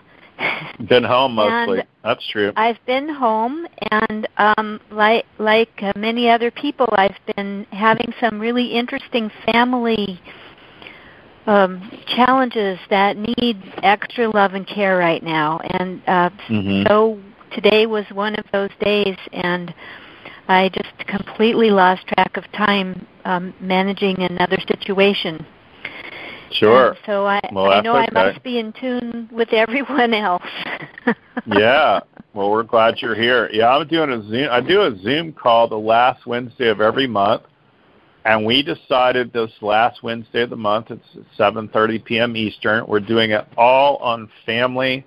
Been 0.87 1.05
home 1.05 1.35
mostly. 1.37 1.83
That's 2.03 2.27
true. 2.29 2.53
I've 2.57 2.85
been 2.87 3.09
home, 3.09 3.67
and 3.91 4.29
um, 4.39 4.81
like 4.91 5.27
like 5.39 5.83
uh, 5.83 5.93
many 5.97 6.29
other 6.29 6.51
people, 6.51 6.89
I've 6.93 7.19
been 7.37 7.67
having 7.71 8.13
some 8.21 8.41
really 8.41 8.73
interesting 8.73 9.31
family 9.47 10.21
um, 11.47 11.91
challenges 12.07 12.79
that 12.91 13.17
need 13.17 13.57
extra 13.83 14.29
love 14.29 14.55
and 14.55 14.67
care 14.67 14.97
right 14.99 15.23
now. 15.23 15.59
And 15.79 16.03
uh, 16.07 16.31
Mhm. 16.49 16.87
so 16.89 17.21
today 17.53 17.87
was 17.87 18.05
one 18.13 18.35
of 18.37 18.45
those 18.53 18.71
days, 18.81 19.17
and 19.33 19.75
I 20.49 20.69
just 20.71 21.07
completely 21.07 21.71
lost 21.71 22.07
track 22.07 22.37
of 22.37 22.51
time 22.53 23.07
um, 23.25 23.55
managing 23.61 24.23
another 24.23 24.59
situation. 24.69 25.45
Sure. 26.53 26.91
And 26.91 26.99
so 27.07 27.27
I, 27.27 27.41
well, 27.53 27.71
I 27.71 27.81
know 27.81 27.97
okay. 27.97 28.09
I 28.15 28.33
must 28.33 28.43
be 28.43 28.59
in 28.59 28.73
tune 28.73 29.29
with 29.33 29.53
everyone 29.53 30.15
else. 30.15 30.43
yeah. 31.47 32.01
Well, 32.35 32.51
we're 32.51 32.63
glad 32.63 33.01
you're 33.01 33.15
here. 33.15 33.49
Yeah, 33.53 33.69
I'm 33.69 33.87
doing 33.89 34.11
a 34.11 34.23
Zoom. 34.29 34.49
I 34.51 34.61
do 34.61 34.83
a 34.83 34.97
Zoom 34.99 35.33
call 35.33 35.69
the 35.69 35.79
last 35.79 36.27
Wednesday 36.27 36.69
of 36.69 36.81
every 36.81 37.07
month, 37.07 37.43
and 38.25 38.45
we 38.45 38.63
decided 38.63 39.33
this 39.33 39.51
last 39.61 40.03
Wednesday 40.03 40.43
of 40.43 40.51
the 40.51 40.57
month. 40.57 40.91
It's 40.91 41.07
7:30 41.39 42.05
p.m. 42.05 42.37
Eastern. 42.37 42.87
We're 42.87 43.01
doing 43.01 43.31
it 43.33 43.47
all 43.57 43.97
on 43.97 44.31
family 44.47 45.05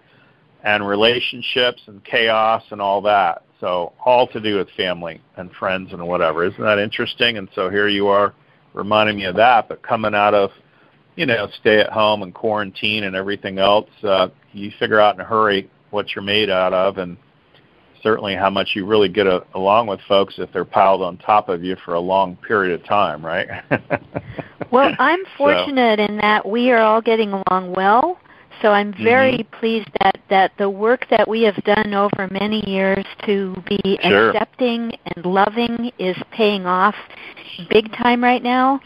and 0.63 0.87
relationships 0.87 1.81
and 1.87 2.03
chaos 2.03 2.63
and 2.71 2.81
all 2.81 3.01
that. 3.01 3.43
So 3.59 3.93
all 4.03 4.27
to 4.27 4.39
do 4.39 4.57
with 4.57 4.69
family 4.71 5.21
and 5.37 5.51
friends 5.53 5.93
and 5.93 6.05
whatever. 6.07 6.43
Isn't 6.43 6.63
that 6.63 6.79
interesting? 6.79 7.37
And 7.37 7.47
so 7.53 7.69
here 7.69 7.87
you 7.87 8.07
are 8.07 8.33
reminding 8.73 9.17
me 9.17 9.25
of 9.25 9.35
that, 9.35 9.69
but 9.69 9.81
coming 9.83 10.15
out 10.15 10.33
of 10.33 10.51
you 11.15 11.25
know, 11.25 11.47
stay 11.59 11.79
at 11.79 11.89
home 11.89 12.23
and 12.23 12.33
quarantine 12.33 13.03
and 13.03 13.15
everything 13.15 13.59
else, 13.59 13.89
uh, 14.03 14.29
you 14.53 14.71
figure 14.79 14.99
out 14.99 15.15
in 15.15 15.21
a 15.21 15.25
hurry 15.25 15.69
what 15.89 16.15
you're 16.15 16.23
made 16.23 16.49
out 16.49 16.73
of 16.73 16.97
and 16.97 17.17
certainly 18.01 18.35
how 18.35 18.49
much 18.49 18.69
you 18.75 18.85
really 18.85 19.09
get 19.09 19.27
a, 19.27 19.43
along 19.53 19.87
with 19.87 19.99
folks 20.07 20.35
if 20.37 20.51
they're 20.51 20.65
piled 20.65 21.01
on 21.01 21.17
top 21.17 21.49
of 21.49 21.63
you 21.63 21.75
for 21.85 21.93
a 21.93 21.99
long 21.99 22.35
period 22.37 22.79
of 22.79 22.85
time, 22.87 23.23
right? 23.25 23.47
well, 24.71 24.93
I'm 24.99 25.19
fortunate 25.37 25.99
so. 25.99 26.05
in 26.05 26.17
that 26.17 26.47
we 26.47 26.71
are 26.71 26.79
all 26.79 27.01
getting 27.01 27.31
along 27.31 27.73
well. 27.73 28.17
So 28.61 28.69
I'm 28.69 28.93
very 28.93 29.39
mm-hmm. 29.39 29.59
pleased 29.59 29.89
that, 30.01 30.19
that 30.29 30.51
the 30.59 30.69
work 30.69 31.07
that 31.09 31.27
we 31.27 31.41
have 31.43 31.55
done 31.63 31.95
over 31.95 32.27
many 32.31 32.67
years 32.69 33.05
to 33.25 33.55
be 33.67 33.97
sure. 34.03 34.29
accepting 34.29 34.93
and 35.15 35.25
loving 35.25 35.91
is 35.97 36.15
paying 36.31 36.67
off 36.67 36.95
big 37.69 37.91
time 37.93 38.23
right 38.23 38.43
now. 38.43 38.79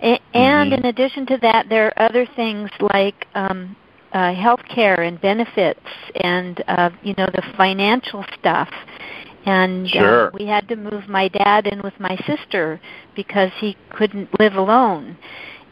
And 0.00 0.20
mm-hmm. 0.34 0.72
in 0.72 0.86
addition 0.86 1.26
to 1.26 1.38
that, 1.38 1.68
there 1.68 1.86
are 1.88 2.08
other 2.08 2.26
things 2.36 2.70
like 2.80 3.26
um, 3.34 3.76
uh, 4.12 4.32
health 4.32 4.62
care 4.68 5.02
and 5.02 5.20
benefits 5.20 5.80
and, 6.22 6.62
uh, 6.68 6.90
you 7.02 7.14
know, 7.18 7.26
the 7.26 7.42
financial 7.56 8.24
stuff. 8.38 8.70
And 9.46 9.88
sure. 9.88 10.28
uh, 10.28 10.30
we 10.34 10.46
had 10.46 10.68
to 10.68 10.76
move 10.76 11.08
my 11.08 11.28
dad 11.28 11.66
in 11.66 11.82
with 11.82 11.98
my 11.98 12.16
sister 12.26 12.80
because 13.14 13.50
he 13.58 13.76
couldn't 13.90 14.38
live 14.38 14.54
alone. 14.54 15.16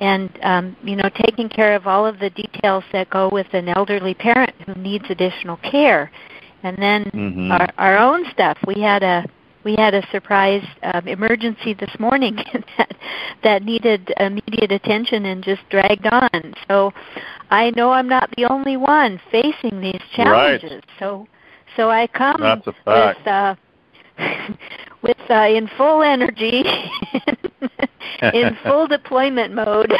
And, 0.00 0.30
um, 0.42 0.76
you 0.82 0.94
know, 0.94 1.10
taking 1.14 1.48
care 1.48 1.74
of 1.74 1.86
all 1.86 2.06
of 2.06 2.18
the 2.18 2.30
details 2.30 2.84
that 2.92 3.10
go 3.10 3.28
with 3.30 3.52
an 3.52 3.68
elderly 3.68 4.14
parent 4.14 4.54
who 4.66 4.74
needs 4.74 5.04
additional 5.10 5.56
care. 5.58 6.10
And 6.62 6.76
then 6.78 7.04
mm-hmm. 7.06 7.50
our, 7.52 7.68
our 7.78 7.98
own 7.98 8.24
stuff. 8.30 8.58
We 8.66 8.80
had 8.80 9.02
a 9.02 9.24
we 9.68 9.76
had 9.76 9.92
a 9.92 10.02
surprise 10.10 10.64
um, 10.82 11.06
emergency 11.06 11.74
this 11.74 11.90
morning 11.98 12.36
that 12.78 12.96
that 13.44 13.62
needed 13.62 14.10
immediate 14.18 14.72
attention 14.72 15.26
and 15.26 15.44
just 15.44 15.60
dragged 15.68 16.06
on. 16.06 16.54
So 16.66 16.94
I 17.50 17.70
know 17.76 17.90
I'm 17.90 18.08
not 18.08 18.30
the 18.38 18.46
only 18.46 18.78
one 18.78 19.20
facing 19.30 19.82
these 19.82 20.00
challenges. 20.14 20.72
Right. 20.72 20.84
So 20.98 21.28
so 21.76 21.90
I 21.90 22.06
come 22.06 22.40
That's 22.40 22.66
a 22.66 22.72
fact. 22.82 23.18
with 23.18 23.26
uh, 23.28 23.54
with 25.02 25.30
uh, 25.30 25.34
in 25.34 25.68
full 25.76 26.02
energy, 26.02 26.64
in 28.22 28.56
full 28.64 28.86
deployment 28.86 29.52
mode. 29.52 29.92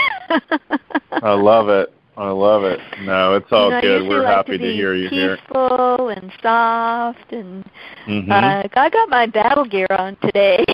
I 1.11 1.35
love 1.35 1.69
it. 1.69 1.93
I 2.19 2.31
love 2.31 2.65
it. 2.65 2.81
No, 3.03 3.35
it's 3.35 3.47
all 3.53 3.67
you 3.67 3.75
know, 3.77 3.81
good. 3.81 4.09
We're 4.09 4.25
like 4.25 4.35
happy 4.35 4.59
to, 4.59 4.67
to, 4.67 4.73
hear 4.73 4.93
you 4.97 5.09
here. 5.09 5.37
Peaceful 5.37 6.09
and 6.09 6.33
soft, 6.43 7.33
and 7.33 7.65
mm-hmm. 8.09 8.33
uh, 8.33 8.65
I 8.75 8.91
got 8.91 9.09
my 9.09 9.27
battle 9.27 9.65
gear 9.65 9.87
on 9.91 10.17
today. 10.17 10.65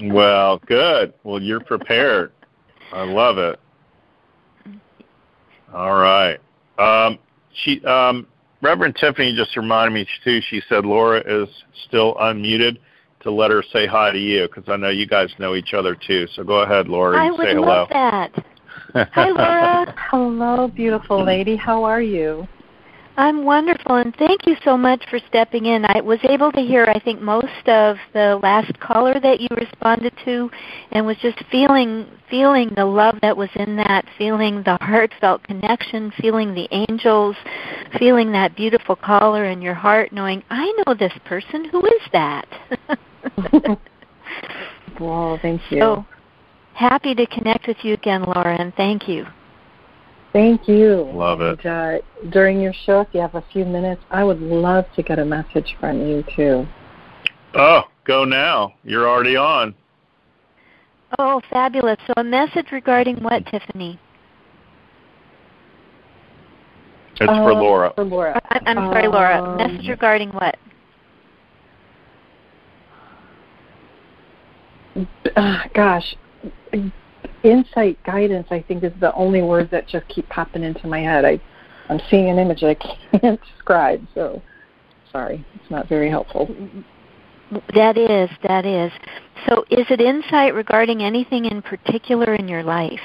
well, 0.10 0.56
good. 0.64 1.12
Well, 1.24 1.42
you're 1.42 1.60
prepared. 1.60 2.32
I 2.90 3.02
love 3.02 3.36
it. 3.36 3.60
All 5.74 5.98
right. 5.98 6.38
Um, 6.78 7.18
she, 7.52 7.84
um, 7.84 8.26
Reverend 8.62 8.96
Tiffany 8.96 9.36
just 9.36 9.54
reminded 9.58 9.92
me 9.92 10.06
too. 10.24 10.40
She 10.48 10.62
said 10.70 10.86
Laura 10.86 11.22
is 11.26 11.50
still 11.86 12.14
unmuted 12.14 12.78
to 13.20 13.30
let 13.30 13.50
her 13.50 13.62
say 13.74 13.86
hi 13.86 14.10
to 14.10 14.18
you 14.18 14.48
because 14.48 14.64
I 14.68 14.76
know 14.76 14.88
you 14.88 15.06
guys 15.06 15.28
know 15.38 15.54
each 15.54 15.74
other 15.74 15.94
too. 15.94 16.26
So 16.34 16.44
go 16.44 16.60
ahead, 16.60 16.88
Laura. 16.88 17.22
I 17.22 17.30
would 17.30 17.40
say 17.40 17.52
hello. 17.52 17.66
love 17.66 17.88
that. 17.90 18.46
Hi, 18.94 19.30
Laura. 19.30 19.94
Hello, 20.10 20.68
beautiful 20.68 21.24
lady. 21.24 21.56
How 21.56 21.84
are 21.84 22.02
you? 22.02 22.48
I'm 23.16 23.44
wonderful, 23.44 23.96
and 23.96 24.14
thank 24.16 24.46
you 24.46 24.56
so 24.64 24.78
much 24.78 25.04
for 25.10 25.18
stepping 25.28 25.66
in. 25.66 25.84
I 25.84 26.00
was 26.00 26.18
able 26.22 26.50
to 26.52 26.60
hear, 26.60 26.86
I 26.86 26.98
think, 26.98 27.20
most 27.20 27.68
of 27.68 27.98
the 28.14 28.40
last 28.42 28.78
caller 28.80 29.20
that 29.20 29.40
you 29.40 29.48
responded 29.50 30.14
to, 30.24 30.50
and 30.92 31.04
was 31.04 31.16
just 31.18 31.36
feeling 31.50 32.06
feeling 32.30 32.70
the 32.76 32.84
love 32.84 33.18
that 33.20 33.36
was 33.36 33.50
in 33.56 33.76
that, 33.76 34.06
feeling 34.16 34.62
the 34.62 34.78
heartfelt 34.80 35.42
connection, 35.42 36.12
feeling 36.20 36.54
the 36.54 36.68
angels, 36.70 37.36
feeling 37.98 38.32
that 38.32 38.56
beautiful 38.56 38.96
caller 38.96 39.44
in 39.44 39.60
your 39.60 39.74
heart, 39.74 40.12
knowing 40.12 40.42
I 40.48 40.72
know 40.86 40.94
this 40.94 41.12
person. 41.24 41.66
Who 41.66 41.84
is 41.84 42.02
that? 42.12 42.48
well, 45.00 45.38
thank 45.42 45.60
you. 45.70 45.80
So, 45.80 46.06
happy 46.74 47.14
to 47.14 47.26
connect 47.26 47.66
with 47.66 47.78
you 47.82 47.94
again, 47.94 48.22
Lauren. 48.22 48.72
thank 48.76 49.08
you. 49.08 49.26
Thank 50.32 50.68
you. 50.68 51.10
Love 51.12 51.40
it. 51.40 51.64
And, 51.64 51.66
uh, 51.66 52.28
during 52.30 52.60
your 52.60 52.72
show, 52.72 53.00
if 53.00 53.08
you 53.12 53.20
have 53.20 53.34
a 53.34 53.44
few 53.52 53.64
minutes, 53.64 54.02
I 54.10 54.22
would 54.22 54.40
love 54.40 54.84
to 54.94 55.02
get 55.02 55.18
a 55.18 55.24
message 55.24 55.76
from 55.80 56.06
you 56.06 56.24
too. 56.36 56.66
Oh, 57.54 57.82
go 58.04 58.24
now. 58.24 58.74
You're 58.84 59.08
already 59.08 59.36
on. 59.36 59.74
Oh, 61.18 61.40
fabulous. 61.50 61.98
So 62.06 62.12
a 62.16 62.22
message 62.24 62.66
regarding 62.70 63.16
what, 63.16 63.44
Tiffany? 63.46 63.98
It's 67.20 67.26
for 67.26 67.52
Uh, 67.52 67.60
Laura. 67.60 67.92
For 67.96 68.04
Laura. 68.04 68.40
I, 68.50 68.60
I'm 68.66 68.76
sorry, 68.76 69.08
Laura. 69.08 69.42
Um, 69.42 69.56
Message 69.56 69.88
regarding 69.88 70.30
what? 70.30 70.56
uh, 75.36 75.58
gosh, 75.74 76.16
insight, 77.42 78.02
guidance. 78.04 78.48
I 78.50 78.62
think 78.62 78.84
is 78.84 78.92
the 79.00 79.12
only 79.14 79.42
words 79.42 79.70
that 79.70 79.86
just 79.86 80.06
keep 80.08 80.28
popping 80.28 80.62
into 80.62 80.86
my 80.86 81.00
head. 81.00 81.24
I, 81.24 81.40
I'm 81.88 82.00
seeing 82.10 82.28
an 82.28 82.38
image 82.38 82.60
that 82.60 82.70
I 82.70 83.18
can't 83.18 83.40
describe. 83.52 84.06
So, 84.14 84.42
sorry, 85.10 85.44
it's 85.54 85.70
not 85.70 85.88
very 85.88 86.08
helpful. 86.08 86.54
That 87.74 87.98
is, 87.98 88.30
that 88.44 88.64
is. 88.64 88.92
So 89.48 89.64
is 89.70 89.86
it 89.90 90.00
insight 90.00 90.54
regarding 90.54 91.02
anything 91.02 91.46
in 91.46 91.62
particular 91.62 92.34
in 92.34 92.46
your 92.46 92.62
life? 92.62 93.00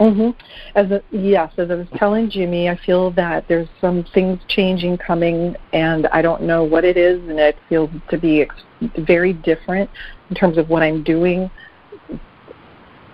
Mm-hmm. 0.00 0.30
As 0.74 0.90
a, 0.90 1.00
yes, 1.12 1.52
as 1.58 1.70
I 1.70 1.74
was 1.76 1.86
telling 1.96 2.28
Jimmy, 2.28 2.68
I 2.68 2.76
feel 2.84 3.12
that 3.12 3.46
there's 3.46 3.68
some 3.80 4.04
things 4.12 4.40
changing 4.48 4.98
coming, 4.98 5.54
and 5.72 6.08
I 6.08 6.22
don't 6.22 6.42
know 6.42 6.64
what 6.64 6.84
it 6.84 6.96
is, 6.96 7.20
and 7.28 7.38
it 7.38 7.56
feels 7.68 7.90
to 8.10 8.18
be 8.18 8.42
ex- 8.42 8.54
very 8.98 9.32
different 9.32 9.88
in 10.28 10.34
terms 10.34 10.58
of 10.58 10.68
what 10.68 10.82
I'm 10.82 11.04
doing, 11.04 11.48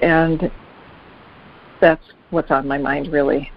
and 0.00 0.50
that's 1.80 2.04
what's 2.30 2.50
on 2.50 2.66
my 2.66 2.78
mind 2.78 3.12
really. 3.12 3.50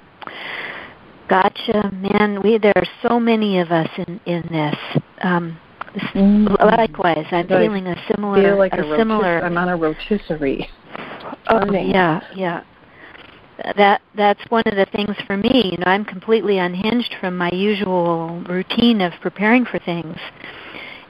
Gotcha, 1.27 1.91
man. 1.93 2.41
We 2.43 2.57
there 2.57 2.73
are 2.75 3.07
so 3.07 3.19
many 3.19 3.59
of 3.59 3.71
us 3.71 3.89
in 3.97 4.19
in 4.25 4.41
this. 4.51 4.75
Um, 5.21 5.57
Mm-hmm. 5.93 6.47
Likewise, 6.63 7.25
I'm 7.31 7.47
feeling 7.47 7.87
a 7.87 7.95
similar, 8.07 8.41
feel 8.41 8.57
like 8.57 8.73
a, 8.73 8.93
a, 8.93 8.97
similar. 8.97 9.43
I'm 9.43 9.57
on 9.57 9.67
a 9.67 9.75
rotisserie. 9.75 10.69
Oh, 11.47 11.71
yeah, 11.71 12.21
yeah. 12.33 12.63
That 13.75 14.01
that's 14.15 14.41
one 14.49 14.63
of 14.65 14.75
the 14.75 14.87
things 14.95 15.15
for 15.27 15.37
me. 15.37 15.71
You 15.71 15.77
know, 15.77 15.91
I'm 15.91 16.05
completely 16.05 16.57
unhinged 16.57 17.15
from 17.19 17.37
my 17.37 17.51
usual 17.51 18.41
routine 18.47 19.01
of 19.01 19.13
preparing 19.21 19.65
for 19.65 19.79
things. 19.79 20.17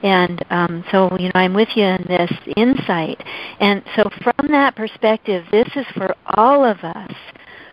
And 0.02 0.44
um, 0.50 0.84
so, 0.90 1.16
you 1.18 1.26
know, 1.26 1.32
I'm 1.34 1.54
with 1.54 1.68
you 1.76 1.84
in 1.84 2.04
this 2.08 2.32
insight. 2.56 3.22
And 3.60 3.82
so, 3.96 4.10
from 4.22 4.48
that 4.48 4.74
perspective, 4.74 5.44
this 5.50 5.68
is 5.76 5.86
for 5.94 6.14
all 6.36 6.64
of 6.64 6.78
us 6.78 7.12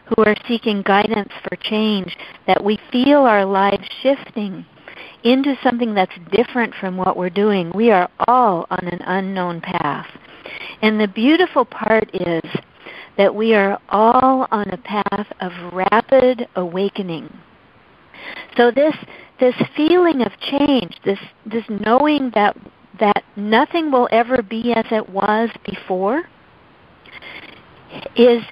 who 0.06 0.24
are 0.24 0.36
seeking 0.48 0.82
guidance 0.82 1.32
for 1.44 1.56
change, 1.56 2.18
that 2.48 2.64
we 2.64 2.80
feel 2.92 3.20
our 3.20 3.46
lives 3.46 3.88
shifting 4.02 4.66
into 5.24 5.56
something 5.64 5.94
that's 5.94 6.16
different 6.32 6.74
from 6.76 6.98
what 6.98 7.18
we're 7.18 7.30
doing. 7.30 7.72
We 7.74 7.92
are 7.92 8.10
all 8.28 8.66
on 8.70 8.88
an 8.88 9.02
unknown 9.06 9.62
path. 9.62 10.08
And 10.82 11.00
the 11.00 11.08
beautiful 11.08 11.66
part 11.66 12.10
is 12.14 12.44
that 13.18 13.36
we 13.36 13.54
are 13.54 13.80
all 13.90 14.48
on 14.50 14.70
a 14.70 14.78
path 14.78 15.28
of 15.42 15.52
rapid 15.74 16.48
awakening. 16.56 17.32
So 18.58 18.72
this 18.72 18.96
this 19.40 19.56
feeling 19.76 20.22
of 20.22 20.32
change, 20.40 20.96
this 21.04 21.20
this 21.46 21.64
knowing 21.70 22.32
that 22.36 22.58
that 23.00 23.24
nothing 23.36 23.92
will 23.92 24.08
ever 24.12 24.42
be 24.42 24.74
as 24.74 24.86
it 24.92 25.10
was 25.10 25.50
before 25.66 26.24
is 28.16 28.44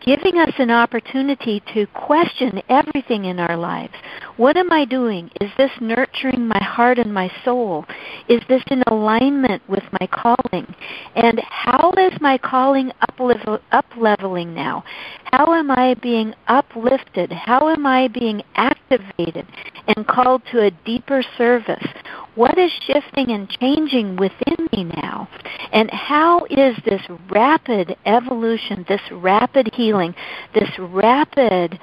giving 0.00 0.38
us 0.38 0.52
an 0.58 0.70
opportunity 0.70 1.62
to 1.74 1.86
question 1.88 2.62
everything 2.68 3.24
in 3.24 3.38
our 3.38 3.56
lives. 3.56 3.94
What 4.36 4.56
am 4.56 4.72
I 4.72 4.84
doing? 4.84 5.30
Is 5.40 5.50
this 5.56 5.70
nurturing 5.80 6.46
my 6.46 6.62
heart 6.62 6.98
and 6.98 7.12
my 7.12 7.30
soul? 7.44 7.84
Is 8.28 8.40
this 8.48 8.62
in 8.70 8.82
alignment 8.86 9.62
with 9.68 9.84
my 10.00 10.06
calling? 10.06 10.74
And 11.14 11.40
how 11.40 11.92
is 11.98 12.20
my 12.20 12.38
calling 12.38 12.92
up 13.00 13.84
leveling 13.96 14.54
now? 14.54 14.84
How 15.32 15.54
am 15.54 15.70
I 15.70 15.94
being 15.94 16.34
uplifted? 16.48 17.32
How 17.32 17.68
am 17.68 17.86
I 17.86 18.08
being 18.08 18.42
activated 18.54 19.46
and 19.86 20.06
called 20.06 20.42
to 20.52 20.62
a 20.62 20.70
deeper 20.70 21.22
service? 21.36 21.86
What 22.34 22.58
is 22.58 22.70
shifting 22.86 23.30
and 23.30 23.48
changing 23.48 24.16
within 24.16 24.68
me 24.72 24.84
now? 24.84 25.28
And 25.72 25.90
how 25.90 26.44
is 26.46 26.76
this 26.84 27.02
rapid 27.28 27.96
evolution, 28.06 28.84
this 28.88 29.00
rapid 29.10 29.70
healing, 29.74 30.14
this 30.54 30.70
rapid 30.78 31.78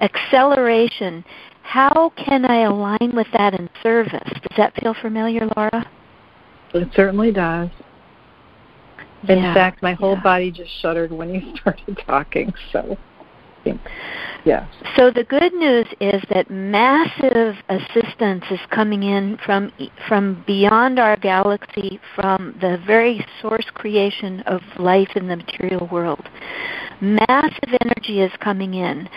acceleration, 0.00 1.24
how 1.62 2.12
can 2.16 2.44
I 2.44 2.62
align 2.62 3.12
with 3.14 3.26
that 3.32 3.54
in 3.54 3.68
service? 3.82 4.30
Does 4.32 4.56
that 4.56 4.74
feel 4.80 4.94
familiar, 4.94 5.48
Laura? 5.56 5.88
It 6.74 6.88
certainly 6.94 7.32
does. 7.32 7.70
In 9.28 9.38
Yeah, 9.38 9.54
fact, 9.54 9.82
my 9.82 9.94
whole 9.94 10.14
yeah. 10.14 10.22
body 10.22 10.50
just 10.50 10.70
shuddered 10.80 11.10
when 11.10 11.34
you 11.34 11.56
started 11.60 11.98
talking. 12.06 12.52
So, 12.72 12.96
yeah. 14.44 14.68
So 14.96 15.10
the 15.10 15.24
good 15.24 15.52
news 15.54 15.86
is 16.00 16.22
that 16.30 16.50
massive 16.50 17.56
assistance 17.68 18.44
is 18.50 18.60
coming 18.70 19.02
in 19.02 19.38
from 19.44 19.72
from 20.06 20.44
beyond 20.46 21.00
our 21.00 21.16
galaxy, 21.16 22.00
from 22.14 22.56
the 22.60 22.80
very 22.86 23.26
source 23.42 23.66
creation 23.74 24.40
of 24.46 24.60
life 24.78 25.10
in 25.16 25.26
the 25.26 25.36
material 25.36 25.88
world. 25.90 26.28
Massive 27.00 27.74
energy 27.80 28.20
is 28.20 28.32
coming 28.40 28.74
in. 28.74 29.08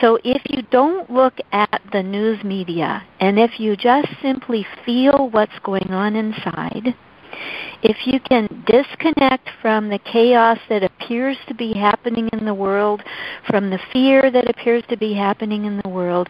So 0.00 0.18
if 0.24 0.40
you 0.48 0.62
don't 0.70 1.10
look 1.10 1.34
at 1.52 1.82
the 1.92 2.02
news 2.02 2.42
media 2.42 3.02
and 3.20 3.38
if 3.38 3.60
you 3.60 3.76
just 3.76 4.08
simply 4.22 4.66
feel 4.86 5.28
what's 5.30 5.58
going 5.62 5.90
on 5.90 6.16
inside, 6.16 6.94
if 7.82 8.06
you 8.06 8.20
can 8.20 8.64
disconnect 8.66 9.48
from 9.62 9.88
the 9.88 9.98
chaos 9.98 10.58
that 10.68 10.82
appears 10.82 11.36
to 11.48 11.54
be 11.54 11.72
happening 11.72 12.28
in 12.32 12.44
the 12.44 12.54
world, 12.54 13.02
from 13.48 13.70
the 13.70 13.80
fear 13.92 14.30
that 14.30 14.50
appears 14.50 14.84
to 14.88 14.96
be 14.96 15.14
happening 15.14 15.64
in 15.64 15.80
the 15.82 15.88
world, 15.88 16.28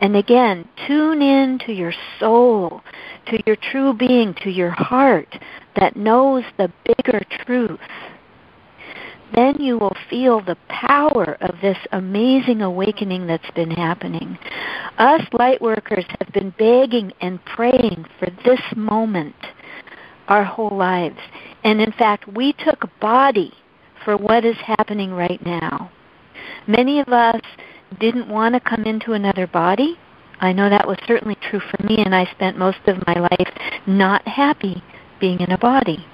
and 0.00 0.16
again, 0.16 0.68
tune 0.86 1.22
in 1.22 1.58
to 1.60 1.72
your 1.72 1.94
soul, 2.18 2.82
to 3.26 3.40
your 3.46 3.56
true 3.56 3.94
being, 3.94 4.34
to 4.42 4.50
your 4.50 4.70
heart 4.70 5.38
that 5.76 5.96
knows 5.96 6.44
the 6.58 6.70
bigger 6.84 7.22
truth, 7.44 7.80
then 9.34 9.56
you 9.60 9.78
will 9.78 9.96
feel 10.08 10.40
the 10.40 10.56
power 10.68 11.36
of 11.40 11.60
this 11.62 11.78
amazing 11.92 12.62
awakening 12.62 13.26
that's 13.26 13.50
been 13.52 13.70
happening. 13.70 14.36
Us 14.98 15.22
light 15.32 15.62
workers 15.62 16.04
have 16.18 16.32
been 16.32 16.50
begging 16.58 17.12
and 17.20 17.44
praying 17.44 18.06
for 18.18 18.28
this 18.44 18.60
moment 18.74 19.36
our 20.30 20.44
whole 20.44 20.74
lives. 20.74 21.18
And 21.62 21.80
in 21.80 21.92
fact, 21.92 22.26
we 22.26 22.54
took 22.54 22.88
body 23.00 23.52
for 24.04 24.16
what 24.16 24.44
is 24.44 24.56
happening 24.56 25.12
right 25.12 25.44
now. 25.44 25.90
Many 26.66 27.00
of 27.00 27.08
us 27.08 27.40
didn't 27.98 28.28
want 28.28 28.54
to 28.54 28.60
come 28.60 28.84
into 28.84 29.12
another 29.12 29.46
body. 29.46 29.98
I 30.40 30.52
know 30.52 30.70
that 30.70 30.88
was 30.88 30.96
certainly 31.06 31.36
true 31.50 31.60
for 31.60 31.82
me, 31.82 31.98
and 31.98 32.14
I 32.14 32.24
spent 32.30 32.56
most 32.56 32.78
of 32.86 33.06
my 33.06 33.14
life 33.14 33.52
not 33.86 34.26
happy 34.26 34.82
being 35.20 35.40
in 35.40 35.52
a 35.52 35.58
body. 35.58 36.06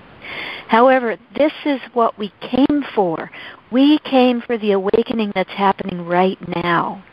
However, 0.67 1.17
this 1.37 1.53
is 1.65 1.81
what 1.93 2.19
we 2.19 2.33
came 2.41 2.85
for. 2.95 3.31
We 3.71 3.99
came 4.01 4.41
for 4.41 4.59
the 4.59 4.73
awakening 4.73 5.33
that's 5.35 5.51
happening 5.51 6.05
right 6.05 6.39
now. 6.65 7.05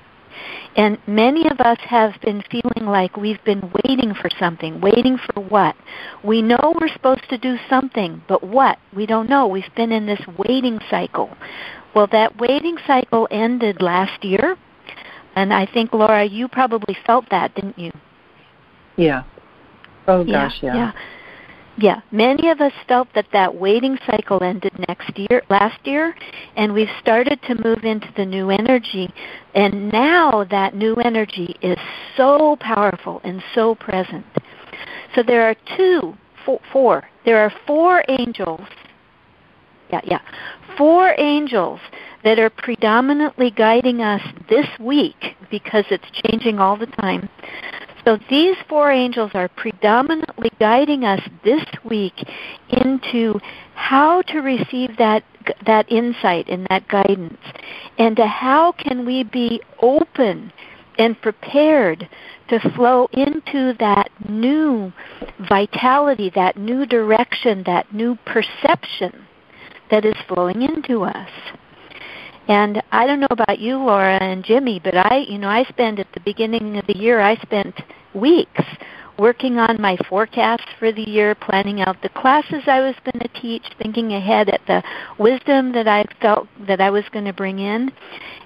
And 0.76 0.98
many 1.08 1.48
of 1.50 1.60
us 1.60 1.78
have 1.82 2.14
been 2.22 2.44
feeling 2.50 2.90
like 2.90 3.16
we've 3.18 3.44
been 3.44 3.72
waiting 3.84 4.14
for 4.14 4.30
something. 4.40 4.82
Waiting 4.82 5.18
for 5.18 5.42
what? 5.42 5.76
We 6.24 6.42
know 6.42 6.74
we're 6.80 6.88
supposed 6.90 7.30
to 7.30 7.38
do 7.38 7.58
something, 7.70 8.24
but 8.28 8.44
what? 8.44 8.80
We 8.96 9.06
don't 9.06 9.30
know. 9.30 9.48
We've 9.48 9.64
been 9.76 9.92
in 9.92 10.06
this 10.06 10.22
waiting 10.38 10.80
cycle. 10.90 11.36
Well, 11.94 12.08
that 12.12 12.40
waiting 12.40 12.78
cycle 12.88 13.28
ended 13.30 13.82
last 13.82 14.24
year. 14.24 14.58
And 15.36 15.54
I 15.54 15.66
think, 15.66 15.94
Laura, 15.94 16.24
you 16.24 16.48
probably 16.48 16.96
felt 17.06 17.30
that, 17.30 17.56
didn't 17.56 17.78
you? 17.78 17.92
Yeah. 18.96 19.24
Oh 20.08 20.24
gosh, 20.24 20.60
yeah. 20.62 20.76
yeah. 20.76 20.76
Yeah, 20.76 20.92
many 22.12 22.50
of 22.50 22.62
us 22.62 22.74
felt 22.88 23.08
that 23.16 23.28
that 23.34 23.56
waiting 23.56 23.98
cycle 24.06 24.44
ended 24.44 24.74
next 24.88 25.18
year, 25.18 25.42
last 25.50 25.86
year, 25.86 26.16
and 26.56 26.74
we've 26.74 26.90
started 27.02 27.42
to 27.44 27.56
move 27.64 27.84
into 27.84 28.08
the 28.16 28.26
new 28.26 28.50
energy. 28.50 29.12
And 29.56 29.92
now 29.92 30.44
that 30.52 30.76
new 30.76 30.96
energy 30.96 31.56
is 31.62 31.78
so 32.16 32.58
powerful 32.60 33.22
and 33.24 33.44
so 33.56 33.76
present. 33.76 34.26
So 35.16 35.24
there 35.24 35.50
are 35.50 35.56
two, 35.78 36.16
four, 36.46 36.60
four. 36.72 37.10
There 37.26 37.40
are 37.40 37.54
four 37.66 38.04
angels. 38.08 38.62
Yeah, 39.92 40.02
yeah, 40.04 40.22
four 40.78 41.14
angels 41.18 41.80
that 42.24 42.40
are 42.40 42.50
predominantly 42.50 43.52
guiding 43.52 44.02
us 44.02 44.22
this 44.50 44.66
week 44.80 45.36
because 45.52 45.86
it's 45.92 46.06
changing 46.24 46.60
all 46.60 46.78
the 46.78 46.88
time. 46.88 47.30
So 48.06 48.18
these 48.30 48.58
four 48.68 48.92
angels 48.92 49.32
are 49.34 49.48
predominantly 49.48 50.52
guiding 50.60 51.06
us 51.06 51.22
this 51.44 51.64
week 51.84 52.28
into 52.70 53.40
how 53.76 54.22
to 54.24 54.40
receive 54.40 54.98
that 54.98 55.24
that 55.66 55.92
insight 55.92 56.48
and 56.48 56.66
that 56.70 56.88
guidance 56.88 57.42
and 57.98 58.16
to 58.16 58.26
how 58.26 58.72
can 58.72 59.06
we 59.06 59.24
be 59.24 59.62
open 59.82 60.54
and 60.98 61.22
prepared 61.22 62.08
to 62.48 62.60
flow 62.76 63.10
into 63.12 63.74
that 63.80 64.10
new 64.30 64.94
vitality, 65.50 66.32
that 66.36 66.56
new 66.56 66.86
direction, 66.86 67.64
that 67.66 67.94
new 67.94 68.18
perception 68.26 69.28
that 69.90 70.06
is 70.06 70.16
flowing 70.28 70.62
into 70.62 71.04
us. 71.04 71.30
And 72.48 72.82
I 72.92 73.08
don't 73.08 73.22
know 73.22 73.28
about 73.30 73.60
you, 73.60 73.78
Laura 73.78 74.18
and 74.22 74.44
Jimmy, 74.44 74.80
but 74.84 74.98
I, 74.98 75.26
you 75.30 75.38
know, 75.38 75.48
I 75.48 75.64
spend 75.64 76.00
at 76.00 76.12
the 76.14 76.20
beginning 76.20 76.78
of 76.78 76.86
the 76.88 76.98
year, 76.98 77.22
I 77.22 77.36
spent 77.38 77.80
weeks 78.14 78.64
working 79.18 79.60
on 79.60 79.80
my 79.80 79.98
forecast 80.10 80.68
for 80.80 80.92
the 80.92 81.08
year, 81.08 81.36
planning 81.36 81.82
out 81.82 82.02
the 82.02 82.10
classes 82.10 82.64
I 82.68 82.82
was 82.82 82.96
going 83.04 83.20
to 83.20 83.42
teach, 83.42 83.64
thinking 83.82 84.14
ahead 84.14 84.50
at 84.50 84.66
the 84.66 84.84
wisdom 85.20 85.72
that 85.74 85.88
I 85.88 86.06
felt 86.20 86.48
that 86.68 86.82
I 86.82 86.90
was 86.90 87.04
going 87.12 87.26
to 87.26 87.34
bring 87.34 87.60
in, 87.60 87.92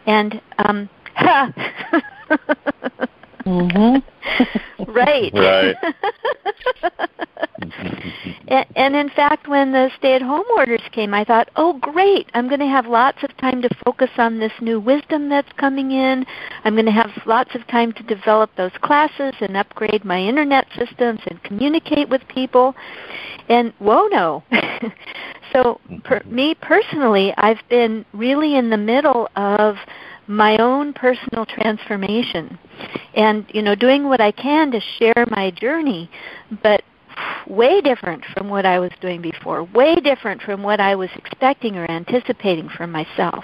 and 0.06 0.42
um, 0.58 0.90
mm-hmm. 3.48 4.84
right, 4.92 5.32
Right. 5.34 5.76
and, 8.48 8.66
and 8.76 8.96
in 8.96 9.10
fact, 9.10 9.48
when 9.48 9.72
the 9.72 9.90
stay-at-home 9.98 10.46
orders 10.56 10.82
came, 10.92 11.14
I 11.14 11.24
thought, 11.24 11.50
"Oh, 11.56 11.74
great! 11.74 12.30
I'm 12.34 12.48
going 12.48 12.60
to 12.60 12.68
have 12.68 12.88
lots 12.88 13.24
of 13.24 13.36
time 13.38 13.62
to 13.62 13.70
focus 13.84 14.10
on 14.18 14.40
this 14.40 14.52
new 14.62 14.80
wisdom 14.80 15.30
that's 15.30 15.52
coming 15.54 15.92
in. 15.92 16.26
I'm 16.64 16.76
going 16.76 16.86
to 16.86 16.92
have 16.92 17.12
lots 17.26 17.56
of 17.56 17.66
time 17.68 17.94
to 17.94 18.04
develop 18.04 18.52
those 18.56 18.72
classes 18.82 19.34
and 19.40 19.58
upgrade 19.58 20.06
my 20.06 20.22
internet 20.22 20.68
systems 20.78 21.22
and 21.28 21.42
communicate 21.44 22.10
with 22.10 22.28
people." 22.28 22.76
And 23.50 23.74
whoa, 23.80 24.08
no! 24.08 24.44
so, 25.54 25.80
per, 26.04 26.22
me 26.26 26.56
personally, 26.56 27.34
I've 27.38 27.62
been 27.70 28.06
really 28.14 28.56
in 28.56 28.70
the 28.70 28.78
middle 28.78 29.30
of 29.36 29.78
my 30.28 30.58
own 30.58 30.94
personal 30.94 31.46
transformation. 31.46 32.58
And 33.16 33.46
you 33.54 33.62
know 33.62 33.76
doing 33.76 34.08
what 34.08 34.22
i 34.22 34.32
can 34.32 34.72
to 34.72 34.80
share 35.00 35.26
my 35.30 35.52
journey 35.52 36.10
but 36.62 36.84
way 37.48 37.82
different 37.82 38.24
from 38.34 38.50
what 38.50 38.66
i 38.66 38.78
was 38.78 38.92
doing 39.02 39.22
before 39.22 39.64
way 39.64 39.96
different 39.96 40.42
from 40.44 40.62
what 40.62 40.80
i 40.80 40.94
was 40.94 41.10
expecting 41.16 41.76
or 41.78 41.90
anticipating 41.90 42.70
for 42.70 42.86
myself. 42.86 43.44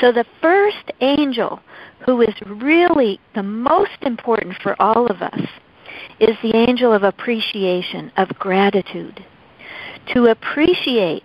So 0.00 0.12
the 0.12 0.26
first 0.40 0.92
angel 1.00 1.60
who 2.04 2.20
is 2.20 2.34
really 2.46 3.18
the 3.34 3.42
most 3.42 4.02
important 4.02 4.56
for 4.62 4.80
all 4.80 5.06
of 5.06 5.22
us 5.22 5.40
is 6.20 6.36
the 6.42 6.54
angel 6.56 6.92
of 6.92 7.02
appreciation 7.02 8.12
of 8.16 8.28
gratitude. 8.38 9.24
To 10.14 10.26
appreciate 10.26 11.24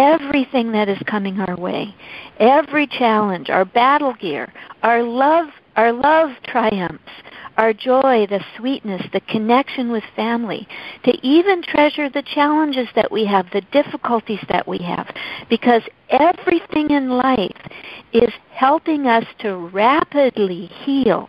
everything 0.00 0.72
that 0.72 0.88
is 0.88 0.98
coming 1.06 1.38
our 1.40 1.56
way, 1.56 1.94
every 2.38 2.86
challenge, 2.86 3.50
our 3.50 3.66
battle 3.66 4.14
gear, 4.14 4.50
our 4.82 5.02
love, 5.02 5.48
our 5.76 5.92
love 5.92 6.30
triumphs, 6.44 7.12
our 7.58 7.74
joy, 7.74 8.26
the 8.26 8.42
sweetness, 8.56 9.02
the 9.12 9.20
connection 9.20 9.92
with 9.92 10.02
family, 10.16 10.66
to 11.04 11.12
even 11.22 11.62
treasure 11.62 12.08
the 12.08 12.22
challenges 12.22 12.88
that 12.94 13.12
we 13.12 13.26
have, 13.26 13.46
the 13.52 13.60
difficulties 13.72 14.40
that 14.48 14.66
we 14.66 14.78
have, 14.78 15.06
because 15.50 15.82
everything 16.08 16.90
in 16.90 17.10
life 17.10 17.60
is 18.14 18.32
helping 18.52 19.06
us 19.06 19.26
to 19.40 19.54
rapidly 19.54 20.66
heal, 20.66 21.28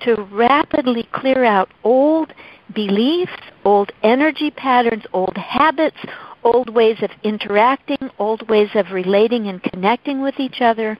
to 0.00 0.14
rapidly 0.32 1.08
clear 1.12 1.44
out 1.44 1.70
old 1.84 2.32
beliefs, 2.74 3.32
old 3.64 3.92
energy 4.02 4.50
patterns, 4.50 5.04
old 5.12 5.36
habits, 5.36 5.96
old 6.44 6.70
ways 6.70 6.98
of 7.02 7.10
interacting, 7.22 8.10
old 8.18 8.48
ways 8.48 8.70
of 8.74 8.90
relating 8.92 9.48
and 9.48 9.62
connecting 9.62 10.22
with 10.22 10.38
each 10.38 10.60
other. 10.60 10.98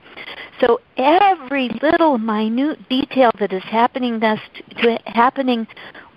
So 0.59 0.81
every 0.97 1.69
little 1.81 2.17
minute 2.17 2.87
detail 2.89 3.31
that 3.39 3.53
is 3.53 3.63
happening 3.63 4.21
us 4.23 4.39
to, 4.81 4.99
happening 5.05 5.67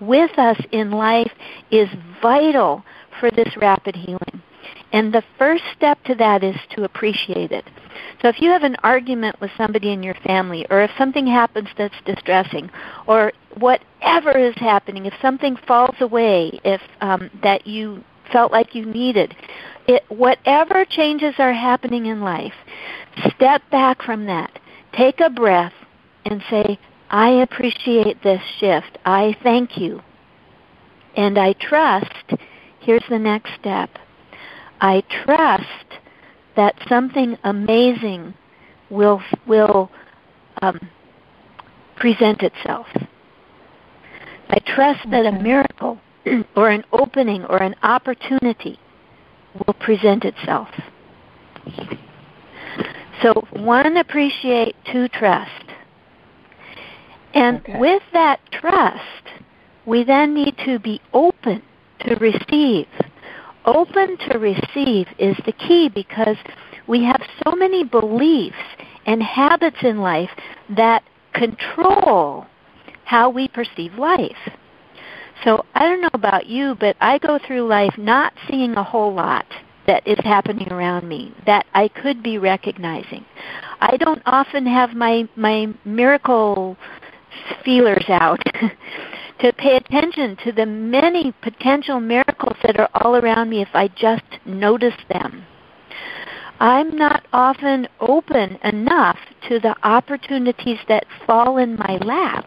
with 0.00 0.36
us 0.38 0.58
in 0.72 0.90
life 0.90 1.32
is 1.70 1.88
vital 2.20 2.84
for 3.20 3.30
this 3.30 3.56
rapid 3.56 3.94
healing. 3.94 4.42
And 4.92 5.12
the 5.12 5.24
first 5.38 5.64
step 5.74 6.02
to 6.04 6.14
that 6.16 6.44
is 6.44 6.56
to 6.76 6.84
appreciate 6.84 7.50
it. 7.50 7.64
So 8.20 8.28
if 8.28 8.40
you 8.40 8.50
have 8.50 8.62
an 8.62 8.76
argument 8.82 9.40
with 9.40 9.50
somebody 9.56 9.90
in 9.90 10.02
your 10.02 10.14
family, 10.14 10.66
or 10.70 10.82
if 10.82 10.90
something 10.98 11.26
happens 11.26 11.68
that's 11.76 11.94
distressing, 12.04 12.70
or 13.06 13.32
whatever 13.58 14.36
is 14.36 14.54
happening, 14.56 15.06
if 15.06 15.14
something 15.20 15.56
falls 15.66 15.96
away, 16.00 16.60
if 16.64 16.80
um, 17.00 17.30
that 17.42 17.66
you 17.66 18.04
felt 18.30 18.52
like 18.52 18.74
you 18.74 18.84
needed, 18.84 19.34
it, 19.88 20.04
whatever 20.08 20.84
changes 20.84 21.34
are 21.38 21.52
happening 21.52 22.06
in 22.06 22.20
life, 22.20 22.54
step 23.34 23.62
back 23.70 24.02
from 24.02 24.26
that. 24.26 24.58
Take 24.92 25.20
a 25.20 25.30
breath 25.30 25.72
and 26.24 26.42
say, 26.50 26.78
I 27.10 27.28
appreciate 27.30 28.22
this 28.22 28.42
shift. 28.58 28.98
I 29.04 29.36
thank 29.42 29.76
you. 29.76 30.02
And 31.16 31.38
I 31.38 31.54
trust, 31.54 32.34
here's 32.80 33.04
the 33.10 33.18
next 33.18 33.52
step. 33.58 33.90
I 34.82 35.04
trust 35.24 36.00
that 36.56 36.74
something 36.88 37.38
amazing 37.44 38.34
will 38.90 39.22
will 39.46 39.92
um, 40.60 40.90
present 41.94 42.42
itself. 42.42 42.88
I 44.50 44.58
trust 44.58 45.08
that 45.12 45.24
a 45.24 45.30
miracle 45.30 46.00
or 46.56 46.68
an 46.68 46.84
opening 46.92 47.44
or 47.44 47.62
an 47.62 47.76
opportunity 47.84 48.76
will 49.54 49.74
present 49.74 50.24
itself. 50.24 50.68
So 53.22 53.46
one 53.52 53.96
appreciate, 53.96 54.74
two 54.84 55.06
trust. 55.08 55.64
And 57.34 57.58
okay. 57.58 57.78
with 57.78 58.02
that 58.12 58.40
trust, 58.50 59.28
we 59.86 60.02
then 60.02 60.34
need 60.34 60.58
to 60.64 60.80
be 60.80 61.00
open 61.12 61.62
to 62.00 62.16
receive 62.16 62.88
open 63.64 64.16
to 64.30 64.38
receive 64.38 65.06
is 65.18 65.36
the 65.44 65.52
key 65.52 65.88
because 65.88 66.36
we 66.86 67.04
have 67.04 67.22
so 67.44 67.54
many 67.54 67.84
beliefs 67.84 68.56
and 69.06 69.22
habits 69.22 69.78
in 69.82 70.00
life 70.00 70.30
that 70.68 71.02
control 71.32 72.46
how 73.04 73.28
we 73.28 73.48
perceive 73.48 73.94
life. 73.94 74.36
So 75.44 75.64
I 75.74 75.88
don't 75.88 76.00
know 76.00 76.10
about 76.12 76.46
you, 76.46 76.76
but 76.78 76.96
I 77.00 77.18
go 77.18 77.38
through 77.44 77.66
life 77.66 77.94
not 77.98 78.32
seeing 78.48 78.74
a 78.76 78.84
whole 78.84 79.12
lot 79.12 79.46
that 79.86 80.06
is 80.06 80.18
happening 80.22 80.72
around 80.72 81.08
me 81.08 81.34
that 81.46 81.66
I 81.74 81.88
could 81.88 82.22
be 82.22 82.38
recognizing. 82.38 83.24
I 83.80 83.96
don't 83.96 84.22
often 84.26 84.64
have 84.66 84.94
my 84.94 85.28
my 85.34 85.74
miracle 85.84 86.76
feelers 87.64 88.04
out 88.08 88.40
to 89.42 89.52
pay 89.52 89.76
attention 89.76 90.36
to 90.44 90.52
the 90.52 90.64
many 90.64 91.32
potential 91.42 91.98
miracles 91.98 92.56
that 92.62 92.78
are 92.78 92.88
all 92.94 93.16
around 93.16 93.50
me 93.50 93.60
if 93.60 93.68
I 93.74 93.88
just 93.88 94.22
notice 94.46 94.94
them. 95.08 95.44
I'm 96.60 96.96
not 96.96 97.26
often 97.32 97.88
open 97.98 98.56
enough 98.62 99.18
to 99.48 99.58
the 99.58 99.74
opportunities 99.82 100.78
that 100.88 101.06
fall 101.26 101.56
in 101.58 101.74
my 101.76 101.98
lap. 102.04 102.46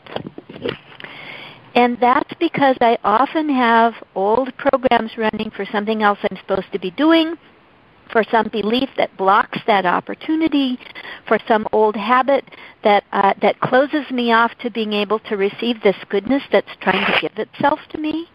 And 1.75 1.97
that's 1.99 2.33
because 2.39 2.77
I 2.79 2.97
often 3.03 3.49
have 3.49 3.93
old 4.15 4.55
programs 4.55 5.11
running 5.17 5.51
for 5.51 5.65
something 5.65 6.01
else 6.01 6.19
I'm 6.23 6.37
supposed 6.37 6.71
to 6.71 6.79
be 6.79 6.91
doing, 6.91 7.35
for 8.11 8.23
some 8.31 8.47
belief 8.49 8.89
that 8.97 9.15
blocks 9.17 9.59
that 9.67 9.85
opportunity, 9.85 10.79
for 11.27 11.39
some 11.47 11.67
old 11.71 11.95
habit 11.95 12.45
that 12.83 13.03
uh, 13.11 13.33
that 13.41 13.59
closes 13.59 14.09
me 14.11 14.31
off 14.31 14.51
to 14.59 14.69
being 14.69 14.93
able 14.93 15.19
to 15.19 15.35
receive 15.35 15.81
this 15.81 15.95
goodness 16.09 16.43
that's 16.51 16.75
trying 16.81 17.05
to 17.05 17.19
give 17.21 17.37
itself 17.37 17.79
to 17.89 17.97
me. 17.97 18.27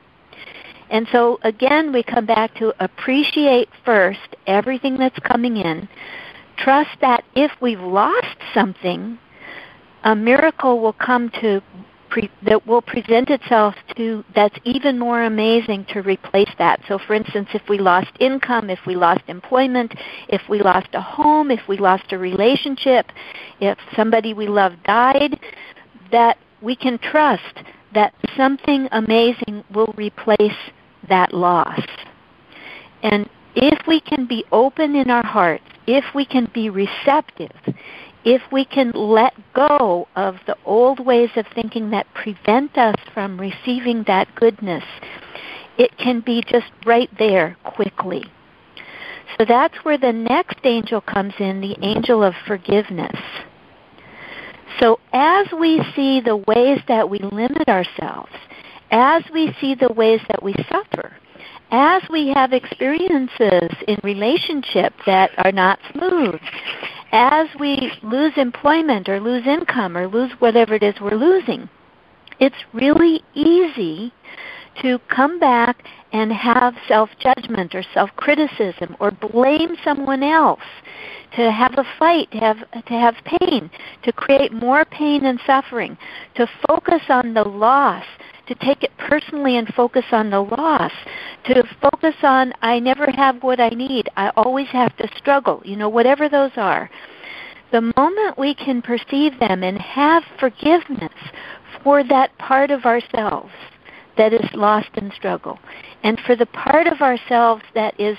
And 0.91 1.07
so 1.13 1.39
again, 1.43 1.93
we 1.93 2.03
come 2.03 2.27
back 2.27 2.55
to 2.57 2.75
appreciate 2.83 3.69
first 3.85 4.37
everything 4.47 4.97
that's 4.97 5.19
coming 5.21 5.57
in. 5.57 5.89
Trust 6.57 6.91
that 7.01 7.25
if 7.35 7.53
we've 7.61 7.81
lost 7.81 8.37
something, 8.53 9.19
a 10.03 10.17
miracle 10.17 10.81
will 10.81 10.93
come 10.93 11.31
to 11.41 11.63
pre- 12.11 12.31
that 12.43 12.67
will 12.67 12.83
present 12.83 13.31
itself 13.31 13.75
to 13.97 14.25
that's 14.35 14.57
even 14.65 14.99
more 14.99 15.23
amazing 15.23 15.87
to 15.93 16.03
replace 16.03 16.51
that. 16.59 16.81
So, 16.89 16.99
for 16.99 17.15
instance, 17.15 17.49
if 17.55 17.63
we 17.69 17.79
lost 17.79 18.11
income, 18.19 18.69
if 18.69 18.81
we 18.87 18.95
lost 18.95 19.23
employment, 19.29 19.95
if 20.29 20.43
we 20.49 20.61
lost 20.61 20.89
a 20.93 21.01
home, 21.01 21.51
if 21.51 21.61
we 21.69 21.79
lost 21.79 22.13
a 22.13 22.19
relationship, 22.19 23.07
if 23.61 23.79
somebody 23.97 24.35
we 24.35 24.47
love 24.47 24.75
died, 24.85 25.39
that 26.11 26.37
we 26.61 26.77
can 26.77 26.99
trust 26.99 27.63
that 27.95 28.15
something 28.37 28.89
amazing 28.93 29.65
will 29.73 29.93
replace 29.97 30.61
that 31.09 31.33
loss. 31.33 31.81
And 33.03 33.29
if 33.55 33.87
we 33.87 34.01
can 34.01 34.27
be 34.27 34.45
open 34.53 34.95
in 34.95 35.11
our 35.11 35.25
hearts, 35.25 35.65
if 35.87 36.05
we 36.15 36.25
can 36.25 36.49
be 36.55 36.71
receptive, 36.71 37.57
if 38.25 38.43
we 38.53 38.65
can 38.65 38.93
let 38.93 39.35
go 39.55 40.09
of 40.17 40.37
the 40.47 40.57
old 40.65 41.01
ways 41.01 41.31
of 41.37 41.47
thinking 41.55 41.91
that 41.91 42.13
prevent 42.15 42.77
us 42.77 42.97
from 43.15 43.41
receiving 43.41 44.05
that 44.07 44.35
goodness, 44.35 44.85
it 45.79 45.97
can 45.97 46.21
be 46.21 46.43
just 46.43 46.71
right 46.85 47.11
there 47.19 47.57
quickly. 47.65 48.25
So 49.39 49.45
that's 49.47 49.77
where 49.85 49.97
the 49.97 50.13
next 50.13 50.59
angel 50.65 51.01
comes 51.01 51.35
in, 51.39 51.61
the 51.61 51.77
angel 51.81 52.23
of 52.23 52.35
forgiveness. 52.47 53.19
So 54.79 55.01
as 55.13 55.47
we 55.59 55.83
see 55.95 56.21
the 56.21 56.37
ways 56.37 56.81
that 56.89 57.09
we 57.09 57.19
limit 57.19 57.69
ourselves, 57.69 58.33
as 58.91 59.23
we 59.33 59.55
see 59.61 59.75
the 59.75 59.93
ways 59.93 60.21
that 60.29 60.43
we 60.43 60.55
suffer, 60.71 61.13
as 61.71 62.03
we 62.11 62.29
have 62.29 62.53
experiences 62.53 63.71
in 63.87 63.99
relationship 64.03 64.93
that 65.07 65.31
are 65.39 65.53
not 65.53 65.79
smooth, 65.93 66.41
as 67.13 67.49
we 67.59 67.93
lose 68.03 68.33
employment 68.37 69.09
or 69.09 69.21
lose 69.21 69.47
income 69.47 69.97
or 69.97 70.07
lose 70.07 70.33
whatever 70.39 70.75
it 70.75 70.83
is 70.83 70.95
we're 71.01 71.17
losing, 71.17 71.69
it's 72.39 72.57
really 72.73 73.23
easy 73.35 74.13
to 74.83 74.99
come 75.09 75.39
back 75.39 75.85
and 76.13 76.33
have 76.33 76.75
self-judgment 76.89 77.75
or 77.75 77.83
self-criticism 77.95 78.97
or 78.99 79.11
blame 79.11 79.77
someone 79.85 80.23
else 80.23 80.61
to 81.37 81.51
have 81.53 81.75
a 81.77 81.85
fight, 81.99 82.31
to 82.33 82.39
have 82.39 82.59
to 82.87 82.95
have 82.95 83.15
pain, 83.25 83.71
to 84.03 84.13
create 84.13 84.53
more 84.53 84.85
pain 84.85 85.25
and 85.27 85.41
suffering, 85.47 85.97
to 86.35 86.49
focus 86.67 87.03
on 87.09 87.35
the 87.35 87.45
loss, 87.45 88.05
to 88.51 88.55
take 88.57 88.83
it 88.83 88.91
personally 88.99 89.57
and 89.57 89.73
focus 89.75 90.05
on 90.11 90.31
the 90.31 90.41
loss, 90.41 90.93
to 91.45 91.63
focus 91.81 92.17
on 92.25 92.53
I 92.61 92.81
never 92.81 93.07
have 93.13 93.45
what 93.45 93.61
I 93.61 93.69
need, 93.69 94.09
I 94.17 94.31
always 94.37 94.67
have 94.69 94.97
to 94.97 95.09
struggle, 95.17 95.63
you 95.65 95.77
know, 95.77 95.89
whatever 95.89 96.29
those 96.29 96.51
are. 96.57 96.91
The 97.71 97.93
moment 97.97 98.37
we 98.37 98.55
can 98.55 98.83
perceive 98.83 99.39
them 99.39 99.63
and 99.63 99.79
have 99.79 100.25
forgiveness 100.41 101.15
for 101.85 102.03
that 102.03 102.37
part 102.39 102.73
of 102.73 102.85
ourselves 102.85 103.53
that 104.17 104.33
is 104.33 104.51
lost 104.53 104.89
in 104.95 105.13
struggle, 105.13 105.61
and 106.03 106.19
for 106.27 106.35
the 106.35 106.47
part 106.47 106.89
of 106.89 107.01
ourselves 107.01 107.63
that 107.75 107.99
is 108.01 108.19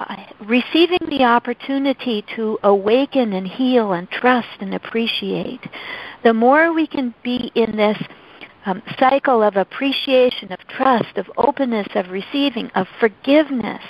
uh, 0.00 0.16
receiving 0.46 1.06
the 1.10 1.24
opportunity 1.24 2.24
to 2.36 2.58
awaken 2.62 3.34
and 3.34 3.46
heal 3.46 3.92
and 3.92 4.10
trust 4.10 4.48
and 4.60 4.74
appreciate, 4.74 5.60
the 6.24 6.32
more 6.32 6.72
we 6.72 6.86
can 6.86 7.14
be 7.22 7.52
in 7.54 7.76
this 7.76 7.98
um, 8.68 8.82
cycle 8.98 9.42
of 9.42 9.56
appreciation, 9.56 10.52
of 10.52 10.58
trust, 10.68 11.16
of 11.16 11.30
openness, 11.38 11.88
of 11.94 12.10
receiving, 12.10 12.70
of 12.74 12.86
forgiveness, 13.00 13.82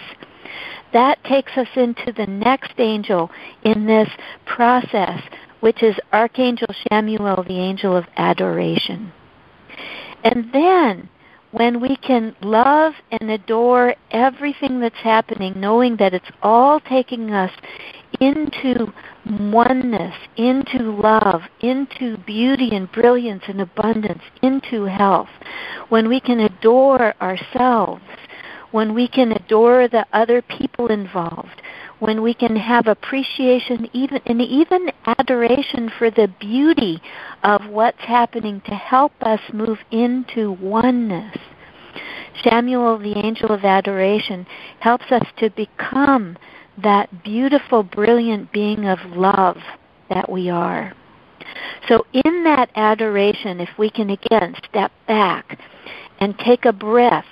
that 0.93 1.23
takes 1.25 1.57
us 1.57 1.69
into 1.75 2.13
the 2.13 2.27
next 2.27 2.73
angel 2.79 3.31
in 3.65 3.87
this 3.87 4.09
process, 4.47 5.21
which 5.61 5.83
is 5.83 5.97
Archangel 6.13 6.69
Chamuel, 6.69 7.47
the 7.47 7.59
angel 7.59 7.97
of 7.97 8.07
adoration. 8.17 9.13
And 10.23 10.53
then, 10.53 11.09
when 11.51 11.81
we 11.81 11.97
can 11.97 12.37
love 12.43 12.95
and 13.11 13.31
adore 13.31 13.95
everything 14.11 14.81
that's 14.81 14.97
happening, 14.97 15.55
knowing 15.57 15.97
that 15.97 16.13
it's 16.15 16.31
all 16.43 16.81
taking 16.81 17.33
us 17.33 17.53
into 18.21 18.93
oneness, 19.29 20.15
into 20.37 20.79
love, 20.79 21.43
into 21.61 22.17
beauty 22.19 22.75
and 22.75 22.91
brilliance 22.93 23.43
and 23.49 23.61
abundance, 23.61 24.23
into 24.43 24.85
health, 24.85 25.29
when 25.89 26.09
we 26.09 26.21
can 26.21 26.41
adore 26.41 27.15
ourselves, 27.21 28.03
when 28.71 28.95
we 28.95 29.09
can 29.09 29.33
adore 29.33 29.89
the 29.89 30.07
other 30.13 30.43
people 30.43 30.89
involved, 30.89 31.63
when 31.99 32.23
we 32.23 32.35
can 32.35 32.57
have 32.57 32.87
appreciation 32.87 33.89
even 33.93 34.21
and 34.27 34.41
even 34.41 34.91
adoration 35.07 35.91
for 35.99 36.11
the 36.11 36.29
beauty 36.39 37.01
of 37.43 37.67
what's 37.67 38.01
happening 38.01 38.61
to 38.67 38.75
help 38.75 39.13
us 39.23 39.41
move 39.53 39.79
into 39.91 40.53
oneness. 40.53 41.37
Chamuel, 42.45 43.03
the 43.03 43.19
angel 43.19 43.51
of 43.51 43.65
adoration, 43.65 44.47
helps 44.81 45.11
us 45.11 45.27
to 45.39 45.51
become 45.51 46.37
that 46.81 47.25
beautiful, 47.25 47.83
brilliant 47.83 48.53
being 48.53 48.87
of 48.87 48.99
love 49.07 49.57
that 50.09 50.31
we 50.31 50.49
are. 50.49 50.93
So, 51.89 52.07
in 52.13 52.45
that 52.45 52.71
adoration, 52.77 53.61
if 53.61 53.71
we 53.79 53.91
can 53.91 54.11
again 54.11 54.55
step 54.69 54.93
back 55.07 55.59
and 56.21 56.39
take 56.39 56.65
a 56.65 56.73
breath 56.73 57.25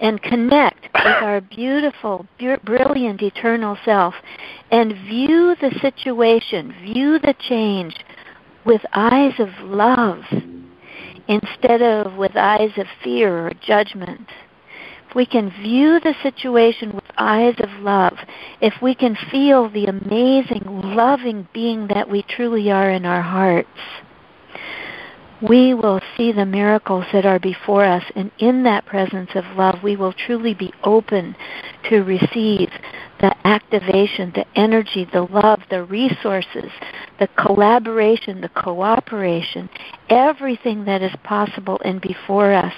and 0.00 0.22
connect 0.22 0.88
with 0.94 1.22
our 1.22 1.40
beautiful, 1.40 2.26
brilliant, 2.64 3.22
eternal 3.22 3.76
self 3.84 4.14
and 4.70 4.92
view 4.92 5.56
the 5.60 5.76
situation, 5.80 6.74
view 6.82 7.18
the 7.18 7.34
change 7.38 7.96
with 8.64 8.82
eyes 8.92 9.34
of 9.38 9.48
love 9.62 10.24
instead 11.26 11.82
of 11.82 12.16
with 12.16 12.36
eyes 12.36 12.72
of 12.76 12.86
fear 13.02 13.46
or 13.46 13.52
judgment. 13.60 14.28
If 15.08 15.14
we 15.14 15.24
can 15.24 15.50
view 15.50 16.00
the 16.00 16.14
situation 16.22 16.92
with 16.94 17.04
eyes 17.16 17.54
of 17.60 17.70
love, 17.80 18.18
if 18.60 18.74
we 18.82 18.94
can 18.94 19.16
feel 19.30 19.70
the 19.70 19.86
amazing, 19.86 20.62
loving 20.66 21.48
being 21.54 21.86
that 21.88 22.10
we 22.10 22.22
truly 22.22 22.70
are 22.70 22.90
in 22.90 23.06
our 23.06 23.22
hearts, 23.22 23.68
we 25.40 25.74
will 25.74 26.00
see 26.16 26.32
the 26.32 26.46
miracles 26.46 27.04
that 27.12 27.26
are 27.26 27.38
before 27.38 27.84
us, 27.84 28.04
and 28.14 28.30
in 28.38 28.64
that 28.64 28.86
presence 28.86 29.30
of 29.34 29.44
love, 29.56 29.82
we 29.82 29.96
will 29.96 30.12
truly 30.12 30.54
be 30.54 30.72
open 30.82 31.36
to 31.88 32.02
receive 32.02 32.70
the 33.20 33.34
activation, 33.46 34.32
the 34.34 34.46
energy, 34.54 35.04
the 35.12 35.22
love, 35.22 35.60
the 35.70 35.82
resources, 35.82 36.70
the 37.18 37.28
collaboration, 37.36 38.40
the 38.40 38.48
cooperation, 38.50 39.68
everything 40.08 40.84
that 40.84 41.02
is 41.02 41.12
possible 41.24 41.80
and 41.84 42.00
before 42.00 42.52
us 42.52 42.72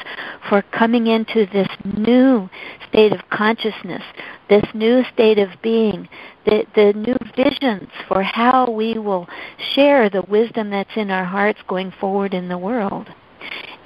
for 0.48 0.62
coming 0.62 1.06
into 1.06 1.46
this 1.46 1.68
new 1.84 2.48
state 2.88 3.12
of 3.12 3.20
consciousness, 3.30 4.02
this 4.48 4.64
new 4.72 5.04
state 5.12 5.38
of 5.38 5.50
being, 5.62 6.08
the, 6.46 6.64
the 6.74 6.92
new 6.94 7.16
visions 7.36 7.88
for 8.08 8.22
how 8.22 8.70
we 8.70 8.94
will 8.94 9.28
share 9.74 10.08
the 10.08 10.22
wisdom 10.22 10.70
that's 10.70 10.96
in 10.96 11.10
our 11.10 11.24
hearts 11.24 11.60
going 11.68 11.92
forward 12.00 12.32
in 12.32 12.48
the 12.48 12.58
world. 12.58 13.08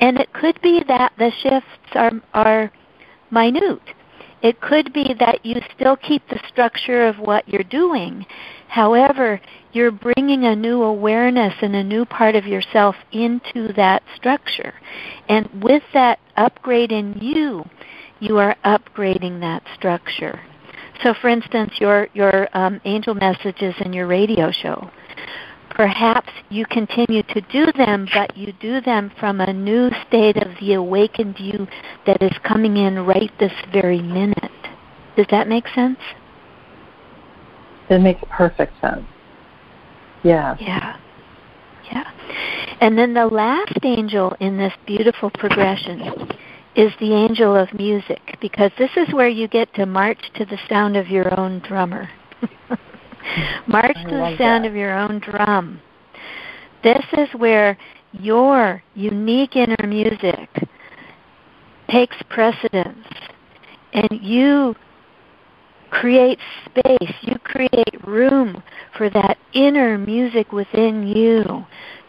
And 0.00 0.18
it 0.18 0.32
could 0.32 0.60
be 0.62 0.82
that 0.86 1.12
the 1.18 1.32
shifts 1.42 1.68
are, 1.94 2.12
are 2.32 2.70
minute 3.30 3.80
it 4.44 4.60
could 4.60 4.92
be 4.92 5.14
that 5.18 5.44
you 5.44 5.56
still 5.74 5.96
keep 5.96 6.28
the 6.28 6.38
structure 6.46 7.06
of 7.06 7.18
what 7.18 7.48
you're 7.48 7.62
doing. 7.62 8.26
However, 8.68 9.40
you're 9.72 9.90
bringing 9.90 10.44
a 10.44 10.54
new 10.54 10.82
awareness 10.82 11.54
and 11.62 11.74
a 11.74 11.82
new 11.82 12.04
part 12.04 12.36
of 12.36 12.46
yourself 12.46 12.94
into 13.10 13.72
that 13.72 14.02
structure. 14.14 14.74
And 15.30 15.48
with 15.64 15.82
that 15.94 16.18
upgrade 16.36 16.92
in 16.92 17.14
you, 17.22 17.64
you 18.20 18.36
are 18.36 18.54
upgrading 18.66 19.40
that 19.40 19.62
structure. 19.74 20.42
So, 21.02 21.14
for 21.14 21.28
instance, 21.28 21.72
your 21.80 22.08
your 22.12 22.46
um, 22.52 22.82
angel 22.84 23.14
messages 23.14 23.74
in 23.80 23.94
your 23.94 24.06
radio 24.06 24.50
show. 24.50 24.90
Perhaps 25.74 26.30
you 26.50 26.64
continue 26.66 27.22
to 27.24 27.40
do 27.40 27.66
them, 27.72 28.06
but 28.14 28.36
you 28.36 28.52
do 28.60 28.80
them 28.80 29.10
from 29.18 29.40
a 29.40 29.52
new 29.52 29.90
state 30.06 30.36
of 30.36 30.52
the 30.60 30.74
awakened 30.74 31.38
you 31.40 31.66
that 32.06 32.22
is 32.22 32.32
coming 32.44 32.76
in 32.76 33.04
right 33.04 33.32
this 33.40 33.52
very 33.72 34.00
minute. 34.00 34.52
Does 35.16 35.26
that 35.30 35.48
make 35.48 35.66
sense? 35.74 35.98
It 37.90 37.98
makes 38.00 38.22
perfect 38.30 38.80
sense. 38.80 39.04
Yeah. 40.22 40.56
Yeah. 40.60 40.96
Yeah. 41.90 42.10
And 42.80 42.96
then 42.96 43.14
the 43.14 43.26
last 43.26 43.78
angel 43.82 44.36
in 44.40 44.56
this 44.56 44.72
beautiful 44.86 45.30
progression 45.30 46.00
is 46.76 46.92
the 46.98 47.12
angel 47.14 47.56
of 47.56 47.72
music 47.74 48.36
because 48.40 48.70
this 48.78 48.90
is 48.96 49.12
where 49.12 49.28
you 49.28 49.48
get 49.48 49.72
to 49.74 49.86
march 49.86 50.30
to 50.34 50.44
the 50.44 50.58
sound 50.68 50.96
of 50.96 51.08
your 51.08 51.38
own 51.38 51.60
drummer. 51.60 52.08
March 53.66 53.94
to 53.94 54.10
the 54.10 54.36
sound 54.38 54.64
that. 54.64 54.68
of 54.68 54.76
your 54.76 54.96
own 54.96 55.18
drum. 55.20 55.80
This 56.82 57.04
is 57.16 57.28
where 57.36 57.78
your 58.12 58.82
unique 58.94 59.56
inner 59.56 59.86
music 59.86 60.48
takes 61.88 62.16
precedence 62.28 63.06
and 63.92 64.08
you 64.22 64.74
create 65.90 66.38
space, 66.66 67.14
you 67.22 67.38
create 67.44 68.06
room 68.06 68.62
for 68.96 69.08
that 69.10 69.38
inner 69.52 69.96
music 69.96 70.52
within 70.52 71.06
you 71.06 71.64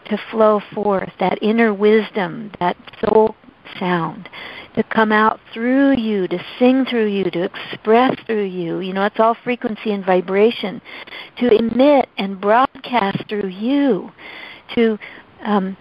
to 0.06 0.18
flow 0.30 0.60
forth, 0.74 1.12
that 1.20 1.38
inner 1.42 1.72
wisdom, 1.72 2.50
that 2.58 2.76
soul 3.00 3.34
sound 3.78 4.28
to 4.76 4.82
come 4.82 5.10
out 5.10 5.40
through 5.52 5.96
you, 5.96 6.28
to 6.28 6.38
sing 6.58 6.84
through 6.84 7.06
you, 7.06 7.24
to 7.30 7.44
express 7.44 8.14
through 8.26 8.44
you. 8.44 8.80
You 8.80 8.92
know, 8.92 9.04
it's 9.04 9.18
all 9.18 9.34
frequency 9.34 9.90
and 9.92 10.04
vibration. 10.04 10.82
To 11.38 11.48
emit 11.48 12.08
and 12.18 12.40
broadcast 12.40 13.24
through 13.28 13.48
you, 13.48 14.12
to 14.74 14.98
um, 15.42 15.76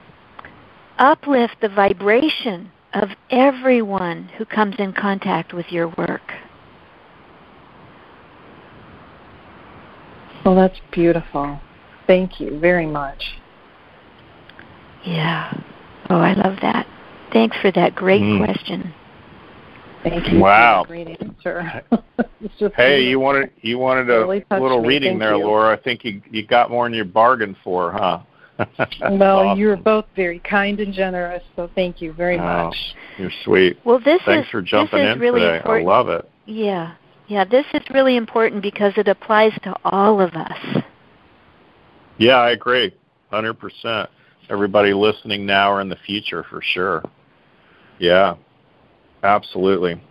uplift 0.98 1.58
the 1.62 1.70
vibration 1.70 2.72
of 2.94 3.10
everyone 3.30 4.30
who 4.38 4.46
comes 4.46 4.76
in 4.80 4.94
contact 4.94 5.54
with 5.54 5.72
your 5.72 5.90
work. 5.90 6.32
Well, 10.46 10.56
that's 10.56 10.80
beautiful. 10.92 11.60
Thank 12.08 12.40
you 12.40 12.60
very 12.60 12.86
much. 12.86 13.40
Yeah. 15.04 15.54
Oh, 16.10 16.20
I 16.20 16.34
love 16.34 16.58
that. 16.62 16.88
Thanks 17.36 17.58
for 17.58 17.70
that 17.72 17.94
great 17.96 18.22
Mm. 18.22 18.46
question. 18.46 18.94
Thank 20.04 20.32
you. 20.32 20.40
Wow. 20.40 20.86
For 20.86 20.94
that 20.96 21.04
great 21.06 21.22
answer. 21.22 21.82
Just 22.58 22.76
Hey, 22.76 23.04
you 23.04 23.20
wanted 23.20 23.50
you 23.62 23.78
wanted 23.78 24.10
a 24.10 24.20
Really 24.22 24.46
little 24.52 24.82
me. 24.82 24.88
reading 24.88 25.10
Thank 25.12 25.20
there, 25.20 25.36
you. 25.36 25.44
Laura. 25.44 25.74
I 25.74 25.76
think 25.76 26.06
you 26.06 26.22
you 26.32 26.44
got 26.48 26.72
more 26.72 26.86
than 26.86 26.94
you 26.94 27.04
bargained 27.04 27.58
for, 27.62 27.92
huh? 27.92 28.20
That's 28.78 28.96
well, 29.02 29.40
awesome. 29.50 29.60
you're 29.60 29.76
both 29.76 30.06
very 30.16 30.40
kind 30.40 30.80
and 30.80 30.94
generous, 30.94 31.44
so 31.58 31.70
thank 31.76 32.02
you 32.02 32.14
very 32.14 32.40
Oh, 32.40 32.68
much. 32.68 32.96
You're 33.18 33.32
sweet. 33.44 33.80
Well, 33.84 34.00
this 34.00 34.22
Thanks 34.24 34.46
is 34.48 34.52
for 34.52 34.62
jumping 34.62 35.00
this 35.00 35.10
is 35.10 35.16
in 35.16 35.20
really 35.20 35.42
today. 35.42 35.58
important. 35.58 35.90
I 35.90 35.92
love 35.92 36.08
it. 36.08 36.30
Yeah. 36.46 36.94
Yeah, 37.28 37.44
this 37.44 37.66
is 37.74 37.82
really 37.94 38.16
important 38.16 38.62
because 38.62 38.94
it 38.96 39.10
applies 39.10 39.52
to 39.64 39.76
all 39.84 40.22
of 40.22 40.36
us. 40.36 40.84
Yeah, 42.18 42.36
I 42.38 42.52
agree. 42.52 42.94
Hundred 43.30 43.56
percent. 43.56 44.10
Everybody 44.50 44.94
listening 44.94 45.46
now 45.46 45.74
or 45.74 45.82
in 45.82 45.90
the 45.90 45.98
future 45.98 46.44
for 46.50 46.62
sure. 46.62 47.04
Yeah. 48.00 48.36
Absolutely. 49.24 50.02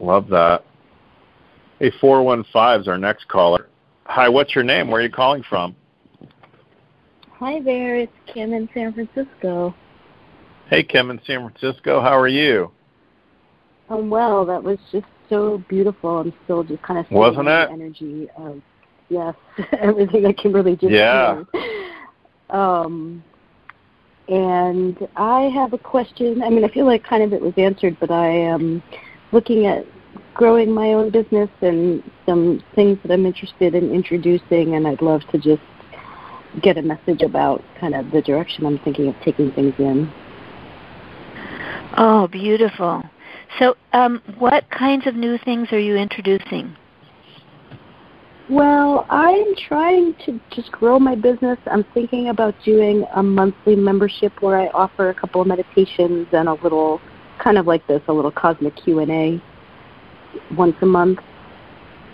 Love 0.00 0.28
that. 0.28 0.64
Hey, 1.78 1.92
four 2.00 2.22
one 2.22 2.44
five 2.52 2.80
is 2.82 2.88
our 2.88 2.98
next 2.98 3.28
caller. 3.28 3.68
Hi, 4.06 4.28
what's 4.28 4.54
your 4.54 4.64
name? 4.64 4.88
Where 4.90 5.00
are 5.00 5.04
you 5.04 5.10
calling 5.10 5.44
from? 5.48 5.76
Hi 7.38 7.60
there, 7.60 7.96
it's 7.96 8.12
Kim 8.26 8.52
in 8.52 8.68
San 8.74 8.92
Francisco. 8.92 9.74
Hey, 10.68 10.82
Kim 10.82 11.10
in 11.10 11.20
San 11.24 11.48
Francisco. 11.48 12.00
How 12.00 12.18
are 12.18 12.26
you? 12.28 12.72
Um, 13.88 14.10
well, 14.10 14.44
that 14.44 14.62
was 14.62 14.78
just 14.90 15.06
so 15.28 15.62
beautiful. 15.68 16.18
I'm 16.18 16.32
still 16.44 16.64
just 16.64 16.82
kind 16.82 16.98
of 16.98 17.10
Wasn't 17.10 17.46
it? 17.46 17.68
the 17.68 17.72
energy 17.72 18.28
of 18.36 18.60
yes, 19.08 19.34
everything 19.78 20.24
that 20.24 20.36
Kimberly 20.36 20.74
just 20.74 20.92
Yeah. 20.92 21.42
Um, 22.50 23.22
and 24.28 25.08
I 25.16 25.42
have 25.54 25.72
a 25.72 25.78
question. 25.78 26.42
I 26.42 26.50
mean, 26.50 26.64
I 26.64 26.68
feel 26.68 26.86
like 26.86 27.02
kind 27.02 27.22
of 27.22 27.32
it 27.32 27.40
was 27.40 27.54
answered, 27.56 27.96
but 27.98 28.10
I 28.10 28.28
am 28.28 28.82
looking 29.32 29.66
at 29.66 29.86
growing 30.34 30.70
my 30.70 30.92
own 30.92 31.10
business 31.10 31.50
and 31.62 32.02
some 32.26 32.62
things 32.74 32.98
that 33.02 33.12
I'm 33.12 33.26
interested 33.26 33.74
in 33.74 33.92
introducing, 33.92 34.74
and 34.74 34.86
I'd 34.86 35.02
love 35.02 35.22
to 35.32 35.38
just 35.38 35.62
get 36.62 36.78
a 36.78 36.82
message 36.82 37.22
about 37.22 37.62
kind 37.80 37.94
of 37.94 38.10
the 38.10 38.22
direction 38.22 38.66
I'm 38.66 38.78
thinking 38.78 39.08
of 39.08 39.16
taking 39.24 39.50
things 39.52 39.74
in. 39.78 40.12
Oh, 41.96 42.28
beautiful. 42.30 43.02
So, 43.58 43.76
um, 43.92 44.22
what 44.38 44.70
kinds 44.70 45.06
of 45.06 45.14
new 45.14 45.38
things 45.38 45.68
are 45.72 45.78
you 45.78 45.96
introducing? 45.96 46.76
Well, 48.50 49.06
I'm 49.10 49.54
trying 49.56 50.14
to 50.24 50.40
just 50.50 50.72
grow 50.72 50.98
my 50.98 51.14
business. 51.14 51.58
I'm 51.66 51.84
thinking 51.92 52.28
about 52.28 52.54
doing 52.64 53.04
a 53.14 53.22
monthly 53.22 53.76
membership 53.76 54.32
where 54.40 54.58
I 54.58 54.68
offer 54.68 55.10
a 55.10 55.14
couple 55.14 55.42
of 55.42 55.46
meditations 55.46 56.28
and 56.32 56.48
a 56.48 56.54
little, 56.54 56.98
kind 57.42 57.58
of 57.58 57.66
like 57.66 57.86
this, 57.86 58.00
a 58.08 58.12
little 58.12 58.30
cosmic 58.30 58.74
Q 58.76 59.00
and 59.00 59.10
A 59.10 59.42
once 60.56 60.76
a 60.80 60.86
month. 60.86 61.18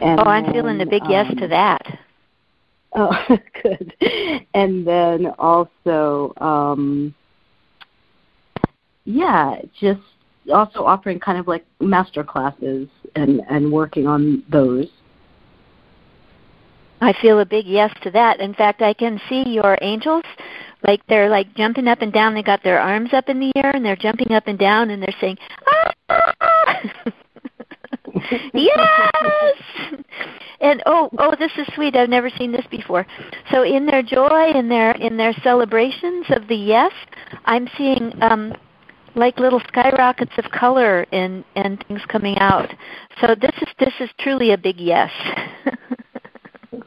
And 0.01 0.19
oh, 0.19 0.25
I'm 0.25 0.53
feeling 0.53 0.77
a 0.77 0.79
then, 0.79 0.89
big 0.89 1.03
yes 1.09 1.27
um, 1.31 1.37
to 1.37 1.49
that. 1.49 1.99
Oh, 2.97 3.11
good. 3.61 3.93
And 4.55 4.87
then 4.87 5.27
also, 5.37 6.33
um, 6.37 7.13
yeah, 9.05 9.57
just 9.81 10.01
also 10.53 10.85
offering 10.85 11.19
kind 11.19 11.37
of 11.37 11.49
like 11.49 11.67
master 11.81 12.23
classes 12.23 12.89
and 13.17 13.41
and 13.51 13.73
working 13.73 14.07
on 14.07 14.45
those. 14.49 14.87
I 17.05 17.13
feel 17.21 17.41
a 17.41 17.45
big 17.45 17.67
yes 17.67 17.93
to 18.03 18.11
that. 18.13 18.41
In 18.41 18.55
fact, 18.55 18.81
I 18.81 18.95
can 18.95 19.21
see 19.29 19.47
your 19.47 19.77
angels 19.83 20.25
like 20.87 21.07
they're 21.07 21.29
like 21.29 21.55
jumping 21.55 21.87
up 21.87 22.01
and 22.01 22.11
down. 22.11 22.33
They 22.33 22.43
got 22.43 22.63
their 22.63 22.81
arms 22.81 23.11
up 23.13 23.29
in 23.29 23.41
the 23.41 23.53
air 23.57 23.73
and 23.75 23.85
they're 23.85 23.95
jumping 23.95 24.33
up 24.33 24.47
and 24.47 24.59
down 24.59 24.89
and 24.89 25.03
they're 25.03 25.15
saying, 25.21 25.37
ah! 25.67 25.93
yes! 28.55 29.63
And 30.61 30.83
oh, 30.87 31.11
oh, 31.19 31.35
this 31.39 31.53
is 31.59 31.67
sweet. 31.75 31.95
I've 31.95 32.09
never 32.09 32.31
seen 32.31 32.53
this 32.53 32.67
before. 32.71 33.07
So 33.51 33.65
in 33.65 33.85
their 33.85 34.03
joy, 34.03 34.53
in 34.55 34.71
their 34.71 34.93
in 34.93 35.19
their 35.19 35.35
celebrations 35.43 36.25
of 36.31 36.49
the 36.49 36.57
yes, 36.57 36.93
I'm 37.45 37.69
seeing 37.77 38.15
um 38.23 38.55
like 39.15 39.39
little 39.39 39.61
skyrockets 39.69 40.33
of 40.39 40.51
color 40.53 41.05
and 41.13 41.45
and 41.55 41.85
things 41.87 42.01
coming 42.09 42.39
out. 42.39 42.73
So 43.21 43.35
this 43.35 43.53
is 43.61 43.69
this 43.79 43.95
is 44.01 44.09
truly 44.19 44.53
a 44.53 44.59
big 44.59 44.81
yes. 44.81 45.11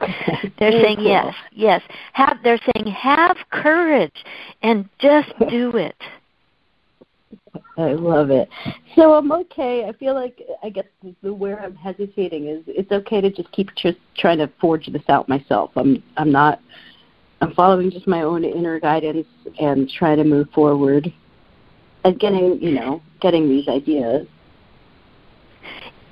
they're 0.60 0.72
saying 0.72 1.00
yes, 1.02 1.34
yes. 1.52 1.82
Have 2.14 2.38
they're 2.44 2.60
saying 2.76 2.88
have 2.94 3.38
courage 3.52 4.24
and 4.62 4.88
just 5.00 5.30
do 5.50 5.76
it. 5.76 5.96
I 7.78 7.94
love 7.94 8.30
it. 8.32 8.50
So 8.96 9.14
I'm 9.14 9.32
okay. 9.32 9.86
I 9.86 9.94
feel 9.94 10.14
like 10.14 10.42
I 10.64 10.70
guess 10.70 10.86
the, 11.04 11.16
the 11.22 11.34
where 11.34 11.60
I'm 11.62 11.76
hesitating 11.76 12.48
is 12.48 12.64
it's 12.68 12.92
okay 12.92 13.22
to 13.22 13.30
just 13.30 13.52
keep 13.52 13.74
just 13.76 13.98
trying 14.18 14.40
to 14.40 14.50
forge 14.60 14.88
this 14.88 15.04
out 15.10 15.30
myself. 15.30 15.72
I'm 15.76 16.04
I'm 16.18 16.32
not 16.32 16.60
I'm 17.42 17.54
following 17.54 17.92
just 17.92 18.08
my 18.08 18.22
own 18.22 18.44
inner 18.44 18.80
guidance 18.80 19.28
and 19.60 19.90
trying 19.90 20.18
to 20.18 20.24
move 20.24 20.50
forward 20.54 21.12
and 22.04 22.20
getting 22.20 22.60
you 22.62 22.72
know 22.72 23.02
getting 23.22 23.48
these 23.48 23.68
ideas. 23.68 24.28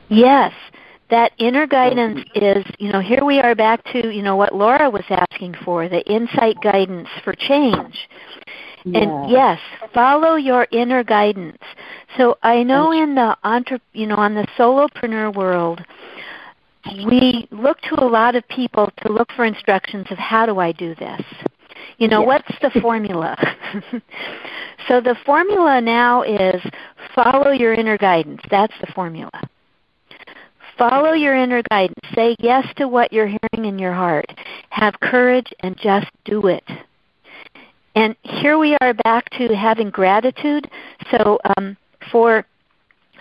Yes, 0.10 0.54
that 1.10 1.32
inner 1.38 1.68
guidance 1.68 2.22
is, 2.34 2.66
you 2.80 2.92
know, 2.92 3.00
here 3.00 3.24
we 3.24 3.40
are 3.40 3.56
back 3.56 3.84
to, 3.92 4.12
you 4.12 4.24
know, 4.24 4.36
what 4.36 4.56
Laura 4.56 4.90
was 4.90 5.04
asking 5.10 5.56
for, 5.64 5.88
the 5.88 6.06
insight 6.12 6.58
guidance 6.62 7.10
for 7.24 7.34
change. 7.34 8.08
And 8.86 9.32
yes, 9.32 9.60
follow 9.94 10.36
your 10.36 10.68
inner 10.72 11.04
guidance. 11.04 11.58
So 12.18 12.38
I 12.44 12.62
know 12.62 12.92
in 12.92 13.16
the 13.16 13.36
entre, 13.44 13.80
you 13.94 14.06
know, 14.06 14.16
on 14.16 14.36
the 14.36 14.46
solopreneur 14.58 15.36
world, 15.36 15.84
we 17.06 17.48
look 17.50 17.82
to 17.82 18.04
a 18.04 18.06
lot 18.06 18.36
of 18.36 18.48
people 18.48 18.92
to 19.02 19.12
look 19.12 19.32
for 19.36 19.44
instructions 19.44 20.06
of 20.12 20.20
how 20.20 20.46
do 20.46 20.60
I 20.60 20.72
do 20.72 20.94
this? 20.96 21.22
You 21.98 22.08
know, 22.08 22.22
what's 22.22 22.48
the 22.62 22.70
formula? 22.82 23.36
so 24.88 25.02
the 25.02 25.16
formula 25.26 25.82
now 25.82 26.22
is 26.22 26.62
follow 27.16 27.52
your 27.52 27.74
inner 27.74 27.98
guidance. 27.98 28.42
That's 28.52 28.74
the 28.82 28.88
formula. 28.94 29.32
Follow 30.78 31.14
your 31.14 31.36
inner 31.36 31.64
guidance. 31.70 32.00
Say 32.14 32.36
yes 32.40 32.68
to 32.78 32.88
what 32.88 33.14
you're 33.14 33.28
hearing 33.28 33.66
in 33.66 33.80
your 33.80 33.94
heart. 33.94 34.32
Have 34.70 35.00
courage 35.00 35.54
and 35.62 35.78
just 35.78 36.08
do 36.26 36.48
it. 36.48 36.64
And 37.96 38.16
here 38.24 38.58
we 38.58 38.76
are 38.82 38.94
back 38.94 39.30
to 39.32 39.56
having 39.56 39.90
gratitude. 39.90 40.70
So 41.12 41.40
um, 41.58 41.78
for 42.12 42.46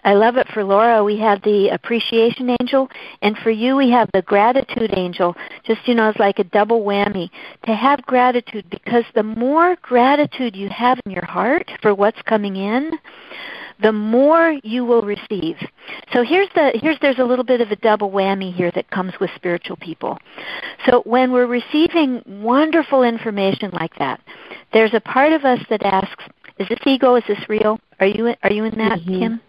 I 0.05 0.13
love 0.13 0.37
it 0.37 0.47
for 0.49 0.63
Laura. 0.63 1.03
We 1.03 1.19
have 1.21 1.41
the 1.43 1.71
appreciation 1.71 2.55
angel, 2.61 2.91
and 3.23 3.39
for 3.39 3.51
you, 3.51 3.77
we 3.77 3.91
have 3.91 4.11
the 4.13 4.21
gratitude 4.21 4.93
angel. 4.95 5.35
Just, 5.65 5.89
you 5.89 5.95
know, 5.95 6.11
it's 6.11 6.19
like 6.19 6.39
a 6.39 6.45
double 6.45 6.85
whammy 6.85 7.31
to 7.65 7.75
have 7.75 8.03
gratitude 8.03 8.67
because 8.69 9.05
the 9.15 9.23
more 9.23 9.77
gratitude 9.81 10.55
you 10.55 10.69
have 10.69 11.01
in 11.07 11.13
your 11.13 11.25
heart 11.25 11.71
for 11.81 11.95
what's 11.95 12.21
coming 12.23 12.57
in, 12.57 12.93
the 13.85 13.93
more 13.93 14.57
you 14.63 14.83
will 14.83 15.03
receive. 15.03 15.57
So 16.15 16.25
here's 16.25 16.49
the 16.55 16.73
here's 16.75 16.97
there's 17.03 17.19
a 17.19 17.25
little 17.25 17.45
bit 17.45 17.61
of 17.61 17.71
a 17.71 17.77
double 17.77 18.11
whammy 18.11 18.53
here 18.53 18.71
that 18.71 18.91
comes 18.91 19.13
with 19.21 19.31
spiritual 19.37 19.77
people. 19.77 20.19
So 20.87 21.03
when 21.05 21.33
we're 21.33 21.47
receiving 21.47 22.23
wonderful 22.27 23.03
information 23.03 23.71
like 23.73 23.95
that, 23.99 24.23
there's 24.73 24.95
a 24.95 25.01
part 25.01 25.35
of 25.35 25.45
us 25.45 25.61
that 25.69 25.83
asks, 25.83 26.25
is 26.59 26.67
this 26.69 26.79
ego, 26.87 27.17
is 27.17 27.25
this 27.29 27.47
real? 27.47 27.79
Are 28.01 28.07
you 28.07 28.35
are 28.43 28.51
you 28.51 28.65
in 28.65 28.79
that, 28.79 29.01
Mhm. 29.01 29.19
Kim? 29.19 29.41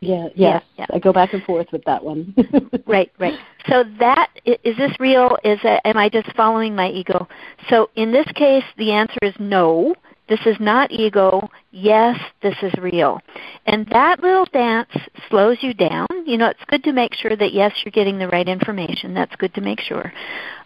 Yeah, 0.00 0.28
yes. 0.34 0.62
yeah. 0.76 0.86
I 0.92 0.98
go 0.98 1.12
back 1.12 1.32
and 1.32 1.42
forth 1.44 1.68
with 1.72 1.84
that 1.84 2.04
one. 2.04 2.34
right, 2.86 3.10
right. 3.18 3.38
So 3.68 3.84
that 3.98 4.28
is 4.44 4.76
this 4.76 4.92
real? 4.98 5.36
Is 5.44 5.58
that, 5.62 5.86
am 5.86 5.96
I 5.96 6.08
just 6.08 6.32
following 6.34 6.74
my 6.74 6.90
ego? 6.90 7.28
So 7.68 7.90
in 7.96 8.12
this 8.12 8.26
case, 8.34 8.64
the 8.76 8.92
answer 8.92 9.18
is 9.22 9.34
no. 9.38 9.94
This 10.30 10.46
is 10.46 10.56
not 10.60 10.92
ego. 10.92 11.50
Yes, 11.72 12.16
this 12.40 12.54
is 12.62 12.72
real. 12.78 13.20
And 13.66 13.84
that 13.88 14.20
little 14.20 14.46
dance 14.52 14.88
slows 15.28 15.58
you 15.60 15.74
down. 15.74 16.06
You 16.24 16.38
know, 16.38 16.46
it's 16.46 16.64
good 16.68 16.84
to 16.84 16.92
make 16.92 17.14
sure 17.14 17.34
that 17.34 17.52
yes, 17.52 17.72
you're 17.84 17.90
getting 17.90 18.16
the 18.16 18.28
right 18.28 18.48
information. 18.48 19.12
That's 19.12 19.34
good 19.36 19.52
to 19.54 19.60
make 19.60 19.80
sure. 19.80 20.12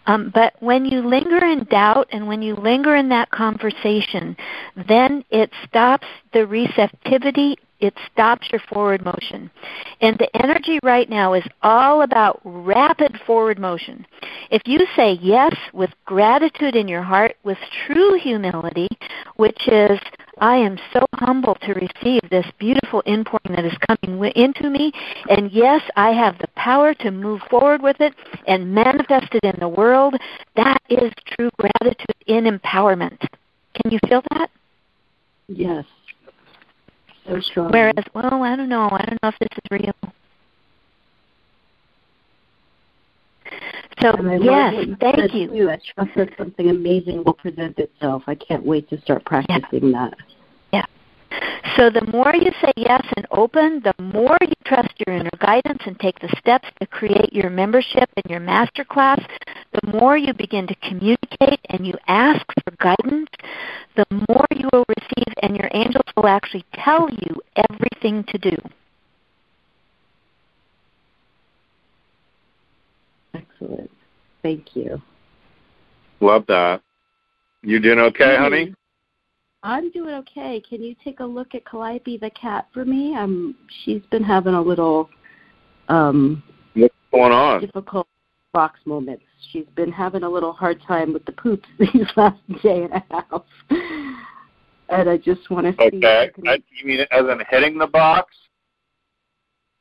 Um, 0.05 0.31
but 0.31 0.53
when 0.59 0.85
you 0.85 1.01
linger 1.01 1.43
in 1.43 1.63
doubt 1.63 2.09
and 2.11 2.27
when 2.27 2.43
you 2.43 2.55
linger 2.55 2.95
in 2.95 3.09
that 3.09 3.31
conversation, 3.31 4.37
then 4.87 5.25
it 5.31 5.49
stops 5.67 6.05
the 6.31 6.45
receptivity 6.45 7.57
it 7.85 7.93
stops 8.11 8.47
your 8.51 8.61
forward 8.71 9.03
motion. 9.03 9.49
And 10.01 10.17
the 10.17 10.29
energy 10.35 10.79
right 10.83 11.09
now 11.09 11.33
is 11.33 11.43
all 11.61 12.01
about 12.01 12.41
rapid 12.43 13.19
forward 13.25 13.59
motion. 13.59 14.05
If 14.51 14.61
you 14.65 14.79
say 14.95 15.19
yes 15.21 15.55
with 15.73 15.91
gratitude 16.05 16.75
in 16.75 16.87
your 16.87 17.03
heart, 17.03 17.35
with 17.43 17.57
true 17.85 18.17
humility, 18.19 18.87
which 19.35 19.67
is, 19.67 19.99
I 20.39 20.57
am 20.57 20.77
so 20.91 21.05
humble 21.15 21.55
to 21.61 21.73
receive 21.73 22.21
this 22.29 22.45
beautiful 22.59 23.01
inpouring 23.05 23.55
that 23.55 23.65
is 23.65 23.77
coming 23.87 24.23
into 24.35 24.69
me, 24.69 24.91
and 25.29 25.51
yes, 25.51 25.81
I 25.95 26.11
have 26.11 26.37
the 26.39 26.49
power 26.55 26.93
to 26.95 27.11
move 27.11 27.41
forward 27.49 27.81
with 27.81 28.01
it 28.01 28.13
and 28.47 28.73
manifest 28.73 29.33
it 29.33 29.43
in 29.43 29.59
the 29.59 29.69
world, 29.69 30.15
that 30.55 30.81
is 30.89 31.11
true 31.25 31.49
gratitude 31.57 32.15
in 32.27 32.45
empowerment. 32.45 33.19
Can 33.75 33.91
you 33.91 33.99
feel 34.07 34.23
that? 34.31 34.49
yes. 35.47 35.85
So 37.27 37.39
strong. 37.39 37.71
Whereas, 37.71 38.03
well, 38.13 38.43
I 38.43 38.55
don't 38.55 38.69
know. 38.69 38.89
I 38.91 39.05
don't 39.05 39.19
know 39.23 39.29
if 39.29 39.39
this 39.39 39.49
is 39.51 39.71
real. 39.71 39.93
So, 44.01 44.11
And 44.11 44.29
I 44.29 44.37
love 44.37 44.73
yes, 44.73 44.97
thank 44.99 45.33
you. 45.33 45.47
too. 45.47 45.69
I 45.69 45.79
trust 45.95 46.11
that 46.17 46.29
something 46.37 46.69
amazing 46.69 47.23
will 47.23 47.33
present 47.33 47.79
itself. 47.79 48.23
I 48.27 48.35
can't 48.35 48.65
wait 48.65 48.89
to 48.89 49.01
start 49.01 49.25
practicing 49.25 49.91
that. 49.93 50.15
Yeah. 51.41 51.75
So 51.77 51.89
the 51.89 52.05
more 52.11 52.33
you 52.33 52.51
say 52.61 52.71
yes 52.77 53.05
and 53.17 53.25
open, 53.31 53.81
the 53.83 53.93
more 54.01 54.37
you 54.41 54.53
trust 54.65 54.93
your 55.05 55.15
inner 55.15 55.29
guidance 55.39 55.81
and 55.85 55.99
take 55.99 56.19
the 56.19 56.33
steps 56.39 56.67
to 56.79 56.87
create 56.87 57.33
your 57.33 57.49
membership 57.49 58.09
and 58.15 58.29
your 58.29 58.39
master 58.39 58.85
class, 58.85 59.21
the 59.73 59.91
more 59.91 60.17
you 60.17 60.33
begin 60.33 60.67
to 60.67 60.75
communicate 60.75 61.59
and 61.69 61.85
you 61.85 61.93
ask 62.07 62.45
for 62.63 62.73
guidance, 62.79 63.29
the 63.95 64.05
more 64.29 64.45
you 64.51 64.69
will 64.71 64.85
receive 64.87 65.33
and 65.41 65.57
your 65.57 65.69
angels 65.73 66.05
will 66.15 66.27
actually 66.27 66.65
tell 66.73 67.09
you 67.09 67.41
everything 67.69 68.23
to 68.29 68.37
do. 68.37 68.55
Excellent. 73.33 73.91
Thank 74.41 74.75
you. 74.75 75.01
Love 76.21 76.45
that. 76.47 76.81
You 77.63 77.79
doing 77.79 77.99
okay, 77.99 78.37
honey? 78.37 78.73
I'm 79.65 79.89
doing 79.89 80.13
okay. 80.15 80.61
Can 80.69 80.83
you 80.83 80.95
take 81.03 81.21
a 81.21 81.25
look 81.25 81.55
at 81.55 81.65
Calliope 81.65 82.19
the 82.19 82.29
cat 82.29 82.67
for 82.71 82.85
me? 82.85 83.15
Um, 83.15 83.55
she's 83.83 84.03
been 84.11 84.23
having 84.23 84.53
a 84.53 84.61
little 84.61 85.09
um, 85.89 86.43
What's 86.75 86.93
going 87.11 87.31
on? 87.31 87.61
difficult 87.61 88.07
box 88.53 88.79
moments. 88.85 89.23
She's 89.51 89.65
been 89.75 89.91
having 89.91 90.21
a 90.21 90.29
little 90.29 90.53
hard 90.53 90.79
time 90.87 91.13
with 91.13 91.25
the 91.25 91.31
poops 91.31 91.67
these 91.79 92.05
last 92.15 92.37
day 92.61 92.83
and 92.83 92.93
a 92.93 93.03
half. 93.09 93.41
And 94.89 95.09
I 95.09 95.17
just 95.17 95.49
want 95.49 95.65
to 95.65 95.71
see. 95.73 95.97
Okay. 95.97 96.29
can- 96.35 96.47
I, 96.47 96.57
you 96.79 96.85
mean 96.85 96.99
as 97.09 97.21
in 97.25 97.41
hitting 97.49 97.79
the 97.79 97.87
box? 97.87 98.35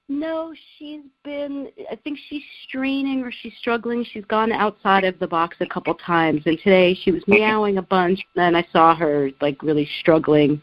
No, 0.09 0.53
she's 0.77 1.01
been. 1.25 1.71
I 1.91 1.97
think 1.97 2.19
she's 2.29 2.43
straining 2.69 3.23
or 3.23 3.33
she's 3.33 3.55
struggling. 3.59 4.05
She's 4.05 4.25
gone 4.27 4.53
outside 4.53 5.05
of 5.05 5.19
the 5.19 5.27
box 5.27 5.57
a 5.61 5.67
couple 5.67 5.95
times, 5.95 6.43
and 6.45 6.59
today 6.59 6.95
she 6.95 7.11
was 7.11 7.23
meowing 7.27 7.79
a 7.79 7.83
bunch. 7.83 8.21
And 8.37 8.57
I 8.57 8.67
saw 8.71 8.95
her 8.95 9.31
like 9.41 9.63
really 9.63 9.89
struggling. 10.01 10.61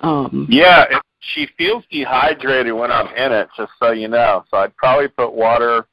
Um, 0.00 0.46
Yeah, 0.48 0.84
she 1.20 1.48
feels 1.58 1.84
dehydrated 1.90 2.72
when 2.72 2.92
I'm 2.92 3.08
in 3.16 3.32
it, 3.32 3.48
just 3.56 3.72
so 3.80 3.90
you 3.90 4.06
know. 4.06 4.44
So 4.50 4.58
I'd 4.58 4.76
probably 4.76 5.08
put 5.08 5.32
water 5.32 5.86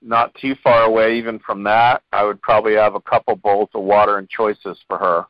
not 0.00 0.34
too 0.34 0.54
far 0.62 0.84
away 0.84 1.18
even 1.18 1.38
from 1.40 1.62
that. 1.64 2.02
I 2.10 2.24
would 2.24 2.40
probably 2.40 2.74
have 2.74 2.94
a 2.94 3.00
couple 3.00 3.36
bowls 3.36 3.68
of 3.74 3.82
water 3.82 4.16
and 4.16 4.28
choices 4.28 4.78
for 4.88 4.98
her. 4.98 5.26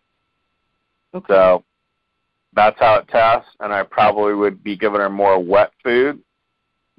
Okay. 1.15 1.27
So 1.29 1.65
that's 2.55 2.79
how 2.79 2.97
it 2.97 3.09
tests, 3.09 3.51
and 3.59 3.73
I 3.73 3.83
probably 3.83 4.35
would 4.35 4.63
be 4.63 4.77
giving 4.77 5.01
her 5.01 5.11
more 5.11 5.43
wet 5.43 5.73
food 5.83 6.23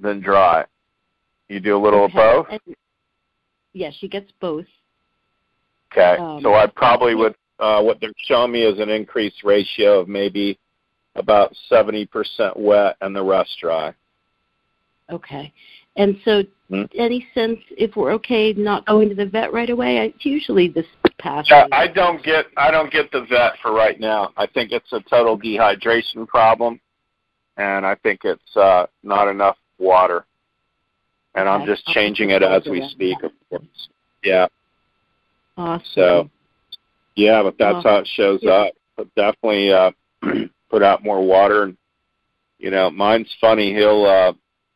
than 0.04 0.20
dry. 0.20 0.66
You 1.50 1.60
do 1.60 1.76
a 1.76 1.82
little 1.82 2.04
okay. 2.04 2.20
of 2.20 2.46
both? 2.46 2.62
And- 2.68 2.76
yeah, 3.74 3.90
she 4.00 4.08
gets 4.08 4.32
both. 4.40 4.66
Okay. 5.92 6.18
Um, 6.18 6.42
so 6.42 6.54
I 6.54 6.68
probably 6.68 7.16
would 7.16 7.36
uh 7.60 7.82
what 7.82 8.00
they're 8.00 8.12
showing 8.18 8.52
me 8.52 8.64
is 8.64 8.80
an 8.80 8.90
increased 8.90 9.44
ratio 9.44 10.00
of 10.00 10.08
maybe 10.08 10.60
about 11.16 11.56
seventy 11.70 12.06
percent 12.06 12.58
wet 12.58 12.98
and 13.02 13.16
the 13.16 13.24
rest 13.24 13.58
dry. 13.60 13.94
Okay. 15.10 15.52
And 15.96 16.20
so, 16.26 16.44
Hmm. 16.70 16.84
any 16.96 17.28
sense 17.36 17.60
if 17.78 17.96
we're 17.96 18.14
okay 18.14 18.54
not 18.54 18.86
going 18.88 19.10
to 19.10 19.16
the 19.16 19.28
vet 19.28 19.54
right 19.54 19.70
away? 19.70 20.00
I, 20.00 20.14
usually 20.22 20.68
this 20.70 20.88
passes. 21.20 21.52
Yeah, 21.52 21.68
I 21.72 21.88
don't 21.88 22.24
get 22.24 22.46
I 22.58 22.72
don't 22.72 22.92
get 22.92 23.12
the 23.12 23.26
vet 23.26 23.54
for 23.62 23.74
right 23.74 24.00
now. 24.00 24.32
I 24.38 24.48
think 24.48 24.72
it's 24.72 24.92
a 24.92 25.02
total 25.02 25.38
dehydration 25.38 26.28
problem, 26.28 26.80
and 27.58 27.86
I 27.86 27.96
think 27.96 28.22
it's 28.24 28.58
uh, 28.58 28.88
not 29.04 29.28
enough 29.28 29.58
water. 29.80 30.26
And 31.36 31.50
I'm 31.50 31.66
just 31.66 31.86
changing 31.88 32.30
it 32.30 32.44
as 32.44 32.64
we 32.66 32.88
speak. 32.90 33.18
Of 33.24 33.32
course. 33.50 33.90
Yeah. 34.24 34.48
Awesome. 35.58 35.86
So, 35.94 36.30
yeah, 37.16 37.42
but 37.44 37.58
that's 37.58 37.78
Awesome. 37.78 37.90
how 37.92 37.98
it 37.98 38.08
shows 38.08 38.40
Yeah. 38.44 38.52
up. 38.52 38.74
But 38.96 39.16
definitely 39.16 39.72
uh, 39.74 39.92
put 40.70 40.84
out 40.84 41.04
more 41.04 41.26
water. 41.26 41.64
And 41.64 41.78
you 42.60 42.70
know, 42.70 42.92
mine's 42.92 43.36
funny. 43.42 43.74
He'll 43.74 44.06
uh, 44.06 44.34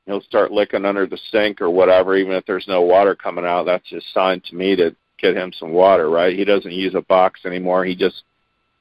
he'll 0.08 0.22
start 0.22 0.52
licking 0.52 0.84
under 0.86 1.06
the 1.06 1.20
sink 1.32 1.62
or 1.62 1.70
whatever, 1.70 2.16
even 2.18 2.34
if 2.34 2.46
there's 2.46 2.68
no 2.68 2.82
water 2.82 3.16
coming 3.16 3.46
out. 3.46 3.66
That's 3.66 3.88
just 3.88 4.12
sign 4.14 4.42
to 4.50 4.56
me 4.56 4.76
to 4.76 4.96
get 5.20 5.38
him 5.38 5.54
some 5.54 5.72
water. 5.72 6.10
Right? 6.10 6.36
He 6.36 6.44
doesn't 6.44 6.72
use 6.74 6.96
a 6.96 7.02
box 7.02 7.42
anymore. 7.46 7.86
He 7.86 7.96
just 7.96 8.24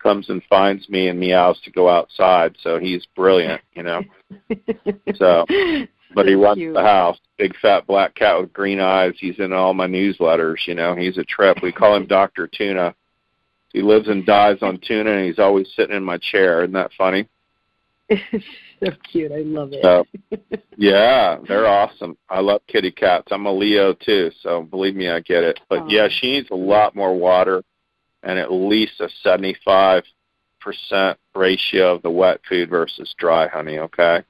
comes 0.02 0.30
and 0.30 0.42
finds 0.48 0.88
me 0.88 1.08
and 1.08 1.20
meows 1.20 1.60
to 1.64 1.70
go 1.70 1.90
outside. 1.90 2.56
So 2.62 2.78
he's 2.78 3.06
brilliant. 3.14 3.60
You 3.74 3.82
know. 3.82 4.02
So, 5.16 5.46
but 6.14 6.26
he 6.26 6.34
runs 6.34 6.58
cute. 6.58 6.74
the 6.74 6.82
house. 6.82 7.18
Big 7.38 7.54
fat 7.56 7.86
black 7.86 8.14
cat 8.14 8.40
with 8.40 8.52
green 8.52 8.80
eyes. 8.80 9.14
He's 9.18 9.38
in 9.38 9.52
all 9.52 9.74
my 9.74 9.86
newsletters. 9.86 10.66
You 10.66 10.74
know, 10.74 10.94
he's 10.94 11.18
a 11.18 11.24
trip. 11.24 11.58
We 11.62 11.72
call 11.72 11.94
him 11.94 12.06
Doctor 12.06 12.46
Tuna. 12.46 12.94
He 13.72 13.82
lives 13.82 14.08
and 14.08 14.24
dies 14.24 14.58
on 14.62 14.78
tuna, 14.78 15.10
and 15.10 15.26
he's 15.26 15.38
always 15.38 15.68
sitting 15.76 15.94
in 15.94 16.02
my 16.02 16.16
chair. 16.16 16.62
Isn't 16.62 16.72
that 16.72 16.92
funny? 16.96 17.28
so 18.10 18.90
cute. 19.10 19.32
I 19.32 19.40
love 19.40 19.70
it. 19.72 19.82
So, 19.82 20.06
yeah, 20.78 21.36
they're 21.46 21.66
awesome. 21.66 22.16
I 22.30 22.40
love 22.40 22.62
kitty 22.68 22.90
cats. 22.90 23.28
I'm 23.30 23.44
a 23.44 23.52
Leo 23.52 23.92
too, 23.92 24.30
so 24.40 24.62
believe 24.62 24.96
me, 24.96 25.10
I 25.10 25.20
get 25.20 25.44
it. 25.44 25.60
But 25.68 25.90
yeah, 25.90 26.08
she 26.08 26.32
needs 26.32 26.48
a 26.50 26.56
lot 26.56 26.94
more 26.94 27.14
water, 27.14 27.64
and 28.22 28.38
at 28.38 28.52
least 28.52 29.00
a 29.00 29.10
75 29.22 30.04
percent 30.60 31.18
ratio 31.34 31.94
of 31.94 32.02
the 32.02 32.10
wet 32.10 32.40
food 32.48 32.70
versus 32.70 33.14
dry, 33.18 33.46
honey. 33.46 33.78
Okay. 33.78 34.24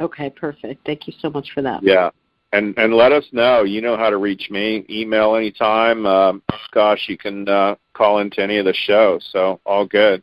Okay, 0.00 0.30
perfect. 0.30 0.84
Thank 0.84 1.06
you 1.06 1.12
so 1.20 1.30
much 1.30 1.50
for 1.52 1.62
that. 1.62 1.82
Yeah. 1.82 2.10
And 2.52 2.76
and 2.78 2.94
let 2.94 3.12
us 3.12 3.24
know. 3.32 3.64
You 3.64 3.80
know 3.80 3.96
how 3.96 4.10
to 4.10 4.16
reach 4.16 4.48
me. 4.50 4.84
Email 4.88 5.34
anytime. 5.34 6.06
Um, 6.06 6.42
gosh, 6.72 7.06
you 7.08 7.18
can 7.18 7.48
uh, 7.48 7.74
call 7.94 8.20
into 8.20 8.40
any 8.42 8.58
of 8.58 8.64
the 8.64 8.74
shows. 8.74 9.28
So 9.32 9.60
all 9.66 9.86
good. 9.86 10.22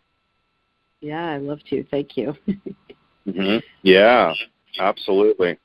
Yeah, 1.01 1.29
I 1.31 1.37
love 1.37 1.59
to. 1.69 1.83
Thank 1.85 2.15
you. 2.15 2.35
hmm 3.25 3.57
Yeah, 3.81 4.33
absolutely. 4.79 5.57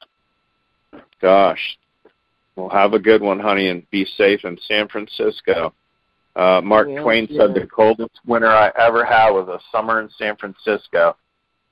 Gosh. 1.20 1.78
Well, 2.56 2.70
have 2.70 2.94
a 2.94 2.98
good 2.98 3.20
one, 3.20 3.38
honey, 3.38 3.68
and 3.68 3.88
be 3.90 4.06
safe 4.16 4.44
in 4.44 4.58
San 4.66 4.88
Francisco. 4.88 5.74
Uh, 6.34 6.60
Mark 6.64 6.88
will, 6.88 7.02
Twain 7.02 7.26
yeah. 7.30 7.42
said 7.42 7.54
the 7.54 7.66
coldest 7.66 8.20
winter 8.26 8.48
I 8.48 8.72
ever 8.78 9.04
had 9.04 9.30
was 9.30 9.48
a 9.48 9.60
summer 9.70 10.00
in 10.00 10.10
San 10.18 10.36
Francisco. 10.36 11.16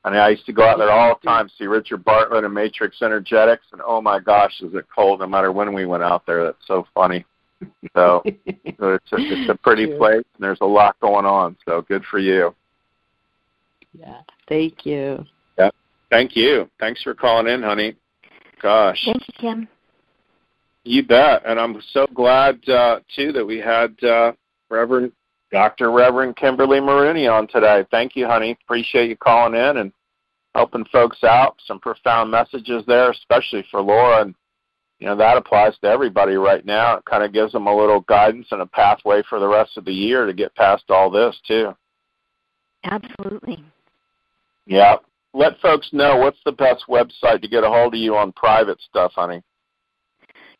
And 0.05 0.16
I 0.16 0.28
used 0.30 0.44
to 0.46 0.52
go 0.52 0.64
out 0.64 0.78
there 0.78 0.90
all 0.90 1.18
the 1.20 1.26
time, 1.26 1.48
see 1.59 1.64
Richard 1.64 2.05
Bartlett 2.05 2.44
and 2.44 2.52
Matrix 2.52 3.00
Energetics, 3.00 3.64
and 3.72 3.80
oh 3.84 4.02
my 4.02 4.20
gosh, 4.20 4.61
is 4.61 4.74
it 4.74 4.84
cold 4.94 5.20
no 5.20 5.26
matter 5.26 5.50
when 5.50 5.72
we 5.72 5.86
went 5.86 6.02
out 6.02 6.26
there. 6.26 6.44
That's 6.44 6.66
so 6.66 6.86
funny. 6.94 7.24
So, 7.94 8.22
so 8.24 8.24
it's, 8.24 9.12
a, 9.12 9.16
it's 9.16 9.50
a 9.50 9.55
pretty 9.55 9.86
Cute. 9.86 9.98
place, 9.98 10.24
and 10.34 10.40
there's 10.40 10.59
a 10.61 10.66
lot 10.66 11.00
going 11.00 11.24
on. 11.24 11.57
So 11.64 11.82
good 11.82 12.05
for 12.11 12.18
you. 12.18 12.55
Yeah. 13.98 14.20
Thank 14.48 14.84
you. 14.84 15.24
Yeah. 15.59 15.70
Thank 16.11 16.36
you. 16.36 16.68
Thanks 16.78 17.02
for 17.02 17.14
calling 17.14 17.48
in, 17.48 17.62
honey. 17.62 17.96
Gosh. 18.61 19.00
Thank 19.07 19.26
you, 19.28 19.34
Kim. 19.38 19.68
You 20.84 21.02
bet. 21.02 21.42
And 21.46 21.59
I'm 21.59 21.80
so 21.92 22.07
glad, 22.12 22.68
uh, 22.68 23.00
too, 23.16 23.32
that 23.32 23.44
we 23.44 23.59
had 23.59 23.94
uh, 24.05 24.32
Reverend 24.68 25.12
Dr. 25.55 25.92
Reverend 25.92 26.34
Kimberly 26.34 26.80
Marooney 26.80 27.32
on 27.32 27.46
today. 27.46 27.86
Thank 27.92 28.16
you, 28.16 28.26
honey. 28.26 28.59
Appreciate 28.64 29.09
you 29.09 29.16
calling 29.16 29.55
in 29.55 29.76
and 29.76 29.92
helping 30.52 30.84
folks 30.86 31.22
out. 31.22 31.55
Some 31.64 31.78
profound 31.78 32.28
messages 32.28 32.82
there, 32.88 33.12
especially 33.12 33.64
for 33.70 33.80
Laura. 33.80 34.22
And, 34.22 34.34
you 34.98 35.07
know, 35.07 35.14
that 35.14 35.36
applies 35.36 35.78
to 35.78 35.86
everybody 35.86 36.34
right 36.34 36.66
now. 36.66 36.96
It 36.96 37.05
kind 37.05 37.22
of 37.22 37.32
gives 37.32 37.52
them 37.52 37.68
a 37.68 37.74
little 37.74 38.00
guidance 38.00 38.48
and 38.50 38.62
a 38.62 38.66
pathway 38.66 39.22
for 39.28 39.38
the 39.38 39.46
rest 39.46 39.76
of 39.76 39.84
the 39.84 39.94
year 39.94 40.26
to 40.26 40.32
get 40.32 40.57
past 40.57 40.86
all 40.88 41.09
this, 41.09 41.36
too. 41.46 41.72
Absolutely. 42.82 43.62
Yeah. 44.66 44.96
Let 45.34 45.61
folks 45.61 45.88
know 45.92 46.16
what's 46.16 46.40
the 46.44 46.50
best 46.50 46.86
website 46.88 47.42
to 47.42 47.48
get 47.48 47.62
a 47.62 47.68
hold 47.68 47.94
of 47.94 48.00
you 48.00 48.16
on 48.16 48.32
private 48.32 48.80
stuff, 48.80 49.12
honey. 49.14 49.40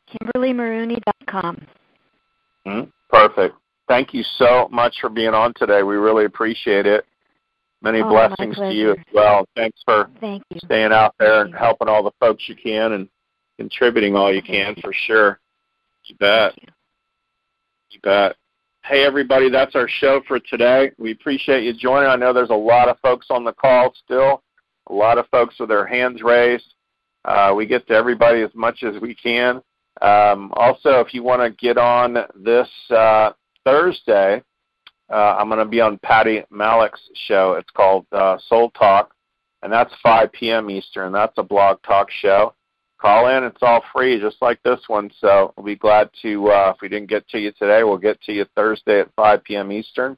KimberlyMarooney.com. 0.09 1.67
Hmm? 2.65 2.81
Perfect. 3.11 3.57
Thank 3.89 4.15
you 4.15 4.23
so 4.39 4.69
much 4.71 4.97
for 5.01 5.11
being 5.11 5.35
on 5.35 5.53
today. 5.55 5.83
We 5.83 5.97
really 5.97 6.25
appreciate 6.25 6.87
it. 6.87 7.05
Many 7.83 8.01
Oh, 8.01 8.09
blessings 8.09 8.57
to 8.57 8.73
you 8.73 8.93
as 8.93 8.97
well. 9.13 9.47
Thanks 9.55 9.79
for 9.85 10.09
Thank 10.21 10.43
you. 10.51 10.59
staying 10.65 10.93
out 10.93 11.15
there 11.19 11.43
and 11.43 11.55
helping 11.55 11.89
all 11.89 12.03
the 12.03 12.13
folks 12.19 12.49
you 12.49 12.57
can 12.57 12.93
and 12.93 13.09
contributing 13.59 14.17
all 14.17 14.33
you 14.33 14.43
can 14.43 14.75
for 14.77 14.93
sure. 14.93 15.39
You 16.05 16.17
bet. 16.17 16.55
You 17.91 18.01
bet. 18.03 18.37
Hey 18.85 19.05
everybody, 19.05 19.49
that's 19.51 19.75
our 19.75 19.89
show 19.89 20.23
for 20.27 20.39
today. 20.39 20.91
We 20.99 21.13
appreciate 21.13 21.65
you 21.65 21.73
joining. 21.75 22.09
I 22.09 22.17
know 22.17 22.33
there's 22.33 22.51
a 22.51 22.55
lot 22.55 22.89
of 22.89 22.99
folks 23.01 23.27
on 23.31 23.45
the 23.45 23.53
call 23.53 23.95
still, 24.05 24.43
a 24.89 24.93
lot 24.93 25.17
of 25.19 25.27
folks 25.29 25.59
with 25.59 25.69
their 25.71 25.87
hands 25.87 26.23
raised. 26.23 26.75
Uh, 27.25 27.55
we 27.57 27.65
get 27.65 27.87
to 27.89 27.95
everybody 27.95 28.43
as 28.43 28.51
much 28.55 28.83
as 28.83 29.01
we 29.01 29.15
can. 29.15 29.63
Um, 30.03 30.53
also, 30.57 31.01
if 31.01 31.15
you 31.15 31.23
want 31.23 31.41
to 31.41 31.51
get 31.59 31.79
on 31.79 32.19
this 32.35 32.69
uh, 32.91 33.31
Thursday, 33.65 34.43
uh, 35.11 35.37
I'm 35.39 35.49
going 35.49 35.59
to 35.59 35.65
be 35.65 35.81
on 35.81 35.99
Patty 35.99 36.43
Malik's 36.51 37.01
show. 37.15 37.55
It's 37.55 37.71
called 37.71 38.07
uh, 38.13 38.39
Soul 38.49 38.71
Talk, 38.71 39.15
and 39.63 39.73
that's 39.73 39.93
5 40.03 40.33
p.m. 40.33 40.71
Eastern. 40.71 41.13
That's 41.13 41.37
a 41.37 41.43
blog 41.43 41.83
talk 41.83 42.11
show. 42.11 42.55
Call 43.01 43.29
in. 43.29 43.45
It's 43.45 43.63
all 43.63 43.83
free, 43.93 44.19
just 44.19 44.37
like 44.41 44.63
this 44.63 44.81
one. 44.87 45.11
So 45.21 45.53
we'll 45.57 45.67
be 45.67 45.77
glad 45.77 46.11
to, 46.23 46.49
uh, 46.49 46.73
if 46.75 46.81
we 46.81 46.89
didn't 46.89 47.11
get 47.11 47.29
to 47.29 47.39
you 47.39 47.53
today, 47.53 47.85
we'll 47.85 47.99
get 47.99 48.21
to 48.23 48.33
you 48.33 48.47
Thursday 48.55 49.01
at 49.01 49.13
5 49.15 49.45
p.m. 49.45 49.73
Eastern. 49.73 50.17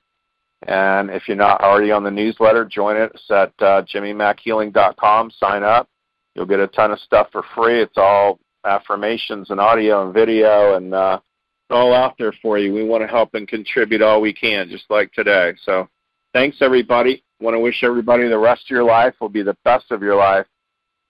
And 0.62 1.11
if 1.11 1.28
you're 1.28 1.36
not 1.36 1.62
already 1.62 1.90
on 1.90 2.05
the 2.05 2.11
newsletter, 2.11 2.64
join 2.64 2.97
it. 2.97 3.12
At 3.30 3.53
uh, 3.59 3.82
jimmymackhealing.com. 3.82 5.30
Sign 5.32 5.62
up. 5.62 5.88
You'll 6.34 6.47
get 6.47 6.61
a 6.61 6.66
ton 6.68 6.92
of 6.92 7.01
stuff 7.01 7.28
for 7.32 7.42
free. 7.55 7.80
It's 7.80 7.97
all 7.97 8.38
affirmations 8.64 9.51
and 9.51 9.61
audio 9.61 10.05
and 10.05 10.14
video 10.14 10.76
and 10.76 10.94
uh, 10.94 11.20
all 11.71 11.95
out 11.95 12.17
there 12.19 12.33
for 12.33 12.59
you. 12.59 12.73
We 12.73 12.85
want 12.85 13.03
to 13.03 13.09
help 13.09 13.35
and 13.35 13.47
contribute 13.49 14.03
all 14.03 14.21
we 14.21 14.33
can, 14.33 14.69
just 14.69 14.89
like 14.91 15.12
today. 15.12 15.55
So 15.62 15.89
thanks, 16.33 16.59
everybody. 16.61 17.23
want 17.41 17.55
to 17.55 17.61
wish 17.61 17.83
everybody 17.83 18.29
the 18.29 18.39
rest 18.39 18.64
of 18.64 18.71
your 18.71 18.85
life 18.85 19.14
will 19.21 19.29
be 19.29 19.43
the 19.43 19.57
best 19.64 19.91
of 19.91 20.03
your 20.03 20.17
life. 20.17 20.47